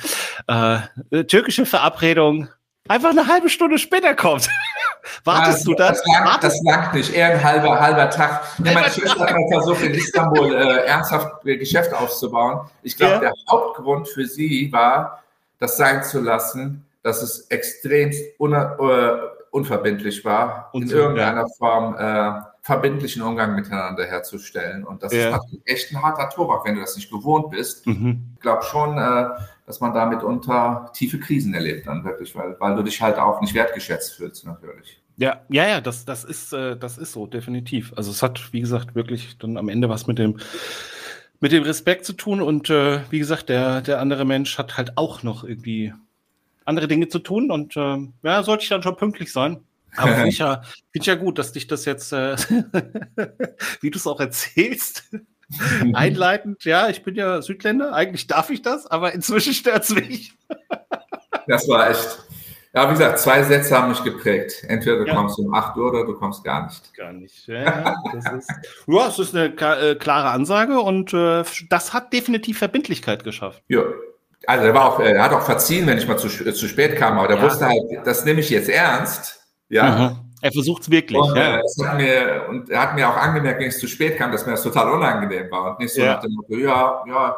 äh, 0.47 1.25
türkische 1.25 1.67
Verabredung 1.67 2.49
einfach 2.89 3.11
eine 3.11 3.27
halbe 3.27 3.49
Stunde 3.49 3.79
später 3.79 4.15
kommt. 4.15 4.49
Wartest 5.25 5.61
ja, 5.61 5.65
du 5.65 5.75
das? 5.75 6.03
Das 6.03 6.07
langt, 6.07 6.45
das 6.45 6.63
langt 6.63 6.95
nicht, 6.95 7.15
eher 7.15 7.31
ein 7.31 7.43
halber, 7.43 7.81
halber 7.81 8.11
Tag. 8.11 8.43
Ja, 8.65 8.73
meine 8.73 8.91
Schwester 8.91 9.27
hat 9.27 9.37
versucht, 9.51 9.83
in 9.83 9.95
Istanbul 9.95 10.55
äh, 10.55 10.87
ernsthaft 10.87 11.43
Geschäft 11.45 11.93
aufzubauen. 11.95 12.69
Ich 12.83 12.97
glaube, 12.97 13.15
ja. 13.15 13.21
der 13.21 13.33
Hauptgrund 13.51 14.09
für 14.09 14.27
sie 14.27 14.71
war, 14.73 15.23
das 15.59 15.77
sein 15.77 16.03
zu 16.03 16.21
lassen, 16.21 16.85
dass 17.09 17.23
es 17.23 17.47
extrem 17.49 18.13
un 18.39 18.53
uh, 18.53 19.29
unverbindlich 19.51 20.25
war, 20.25 20.69
Und 20.73 20.83
in 20.83 20.91
irgendeiner 20.91 21.47
Form 21.57 21.97
äh, 21.99 22.43
verbindlichen 22.61 23.23
Umgang 23.23 23.55
miteinander 23.55 24.05
herzustellen. 24.05 24.85
Und 24.85 25.03
das 25.03 25.11
ist 25.11 25.31
natürlich 25.31 25.63
echt 25.65 25.91
ein 25.91 26.03
harter 26.03 26.29
Tobak, 26.29 26.67
wenn 26.67 26.75
du 26.75 26.83
das 26.83 26.97
nicht 26.97 27.11
gewohnt 27.11 27.51
bist. 27.51 27.87
Mhm. 27.87 28.35
Ich 28.35 28.41
glaube 28.41 28.63
schon, 28.65 28.99
äh, 28.99 29.29
dass 29.67 29.81
man 29.81 29.95
damit 29.95 30.23
unter 30.23 30.91
tiefe 30.93 31.19
Krisen 31.19 31.55
erlebt 31.55 31.87
dann 31.87 32.05
wirklich, 32.05 32.37
weil, 32.37 32.57
weil 32.61 32.77
du 32.77 32.83
dich 32.83 33.01
halt 33.01 33.19
auch 33.19 33.41
nicht 33.41 33.55
wertgeschätzt 33.55 34.17
fühlst 34.17 34.45
natürlich. 34.45 35.03
Ja, 35.17 35.41
ja, 35.49 35.67
ja, 35.67 35.81
das, 35.81 36.05
das 36.05 36.25
ist, 36.25 36.53
äh, 36.53 36.77
das 36.77 36.99
ist 36.99 37.13
so, 37.13 37.27
definitiv. 37.27 37.95
Also 37.97 38.11
es 38.11 38.23
hat, 38.23 38.53
wie 38.53 38.61
gesagt, 38.61 38.95
wirklich 38.95 39.39
dann 39.39 39.57
am 39.57 39.71
Ende 39.71 39.89
was 39.89 40.07
mit 40.07 40.19
dem, 40.19 40.37
mit 41.41 41.53
dem 41.53 41.63
Respekt 41.63 42.05
zu 42.05 42.13
tun 42.13 42.43
und 42.43 42.69
äh, 42.69 43.01
wie 43.09 43.19
gesagt, 43.19 43.49
der, 43.49 43.81
der 43.81 43.99
andere 43.99 44.27
Mensch 44.27 44.59
hat 44.59 44.77
halt 44.77 44.99
auch 44.99 45.23
noch 45.23 45.43
irgendwie 45.43 45.95
andere 46.69 46.87
Dinge 46.87 47.09
zu 47.09 47.19
tun 47.19 47.51
und 47.51 47.77
äh, 47.77 47.99
ja, 48.23 48.43
sollte 48.43 48.63
ich 48.63 48.69
dann 48.69 48.83
schon 48.83 48.97
pünktlich 48.97 49.33
sein. 49.33 49.61
Aber 49.97 50.13
finde 50.15 50.29
ich, 50.29 50.39
ja, 50.39 50.63
find 50.93 51.03
ich 51.03 51.07
ja 51.07 51.15
gut, 51.15 51.39
dass 51.39 51.53
dich 51.53 51.67
das 51.67 51.85
jetzt, 51.85 52.13
äh, 52.13 52.37
wie 53.81 53.91
du 53.91 53.99
es 53.99 54.07
auch 54.07 54.21
erzählst, 54.21 55.05
einleitend, 55.95 56.65
ja, 56.65 56.89
ich 56.89 57.03
bin 57.03 57.15
ja 57.15 57.41
Südländer, 57.43 57.95
eigentlich 57.95 58.27
darf 58.27 58.51
ich 58.51 58.63
das, 58.63 58.87
aber 58.87 59.15
inzwischen 59.15 59.55
stört 59.55 59.85
es 59.85 59.95
mich. 59.95 60.35
das 61.47 61.67
war 61.69 61.91
echt. 61.91 62.19
Ja, 62.75 62.87
wie 62.87 62.93
gesagt, 62.93 63.19
zwei 63.19 63.43
Sätze 63.43 63.77
haben 63.77 63.89
mich 63.89 64.05
geprägt. 64.05 64.63
Entweder 64.69 64.99
du 64.99 65.07
ja. 65.07 65.15
kommst 65.15 65.39
um 65.39 65.53
8 65.55 65.75
Uhr 65.79 65.89
oder 65.89 66.05
du 66.05 66.15
kommst 66.15 66.45
gar 66.45 66.67
nicht. 66.67 66.95
Gar 66.95 67.15
nicht. 67.15 67.49
Ja, 67.49 67.95
das 68.13 68.33
ist, 68.35 68.51
ja, 68.87 69.09
es 69.09 69.19
ist 69.19 69.35
eine 69.35 69.47
äh, 69.47 69.95
klare 69.95 70.29
Ansage 70.29 70.79
und 70.79 71.15
äh, 71.15 71.45
das 71.71 71.95
hat 71.95 72.13
definitiv 72.13 72.59
Verbindlichkeit 72.59 73.25
geschafft. 73.25 73.63
Ja. 73.69 73.85
Also 74.47 74.67
er 74.67 74.75
war 74.75 74.95
auch, 74.95 75.01
er 75.01 75.23
hat 75.23 75.33
auch 75.33 75.43
verziehen, 75.43 75.87
wenn 75.87 75.99
ich 75.99 76.07
mal 76.07 76.17
zu, 76.17 76.29
zu 76.29 76.69
spät 76.69 76.97
kam, 76.97 77.19
aber 77.19 77.29
der 77.29 77.39
ja. 77.39 77.43
wusste 77.43 77.67
halt, 77.67 77.83
das 78.05 78.25
nehme 78.25 78.41
ich 78.41 78.51
jetzt 78.51 78.69
ernst. 78.69 79.41
Ja. 79.69 80.11
Mhm. 80.11 80.17
Er 80.41 80.53
versucht 80.53 80.83
es 80.83 80.91
wirklich. 80.91 81.21
Und, 81.21 81.37
ja. 81.37 81.59
Äh, 81.59 81.97
mir, 81.97 82.47
und 82.49 82.71
er 82.71 82.83
hat 82.83 82.95
mir 82.95 83.09
auch 83.09 83.17
angemerkt, 83.17 83.61
wenn 83.61 83.69
ich 83.69 83.79
zu 83.79 83.89
spät 83.89 84.17
kam, 84.17 84.31
dass 84.31 84.47
mir 84.47 84.53
das 84.53 84.63
total 84.63 84.93
unangenehm 84.93 85.51
war. 85.51 85.73
Und 85.73 85.81
nicht 85.81 85.93
so 85.93 86.01
ja. 86.01 86.15
nach 86.15 86.21
dem 86.21 86.33
Motto, 86.33 86.55
ja, 86.55 87.03
ja, 87.09 87.37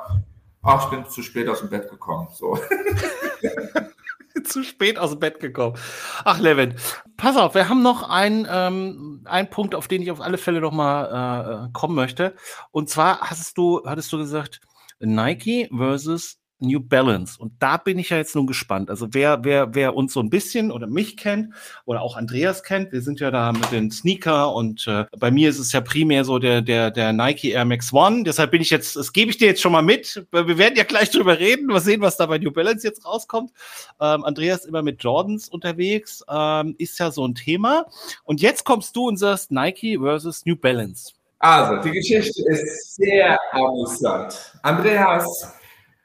ach, 0.63 0.85
ich 0.85 0.91
bin 0.91 1.09
zu 1.09 1.23
spät 1.23 1.49
aus 1.49 1.61
dem 1.61 1.71
Bett 1.71 1.89
gekommen. 1.89 2.29
So. 2.33 2.59
zu 4.45 4.63
spät 4.63 4.99
aus 4.99 5.11
dem 5.11 5.21
Bett 5.21 5.41
gekommen. 5.41 5.77
Ach, 6.25 6.39
Levin, 6.39 6.75
pass 7.17 7.37
auf, 7.37 7.55
wir 7.55 7.69
haben 7.69 7.83
noch 7.83 8.09
einen, 8.09 8.47
ähm, 8.51 9.23
einen 9.25 9.49
Punkt, 9.49 9.75
auf 9.75 9.89
den 9.89 10.03
ich 10.03 10.11
auf 10.11 10.21
alle 10.21 10.39
Fälle 10.39 10.61
noch 10.61 10.73
mal 10.73 11.67
äh, 11.67 11.73
kommen 11.73 11.95
möchte. 11.95 12.35
Und 12.71 12.91
zwar 12.91 13.21
hast 13.21 13.57
du, 13.57 13.83
hattest 13.87 14.13
du 14.13 14.19
gesagt, 14.19 14.61
Nike 14.99 15.71
versus 15.75 16.40
New 16.61 16.81
Balance. 16.81 17.39
Und 17.39 17.53
da 17.59 17.77
bin 17.77 17.99
ich 17.99 18.11
ja 18.11 18.17
jetzt 18.17 18.35
nun 18.35 18.47
gespannt. 18.47 18.91
Also 18.91 19.09
wer, 19.13 19.45
wer, 19.45 19.75
wer 19.75 19.97
uns 19.97 20.13
so 20.13 20.21
ein 20.21 20.31
bisschen 20.31 20.71
oder 20.71 20.87
mich 20.87 21.17
kennt 21.17 21.55
oder 21.85 22.03
auch 22.03 22.17
Andreas 22.17 22.63
kennt, 22.63 22.93
wir 22.93 23.03
sind 23.03 23.21
ja 23.21 23.31
da 23.31 23.53
mit 23.53 23.73
den 23.73 23.91
Sneaker 23.91 24.55
und 24.55 24.87
äh, 24.87 25.07
bei 25.19 25.31
mir 25.31 25.49
ist 25.49 25.59
es 25.59 25.73
ja 25.73 25.81
primär 25.81 26.25
so 26.25 26.39
der, 26.39 26.63
der, 26.63 26.91
der 26.91 27.13
Nike 27.13 27.53
Air 27.53 27.65
Max 27.65 27.93
One. 27.93 28.23
Deshalb 28.25 28.51
bin 28.51 28.63
ich 28.63 28.71
jetzt, 28.71 28.97
das 28.97 29.13
gebe 29.13 29.31
ich 29.31 29.39
dir 29.39 29.49
jetzt 29.49 29.61
schon 29.61 29.73
mal 29.73 29.83
mit. 29.83 30.27
Wir 30.31 30.59
werden 30.59 30.77
ja 30.77 30.85
gleich 30.85 31.11
drüber 31.11 31.39
reden, 31.39 31.67
mal 31.67 31.81
sehen, 31.81 32.01
was 32.01 32.17
da 32.17 32.27
bei 32.27 32.39
New 32.39 32.53
Balance 32.53 32.87
jetzt 32.87 33.05
rauskommt. 33.05 33.53
Ähm, 34.01 34.25
Andreas 34.25 34.65
immer 34.65 34.83
mit 34.83 35.03
Jordans 35.03 35.49
unterwegs, 35.49 36.25
ähm, 36.31 36.75
ist 36.79 36.99
ja 36.99 37.11
so 37.11 37.27
ein 37.27 37.35
Thema. 37.35 37.87
Und 38.25 38.41
jetzt 38.41 38.65
kommst 38.65 38.95
du 38.97 39.09
und 39.09 39.17
sagst 39.17 39.51
Nike 39.51 39.99
versus 39.99 40.45
New 40.45 40.57
Balance. 40.57 41.13
Also, 41.39 41.83
die 41.83 41.93
Geschichte 41.93 42.43
ist 42.49 42.97
sehr 42.97 43.39
amüsant. 43.53 44.53
Andreas 44.63 45.55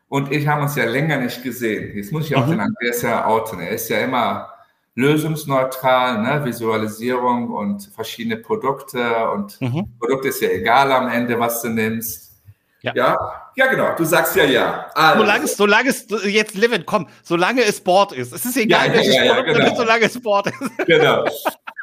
und 0.08 0.32
ich 0.32 0.48
haben 0.48 0.62
uns 0.62 0.76
ja 0.76 0.86
länger 0.86 1.18
nicht 1.18 1.44
gesehen. 1.44 1.96
Jetzt 1.96 2.12
muss 2.12 2.28
ich 2.28 2.36
auch 2.36 2.46
mhm. 2.46 2.52
den 2.52 2.60
Andreas 2.62 3.02
ja 3.02 3.26
outen. 3.26 3.60
Er 3.60 3.72
ist 3.72 3.90
ja 3.90 4.00
immer 4.00 4.50
lösungsneutral, 4.96 6.22
ne? 6.22 6.46
Visualisierung 6.46 7.50
und 7.52 7.92
verschiedene 7.94 8.38
Produkte. 8.38 9.30
Und 9.30 9.60
mhm. 9.62 9.98
Produkt 10.00 10.26
ist 10.26 10.42
ja 10.42 10.50
egal 10.50 10.92
am 10.92 11.10
Ende, 11.10 11.40
was 11.40 11.62
du 11.62 11.70
nimmst. 11.70 12.34
Ja. 12.82 12.94
ja, 12.96 13.18
ja, 13.56 13.66
genau. 13.68 13.96
Du 13.96 14.06
sagst 14.06 14.36
ja 14.36 14.44
ja. 14.44 14.86
Also. 14.94 15.22
Solange 15.22 15.44
es, 15.46 15.58
solange 15.58 15.90
es 15.90 16.08
jetzt 16.26 16.54
Livin, 16.54 16.86
komm, 16.86 17.08
solange 17.24 17.64
es 17.64 17.78
Sport 17.78 18.12
ist. 18.12 18.32
Es 18.32 18.46
ist 18.46 18.58
egal, 18.58 18.90
ja, 18.90 18.94
welches 18.94 19.16
ja, 19.16 19.24
ja, 19.24 19.34
Produkt, 19.42 19.58
genau. 19.58 19.76
solange 19.76 20.06
es 20.06 20.14
Sport 20.14 20.48
ist. 20.48 20.86
Genau. 20.86 21.26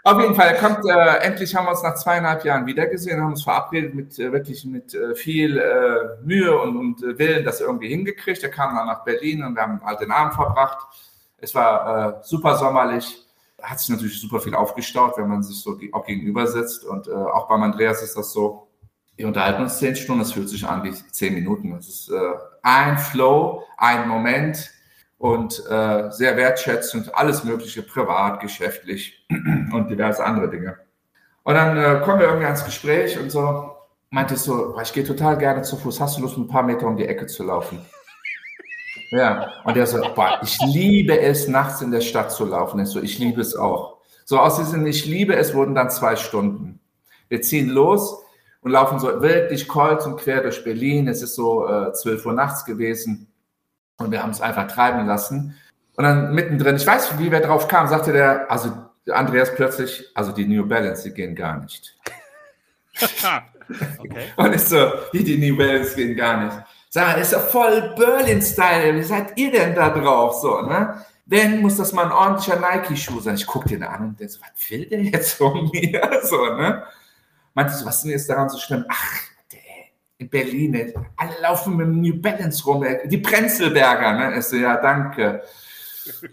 Auf 0.05 0.21
jeden 0.21 0.35
Fall, 0.35 0.57
kommt, 0.57 0.85
äh, 0.85 1.19
endlich 1.19 1.55
haben 1.55 1.67
wir 1.67 1.71
uns 1.71 1.83
nach 1.85 1.95
zweieinhalb 1.95 2.45
Jahren 2.45 2.67
wiedergesehen, 2.67 3.21
haben 3.21 3.33
uns 3.33 3.45
verabredet 3.45 3.95
mit 3.95 4.19
äh, 4.19 4.33
wirklich 4.33 4.65
mit 4.65 4.95
äh, 4.95 5.15
viel 5.15 5.59
äh, 5.59 6.25
Mühe 6.25 6.61
und, 6.61 6.77
und 6.77 7.03
äh, 7.05 7.17
Willen, 7.19 7.45
das 7.45 7.61
irgendwie 7.61 7.89
hingekriegt. 7.89 8.43
Er 8.43 8.49
kam 8.49 8.75
dann 8.75 8.89
nach 8.89 9.05
Berlin 9.05 9.45
und 9.45 9.55
wir 9.55 9.63
haben 9.63 9.81
halt 9.85 10.01
den 10.01 10.11
Abend 10.11 10.35
verbracht. 10.35 10.79
Es 11.39 11.55
war 11.55 12.23
super 12.23 12.57
sommerlich, 12.57 13.25
hat 13.61 13.81
sich 13.81 13.89
natürlich 13.89 14.21
super 14.21 14.39
viel 14.39 14.55
aufgestaut, 14.55 15.19
wenn 15.19 15.29
man 15.29 15.43
sich 15.43 15.61
so 15.61 15.77
auch 15.91 16.07
gegenüber 16.07 16.47
sitzt. 16.47 16.85
Und 16.85 17.11
auch 17.11 17.49
beim 17.49 17.65
Andreas 17.65 18.01
ist 18.01 18.17
das 18.17 18.33
so, 18.33 18.69
wir 19.17 19.27
unterhalten 19.27 19.63
uns 19.63 19.79
zehn 19.79 19.97
Stunden, 19.97 20.23
es 20.23 20.31
fühlt 20.31 20.49
sich 20.49 20.65
an 20.65 20.85
wie 20.85 20.93
zehn 20.93 21.35
Minuten. 21.35 21.75
Es 21.77 21.89
ist 21.89 22.13
ein 22.63 22.97
Flow, 22.97 23.65
ein 23.77 24.07
Moment, 24.07 24.71
und 25.23 25.65
äh, 25.71 26.11
sehr 26.11 26.37
wertschätzend, 26.37 27.15
alles 27.15 27.45
Mögliche, 27.45 27.83
privat, 27.83 28.41
geschäftlich 28.41 29.25
und 29.73 29.89
diverse 29.89 30.25
andere 30.25 30.51
Dinge. 30.51 30.79
Und 31.45 31.55
dann 31.55 31.77
äh, 31.77 32.01
kommen 32.05 32.19
wir 32.19 32.27
irgendwie 32.27 32.47
ans 32.47 32.65
Gespräch 32.65 33.17
und 33.21 33.31
so 33.31 33.71
meinte 34.11 34.35
ich 34.35 34.41
so, 34.41 34.77
ich 34.83 34.93
gehe 34.93 35.05
total 35.05 35.39
gerne 35.39 35.63
zu 35.63 35.77
Fuß, 35.77 36.01
hast 36.01 36.19
du 36.19 36.23
Lust, 36.23 36.37
ein 36.37 36.49
paar 36.49 36.65
Meter 36.65 36.89
um 36.89 36.97
die 36.97 37.07
Ecke 37.07 37.27
zu 37.27 37.45
laufen? 37.45 37.79
Ja, 39.13 39.53
und 39.65 39.77
er 39.77 39.87
so, 39.87 40.01
boah, 40.15 40.41
ich 40.43 40.59
liebe 40.65 41.21
es, 41.21 41.47
nachts 41.47 41.83
in 41.83 41.91
der 41.91 42.01
Stadt 42.01 42.33
zu 42.33 42.47
laufen. 42.47 42.81
Ich 42.81 42.89
so, 42.89 42.99
ich 42.99 43.19
liebe 43.19 43.43
es 43.43 43.55
auch. 43.55 43.99
So 44.25 44.39
aus 44.39 44.57
diesem 44.57 44.87
Ich 44.87 45.05
liebe 45.05 45.37
es 45.37 45.53
wurden 45.53 45.75
dann 45.75 45.91
zwei 45.91 46.17
Stunden. 46.17 46.81
Wir 47.29 47.43
ziehen 47.43 47.69
los 47.69 48.23
und 48.63 48.71
laufen 48.71 48.99
so 48.99 49.21
wirklich 49.21 49.69
kreuz 49.69 50.07
und 50.07 50.17
quer 50.17 50.41
durch 50.41 50.65
Berlin. 50.65 51.09
Es 51.09 51.21
ist 51.21 51.35
so 51.35 51.69
äh, 51.69 51.93
12 51.93 52.25
Uhr 52.25 52.33
nachts 52.33 52.65
gewesen. 52.65 53.32
Und 54.03 54.11
wir 54.11 54.23
haben 54.23 54.31
es 54.31 54.41
einfach 54.41 54.69
treiben 54.69 55.07
lassen. 55.07 55.57
Und 55.97 56.05
dann 56.05 56.35
mittendrin, 56.35 56.77
ich 56.77 56.87
weiß, 56.87 57.19
wie 57.19 57.31
wir 57.31 57.41
drauf 57.41 57.69
kamen, 57.69 57.89
sagte 57.89 58.13
der, 58.13 58.51
also 58.51 58.73
Andreas 59.11 59.55
plötzlich, 59.55 60.11
also 60.15 60.33
die 60.33 60.47
New 60.47 60.67
Balance, 60.67 61.05
die 61.05 61.15
gehen 61.15 61.35
gar 61.35 61.61
nicht. 61.61 61.97
okay. 63.99 64.27
Und 64.37 64.55
ich 64.55 64.63
so, 64.63 64.93
wie 65.13 65.25
die 65.25 65.39
New 65.39 65.57
Balance 65.57 65.95
gehen 65.95 66.17
gar 66.17 66.45
nicht. 66.45 66.57
Sag 66.89 67.07
mal, 67.07 67.21
ist 67.21 67.33
ja 67.33 67.39
voll 67.39 67.95
Berlin-Style. 67.97 68.95
Wie 68.95 69.03
seid 69.03 69.39
ihr 69.39 69.51
denn 69.51 69.75
da 69.75 69.91
drauf? 69.91 70.35
So, 70.41 70.63
ne? 70.63 71.03
Wenn 71.25 71.63
muss 71.63 71.77
das 71.77 71.93
mal 71.93 72.05
ein 72.05 72.13
ordentlicher 72.13 72.61
Nike-Schuh 72.61 73.21
sein. 73.21 73.37
Ich 73.37 73.47
gucke 73.47 73.69
den 73.69 73.83
an 73.83 74.09
und 74.09 74.21
der 74.21 74.29
so, 74.29 74.41
was 74.41 74.71
will 74.71 74.87
der 74.87 75.03
jetzt 75.03 75.33
von 75.33 75.71
mir? 75.73 76.03
So, 76.23 76.55
ne? 76.55 76.85
Meinte 77.55 77.75
so, 77.75 77.87
was 77.87 77.97
ist 77.97 78.03
denn 78.05 78.11
jetzt 78.11 78.29
daran 78.29 78.49
so 78.49 78.59
schlimm? 78.59 78.85
Ach, 78.89 79.21
in 80.23 80.29
Berlin, 80.29 80.93
alle 81.17 81.41
laufen 81.41 81.77
mit 81.77 81.89
New 81.89 82.21
Balance 82.21 82.65
rum, 82.65 82.85
die 83.05 83.19
Prenzelberger, 83.19 84.13
ne? 84.13 84.39
Ich 84.39 84.45
so, 84.45 84.57
ja, 84.57 84.77
danke. 84.77 85.43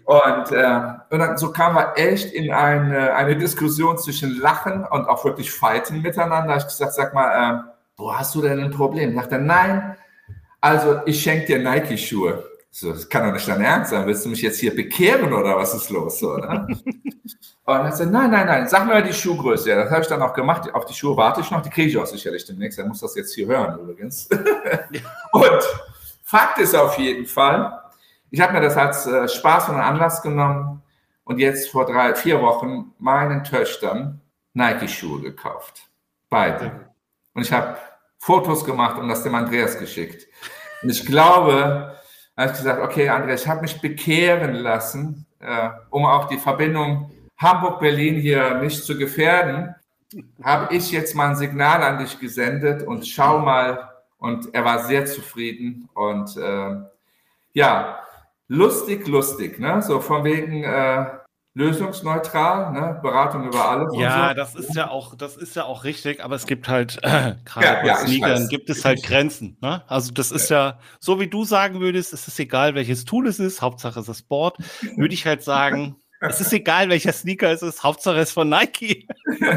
Und, 0.04 0.52
äh, 0.52 0.80
und 1.10 1.18
dann 1.18 1.38
so 1.38 1.52
kam 1.52 1.74
wir 1.74 1.92
echt 1.96 2.32
in 2.32 2.52
eine, 2.52 3.14
eine 3.14 3.36
Diskussion 3.36 3.98
zwischen 3.98 4.40
Lachen 4.40 4.84
und 4.84 5.06
auch 5.08 5.24
wirklich 5.24 5.50
Fighten 5.52 6.02
miteinander. 6.02 6.56
Ich 6.56 6.64
gesagt, 6.64 6.94
sag 6.94 7.14
mal, 7.14 7.30
äh, 7.30 7.72
wo 7.96 8.12
hast 8.12 8.34
du 8.34 8.42
denn 8.42 8.58
ein 8.58 8.70
Problem? 8.70 9.10
Ich 9.10 9.16
dachte, 9.16 9.38
nein, 9.38 9.96
also 10.60 11.00
ich 11.06 11.22
schenke 11.22 11.46
dir 11.46 11.58
Nike-Schuhe. 11.60 12.49
So, 12.72 12.92
das 12.92 13.08
kann 13.08 13.26
doch 13.26 13.32
nicht 13.32 13.48
dein 13.48 13.60
Ernst 13.60 13.90
sein. 13.90 14.06
Willst 14.06 14.24
du 14.24 14.28
mich 14.28 14.42
jetzt 14.42 14.60
hier 14.60 14.74
bekehren 14.74 15.32
oder 15.32 15.56
was 15.56 15.74
ist 15.74 15.90
los? 15.90 16.20
So, 16.20 16.36
ne? 16.36 16.68
und 17.64 17.74
er 17.74 17.92
sagt, 17.92 18.12
nein, 18.12 18.30
nein, 18.30 18.46
nein, 18.46 18.68
sag 18.68 18.86
mir 18.86 19.02
die 19.02 19.12
Schuhgröße. 19.12 19.70
Ja, 19.70 19.76
das 19.76 19.90
habe 19.90 20.02
ich 20.02 20.06
dann 20.06 20.22
auch 20.22 20.32
gemacht. 20.32 20.72
Auf 20.72 20.84
die 20.84 20.94
Schuhe 20.94 21.16
warte 21.16 21.40
ich 21.40 21.50
noch. 21.50 21.62
Die 21.62 21.70
kriege 21.70 21.88
ich 21.88 21.98
auch 21.98 22.06
sicherlich 22.06 22.44
demnächst. 22.44 22.78
Er 22.78 22.86
muss 22.86 23.00
das 23.00 23.16
jetzt 23.16 23.34
hier 23.34 23.48
hören 23.48 23.78
übrigens. 23.80 24.28
und 25.32 25.62
Fakt 26.22 26.58
ist 26.58 26.76
auf 26.76 26.96
jeden 26.96 27.26
Fall, 27.26 27.76
ich 28.30 28.40
habe 28.40 28.52
mir 28.52 28.60
das 28.60 28.76
als 28.76 29.04
äh, 29.04 29.28
Spaß 29.28 29.70
und 29.70 29.74
Anlass 29.74 30.22
genommen 30.22 30.80
und 31.24 31.38
jetzt 31.40 31.70
vor 31.70 31.86
drei, 31.86 32.14
vier 32.14 32.40
Wochen 32.40 32.92
meinen 33.00 33.42
Töchtern 33.42 34.20
Nike-Schuhe 34.54 35.20
gekauft. 35.20 35.88
Beide. 36.28 36.92
Und 37.34 37.42
ich 37.42 37.52
habe 37.52 37.76
Fotos 38.18 38.64
gemacht 38.64 38.96
und 38.98 39.08
das 39.08 39.24
dem 39.24 39.34
Andreas 39.34 39.76
geschickt. 39.76 40.28
Und 40.82 40.90
ich 40.90 41.04
glaube, 41.04 41.96
habe 42.36 42.52
ich 42.52 42.58
gesagt, 42.58 42.82
okay, 42.82 43.08
Andreas, 43.08 43.42
ich 43.42 43.48
habe 43.48 43.62
mich 43.62 43.80
bekehren 43.80 44.54
lassen, 44.54 45.26
äh, 45.40 45.70
um 45.90 46.06
auch 46.06 46.28
die 46.28 46.38
Verbindung 46.38 47.10
Hamburg-Berlin 47.36 48.16
hier 48.16 48.54
nicht 48.54 48.84
zu 48.84 48.96
gefährden, 48.98 49.74
habe 50.42 50.74
ich 50.74 50.90
jetzt 50.90 51.14
mal 51.14 51.30
ein 51.30 51.36
Signal 51.36 51.82
an 51.82 51.98
dich 51.98 52.18
gesendet 52.18 52.82
und 52.82 53.06
schau 53.06 53.38
mal. 53.38 53.88
Und 54.18 54.54
er 54.54 54.64
war 54.64 54.80
sehr 54.80 55.06
zufrieden 55.06 55.88
und 55.94 56.36
äh, 56.36 56.76
ja, 57.54 58.00
lustig, 58.48 59.06
lustig, 59.08 59.58
ne? 59.58 59.80
So 59.80 60.00
von 60.00 60.24
wegen 60.24 60.62
äh, 60.62 61.06
lösungsneutral, 61.54 62.72
ne? 62.72 63.00
Beratung 63.02 63.46
über 63.46 63.68
alles. 63.68 63.92
Ja, 63.96 64.28
so. 64.28 64.34
das 64.34 64.54
ist 64.54 64.74
ja 64.74 64.88
auch, 64.88 65.16
das 65.16 65.36
ist 65.36 65.56
ja 65.56 65.64
auch 65.64 65.84
richtig, 65.84 66.22
aber 66.22 66.36
es 66.36 66.46
gibt 66.46 66.68
halt 66.68 66.98
äh, 67.02 67.34
gerade 67.44 67.66
ja, 67.66 67.80
bei 67.80 67.86
ja, 67.86 67.96
Sneakern 67.96 68.48
gibt 68.48 68.70
es 68.70 68.84
halt 68.84 69.02
Grenzen. 69.02 69.56
Ne? 69.60 69.82
Also 69.88 70.12
das 70.12 70.30
ist 70.30 70.48
ja. 70.48 70.68
ja 70.68 70.78
so, 71.00 71.18
wie 71.18 71.26
du 71.26 71.44
sagen 71.44 71.80
würdest, 71.80 72.12
es 72.12 72.28
ist 72.28 72.38
egal, 72.38 72.74
welches 72.74 73.04
Tool 73.04 73.26
es 73.26 73.40
ist, 73.40 73.62
Hauptsache 73.62 73.98
es 73.98 74.08
ist 74.08 74.20
Sport, 74.20 74.58
würde 74.96 75.14
ich 75.14 75.26
halt 75.26 75.42
sagen. 75.42 75.96
Es 76.22 76.40
ist 76.40 76.52
egal, 76.52 76.90
welcher 76.90 77.12
Sneaker 77.12 77.50
es 77.50 77.62
ist, 77.62 77.82
Hauptsache 77.82 78.18
es 78.18 78.28
ist 78.28 78.34
von 78.34 78.48
Nike. 78.48 79.08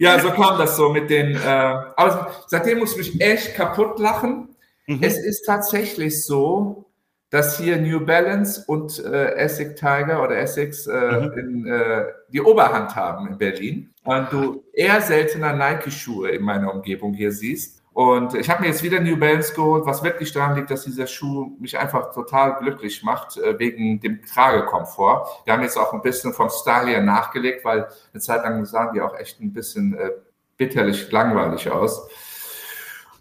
ja, 0.00 0.18
so 0.18 0.30
kam 0.30 0.58
das 0.58 0.76
so 0.76 0.88
mit 0.88 1.08
den. 1.08 1.36
Äh, 1.36 1.38
aber 1.46 2.32
seitdem 2.48 2.80
muss 2.80 2.96
ich 2.96 3.14
mich 3.14 3.20
echt 3.20 3.54
kaputt 3.54 4.00
lachen. 4.00 4.48
Mhm. 4.88 4.98
Es 5.00 5.16
ist 5.16 5.44
tatsächlich 5.44 6.24
so, 6.24 6.90
dass 7.34 7.58
hier 7.58 7.78
New 7.78 7.98
Balance 7.98 8.62
und 8.64 9.04
äh, 9.04 9.34
Essex 9.34 9.80
Tiger 9.80 10.22
oder 10.22 10.38
Essex 10.38 10.86
äh, 10.86 10.92
mhm. 10.92 11.32
in, 11.32 11.66
äh, 11.66 12.04
die 12.28 12.40
Oberhand 12.40 12.94
haben 12.94 13.26
in 13.26 13.36
Berlin 13.36 13.92
und 14.04 14.32
du 14.32 14.62
eher 14.72 15.00
seltener 15.00 15.52
Nike-Schuhe 15.52 16.30
in 16.30 16.44
meiner 16.44 16.72
Umgebung 16.72 17.12
hier 17.12 17.32
siehst. 17.32 17.82
Und 17.92 18.34
ich 18.34 18.48
habe 18.48 18.62
mir 18.62 18.68
jetzt 18.68 18.84
wieder 18.84 19.00
New 19.00 19.16
Balance 19.16 19.52
geholt, 19.52 19.84
was 19.84 20.04
wirklich 20.04 20.32
daran 20.32 20.54
liegt, 20.54 20.70
dass 20.70 20.84
dieser 20.84 21.08
Schuh 21.08 21.56
mich 21.58 21.76
einfach 21.76 22.14
total 22.14 22.54
glücklich 22.60 23.02
macht, 23.02 23.36
äh, 23.36 23.58
wegen 23.58 23.98
dem 23.98 24.22
Tragekomfort. 24.24 25.26
Wir 25.44 25.54
haben 25.54 25.62
jetzt 25.64 25.76
auch 25.76 25.92
ein 25.92 26.02
bisschen 26.02 26.32
vom 26.34 26.50
Style 26.50 26.86
her 26.86 27.02
nachgelegt, 27.02 27.64
weil 27.64 27.88
eine 28.12 28.20
Zeit 28.20 28.44
lang 28.44 28.64
sahen 28.64 28.94
die 28.94 29.00
auch 29.00 29.18
echt 29.18 29.40
ein 29.40 29.52
bisschen 29.52 29.98
äh, 29.98 30.10
bitterlich 30.56 31.10
langweilig 31.10 31.68
aus. 31.68 32.08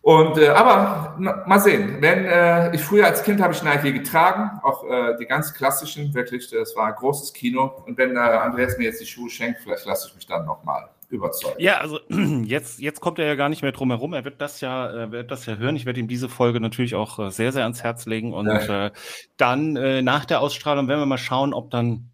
Und 0.04 0.38
äh, 0.38 0.50
aber 0.50 1.16
na, 1.18 1.44
mal 1.48 1.62
sehen. 1.62 2.02
Wenn 2.02 2.26
äh, 2.26 2.76
ich 2.76 2.82
früher 2.82 3.06
als 3.06 3.24
Kind 3.24 3.42
habe 3.42 3.54
ich 3.54 3.64
Nike 3.64 3.94
getragen, 3.94 4.60
auch 4.62 4.84
äh, 4.84 5.16
die 5.18 5.26
ganz 5.26 5.54
klassischen, 5.54 6.14
wirklich, 6.14 6.50
das 6.50 6.76
war 6.76 6.88
ein 6.88 6.96
großes 6.96 7.32
Kino. 7.32 7.72
Und 7.88 7.98
wenn 7.98 8.18
äh, 8.18 8.20
Andreas 8.20 8.78
mir 8.78 8.84
jetzt 8.84 9.00
die 9.00 9.06
Schuhe 9.06 9.30
schenkt, 9.30 9.62
vielleicht 9.62 9.86
lasse 9.86 10.10
ich 10.10 10.16
mich 10.16 10.28
dann 10.28 10.46
nochmal 10.46 10.90
überzeugen. 11.08 11.56
Ja, 11.58 11.78
also 11.78 12.02
jetzt, 12.44 12.80
jetzt 12.80 13.00
kommt 13.00 13.18
er 13.18 13.28
ja 13.28 13.36
gar 13.36 13.48
nicht 13.48 13.62
mehr 13.62 13.72
drum 13.72 13.92
herum. 13.92 14.12
Er 14.12 14.26
wird 14.26 14.42
das 14.42 14.60
ja, 14.60 14.88
er 14.88 15.12
wird 15.14 15.32
das 15.32 15.46
ja 15.46 15.56
hören. 15.56 15.78
Ich 15.78 15.86
werde 15.86 16.02
ihm 16.02 16.10
diese 16.10 16.28
Folge 16.28 16.60
natürlich 16.60 16.96
auch 16.96 17.20
äh, 17.20 17.32
sehr, 17.32 17.54
sehr 17.54 17.64
ans 17.64 17.82
Herz 17.82 18.06
legen. 18.06 18.34
Und 18.34 18.48
ja. 18.48 18.88
äh, 18.88 18.92
dann 19.38 19.78
äh, 19.78 20.02
nach 20.02 20.26
der 20.26 20.42
Ausstrahlung 20.42 20.90
werden 20.90 21.00
wir 21.00 21.06
mal 21.06 21.18
schauen, 21.18 21.54
ob 21.54 21.72
dann 21.72 22.10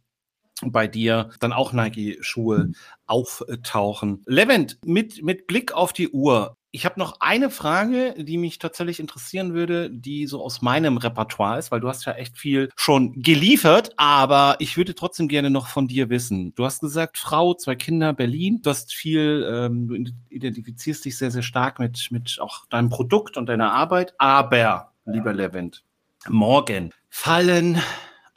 bei 0.64 0.88
dir 0.88 1.32
dann 1.40 1.54
auch 1.54 1.74
Nike-Schuhe 1.74 2.72
auftauchen. 3.08 4.22
Levent, 4.28 4.78
mit, 4.86 5.24
mit 5.24 5.48
Blick 5.48 5.72
auf 5.72 5.92
die 5.92 6.10
Uhr, 6.10 6.58
ich 6.72 6.86
habe 6.86 7.00
noch 7.00 7.20
eine 7.20 7.50
Frage, 7.50 8.14
die 8.18 8.38
mich 8.38 8.60
tatsächlich 8.60 9.00
interessieren 9.00 9.54
würde, 9.54 9.90
die 9.90 10.28
so 10.28 10.44
aus 10.44 10.62
meinem 10.62 10.98
Repertoire 10.98 11.58
ist, 11.58 11.72
weil 11.72 11.80
du 11.80 11.90
hast 11.90 12.06
ja 12.06 12.14
echt 12.14 12.38
viel 12.38 12.70
schon 12.76 13.22
geliefert, 13.22 13.92
aber 13.98 14.56
ich 14.60 14.78
würde 14.78 14.94
trotzdem 14.94 15.28
gerne 15.28 15.50
noch 15.50 15.68
von 15.68 15.88
dir 15.88 16.10
wissen. 16.10 16.54
Du 16.56 16.66
hast 16.66 16.82
gesagt, 16.82 17.18
Frau, 17.18 17.56
zwei 17.56 17.76
Kinder, 17.76 18.14
Berlin. 18.14 18.62
Du 18.62 18.70
hast 18.70 18.94
viel, 18.94 19.48
ähm, 19.52 19.88
du 19.88 20.12
identifizierst 20.30 21.06
dich 21.06 21.18
sehr, 21.18 21.32
sehr 21.32 21.42
stark 21.42 21.80
mit, 21.80 22.10
mit 22.12 22.38
auch 22.40 22.66
deinem 22.68 22.90
Produkt 22.90 23.38
und 23.38 23.48
deiner 23.48 23.74
Arbeit. 23.74 24.14
Aber, 24.20 24.92
lieber 25.06 25.34
Levent, 25.34 25.84
morgen 26.28 26.94
fallen 27.10 27.82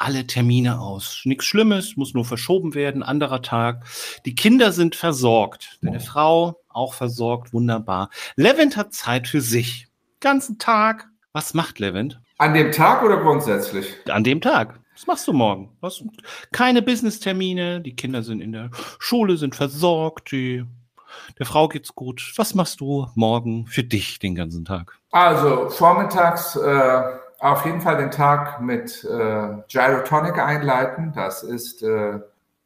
alle 0.02 0.26
Termine 0.26 0.80
aus. 0.80 1.22
Nichts 1.24 1.44
Schlimmes, 1.44 1.96
muss 1.96 2.12
nur 2.12 2.24
verschoben 2.24 2.74
werden, 2.74 3.04
anderer 3.04 3.40
Tag. 3.40 3.84
Die 4.26 4.34
Kinder 4.34 4.72
sind 4.72 4.96
versorgt. 4.96 5.78
Deine 5.80 6.00
Frau 6.00 6.60
auch 6.68 6.94
versorgt, 6.94 7.52
wunderbar. 7.52 8.10
Levent 8.34 8.76
hat 8.76 8.92
Zeit 8.92 9.28
für 9.28 9.40
sich. 9.40 9.86
Ganzen 10.20 10.58
Tag. 10.58 11.08
Was 11.32 11.54
macht 11.54 11.78
Levent? 11.78 12.20
An 12.38 12.52
dem 12.52 12.72
Tag 12.72 13.04
oder 13.04 13.18
grundsätzlich? 13.18 13.86
An 14.08 14.24
dem 14.24 14.40
Tag. 14.40 14.80
Was 14.92 15.06
machst 15.06 15.28
du 15.28 15.32
morgen? 15.32 15.76
Was, 15.80 16.02
keine 16.50 16.82
Business-Termine, 16.82 17.80
die 17.80 17.94
Kinder 17.94 18.22
sind 18.22 18.40
in 18.40 18.52
der 18.52 18.70
Schule, 18.98 19.36
sind 19.36 19.54
versorgt, 19.54 20.32
die, 20.32 20.64
der 21.38 21.46
Frau 21.46 21.68
geht's 21.68 21.94
gut. 21.94 22.32
Was 22.36 22.54
machst 22.54 22.80
du 22.80 23.06
morgen 23.14 23.66
für 23.68 23.84
dich 23.84 24.18
den 24.18 24.34
ganzen 24.34 24.64
Tag? 24.64 24.98
Also 25.12 25.68
vormittags 25.70 26.56
äh, 26.56 27.02
auf 27.42 27.66
jeden 27.66 27.81
Fall 27.81 27.96
den 27.96 28.12
Tag 28.12 28.61
mit 28.61 29.05
äh, 29.05 29.48
Gyrotonic 29.68 30.38
einleiten. 30.38 31.12
Das 31.14 31.42
ist 31.42 31.83
äh, 31.83 32.20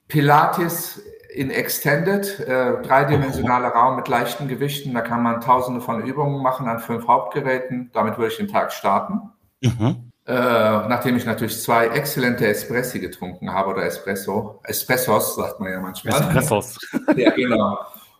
Pilates 0.06 1.02
in 1.34 1.50
Extended, 1.50 2.40
äh, 2.40 2.82
dreidimensionaler 2.82 3.68
Raum 3.68 3.96
mit 3.96 4.08
leichten 4.08 4.48
Gewichten. 4.48 4.92
Da 4.92 5.00
kann 5.00 5.22
man 5.22 5.40
tausende 5.40 5.80
von 5.80 6.04
Übungen 6.04 6.42
machen 6.42 6.68
an 6.68 6.78
fünf 6.78 7.08
Hauptgeräten. 7.08 7.90
Damit 7.94 8.18
würde 8.18 8.32
ich 8.32 8.36
den 8.36 8.48
Tag 8.48 8.70
starten. 8.70 9.30
Mhm. 9.62 10.12
Äh, 10.26 10.34
nachdem 10.34 11.16
ich 11.16 11.24
natürlich 11.24 11.62
zwei 11.62 11.86
exzellente 11.86 12.46
Espressi 12.46 12.98
getrunken 12.98 13.52
habe 13.52 13.70
oder 13.70 13.84
Espresso. 13.84 14.60
Espressos 14.64 15.36
sagt 15.36 15.58
man 15.58 15.72
ja 15.72 15.80
manchmal. 15.80 16.20
Espressos. 16.20 16.78
ja, 17.16 17.30
genau. 17.30 17.78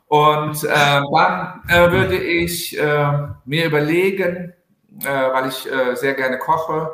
Und 0.08 0.64
äh, 0.64 0.68
dann 1.12 1.62
äh, 1.68 1.90
würde 1.90 2.16
ich 2.16 2.78
äh, 2.78 3.28
mir 3.44 3.66
überlegen, 3.66 4.54
äh, 5.04 5.32
weil 5.32 5.48
ich 5.48 5.70
äh, 5.70 5.94
sehr 5.94 6.14
gerne 6.14 6.38
koche 6.38 6.90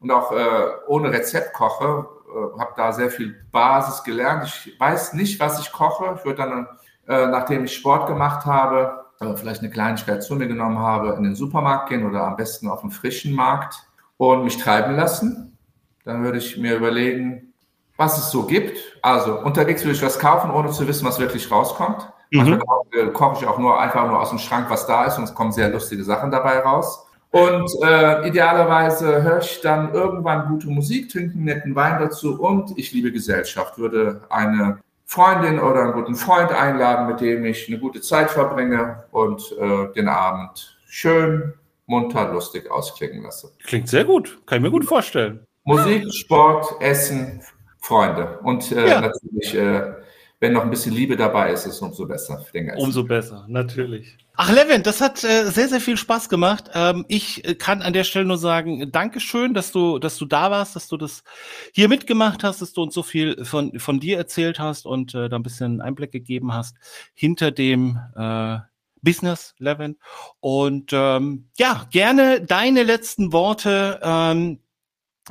und 0.00 0.10
auch 0.10 0.32
äh, 0.32 0.66
ohne 0.86 1.12
Rezept 1.12 1.52
koche. 1.52 2.06
Äh, 2.28 2.60
habe 2.60 2.72
da 2.76 2.92
sehr 2.92 3.10
viel 3.10 3.34
Basis 3.52 4.02
gelernt. 4.04 4.44
Ich 4.44 4.78
weiß 4.78 5.12
nicht, 5.14 5.38
was 5.40 5.60
ich 5.60 5.72
koche. 5.72 6.16
Ich 6.18 6.24
würde 6.24 6.42
dann, 6.42 6.66
äh, 7.08 7.26
nachdem 7.26 7.64
ich 7.64 7.74
Sport 7.74 8.08
gemacht 8.08 8.44
habe, 8.46 9.06
äh, 9.20 9.36
vielleicht 9.36 9.60
eine 9.60 9.70
Kleinigkeit 9.70 10.22
zu 10.22 10.34
mir 10.34 10.46
genommen 10.46 10.78
habe, 10.78 11.14
in 11.14 11.22
den 11.22 11.34
Supermarkt 11.34 11.88
gehen 11.88 12.06
oder 12.06 12.24
am 12.24 12.36
besten 12.36 12.68
auf 12.68 12.80
den 12.80 12.90
frischen 12.90 13.34
Markt 13.34 13.86
und 14.16 14.44
mich 14.44 14.58
treiben 14.58 14.96
lassen. 14.96 15.56
Dann 16.04 16.22
würde 16.22 16.38
ich 16.38 16.56
mir 16.56 16.76
überlegen, 16.76 17.54
was 17.96 18.18
es 18.18 18.30
so 18.30 18.44
gibt. 18.44 18.78
Also 19.02 19.38
unterwegs 19.40 19.82
würde 19.82 19.96
ich 19.96 20.02
was 20.02 20.18
kaufen, 20.18 20.50
ohne 20.50 20.70
zu 20.70 20.86
wissen, 20.86 21.06
was 21.06 21.18
wirklich 21.18 21.50
rauskommt. 21.50 22.10
Mhm. 22.30 22.38
Manchmal 22.38 22.58
koche, 22.58 23.12
koche 23.12 23.42
ich 23.42 23.48
auch 23.48 23.58
nur 23.58 23.80
einfach 23.80 24.06
nur 24.06 24.20
aus 24.20 24.30
dem 24.30 24.38
Schrank, 24.38 24.68
was 24.68 24.86
da 24.86 25.04
ist 25.04 25.18
und 25.18 25.24
es 25.24 25.34
kommen 25.34 25.52
sehr 25.52 25.70
lustige 25.70 26.04
Sachen 26.04 26.30
dabei 26.30 26.60
raus. 26.60 27.05
Und 27.36 27.70
äh, 27.82 28.28
idealerweise 28.28 29.22
höre 29.22 29.40
ich 29.40 29.60
dann 29.60 29.92
irgendwann 29.92 30.48
gute 30.48 30.68
Musik, 30.68 31.10
trinke 31.10 31.34
einen 31.34 31.44
netten 31.44 31.74
Wein 31.74 31.98
dazu 32.00 32.40
und 32.40 32.78
ich 32.78 32.92
liebe 32.92 33.12
Gesellschaft. 33.12 33.76
Würde 33.76 34.22
eine 34.30 34.78
Freundin 35.04 35.60
oder 35.60 35.82
einen 35.82 35.92
guten 35.92 36.14
Freund 36.14 36.50
einladen, 36.50 37.06
mit 37.08 37.20
dem 37.20 37.44
ich 37.44 37.68
eine 37.68 37.78
gute 37.78 38.00
Zeit 38.00 38.30
verbringe 38.30 39.04
und 39.10 39.54
äh, 39.60 39.92
den 39.92 40.08
Abend 40.08 40.78
schön, 40.88 41.52
munter, 41.84 42.32
lustig 42.32 42.70
ausklingen 42.70 43.22
lasse. 43.22 43.52
Klingt 43.64 43.88
sehr 43.90 44.04
gut, 44.04 44.38
kann 44.46 44.56
ich 44.56 44.62
mir 44.62 44.70
gut 44.70 44.86
vorstellen. 44.86 45.46
Musik, 45.64 46.10
Sport, 46.14 46.80
Essen, 46.80 47.42
Freunde 47.80 48.38
und 48.44 48.72
äh, 48.72 48.88
ja. 48.88 49.00
natürlich, 49.02 49.54
äh, 49.54 49.92
wenn 50.38 50.52
noch 50.52 50.62
ein 50.62 50.70
bisschen 50.70 50.92
Liebe 50.92 51.16
dabei 51.16 51.52
ist, 51.52 51.64
ist 51.64 51.76
es 51.76 51.80
umso 51.80 52.06
besser. 52.06 52.44
Umso 52.76 53.04
besser, 53.04 53.46
natürlich. 53.48 54.18
Ach, 54.34 54.52
Levin, 54.52 54.82
das 54.82 55.00
hat 55.00 55.24
äh, 55.24 55.46
sehr, 55.46 55.68
sehr 55.68 55.80
viel 55.80 55.96
Spaß 55.96 56.28
gemacht. 56.28 56.70
Ähm, 56.74 57.06
ich 57.08 57.46
äh, 57.48 57.54
kann 57.54 57.80
an 57.80 57.94
der 57.94 58.04
Stelle 58.04 58.26
nur 58.26 58.36
sagen, 58.36 58.92
Dankeschön, 58.92 59.54
dass 59.54 59.72
du, 59.72 59.98
dass 59.98 60.18
du 60.18 60.26
da 60.26 60.50
warst, 60.50 60.76
dass 60.76 60.88
du 60.88 60.98
das 60.98 61.24
hier 61.72 61.88
mitgemacht 61.88 62.44
hast, 62.44 62.60
dass 62.60 62.74
du 62.74 62.82
uns 62.82 62.92
so 62.92 63.02
viel 63.02 63.46
von, 63.46 63.78
von 63.78 63.98
dir 63.98 64.18
erzählt 64.18 64.58
hast 64.58 64.84
und 64.84 65.14
äh, 65.14 65.30
da 65.30 65.36
ein 65.36 65.42
bisschen 65.42 65.80
Einblick 65.80 66.12
gegeben 66.12 66.52
hast 66.52 66.76
hinter 67.14 67.50
dem 67.50 67.98
äh, 68.14 68.58
Business, 69.00 69.54
Levent. 69.58 69.96
Und 70.40 70.90
ähm, 70.92 71.48
ja, 71.56 71.86
gerne 71.90 72.42
deine 72.42 72.82
letzten 72.82 73.32
Worte 73.32 74.00
ähm, 74.02 74.58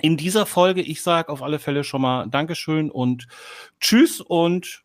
in 0.02 0.18
dieser 0.18 0.48
Folge. 0.48 0.82
Ich 0.82 1.04
sage 1.04 1.32
auf 1.32 1.44
alle 1.44 1.60
Fälle 1.60 1.84
schon 1.84 2.02
mal 2.02 2.28
Dankeschön 2.28 2.90
und 2.90 3.28
Tschüss 3.80 4.20
und 4.20 4.85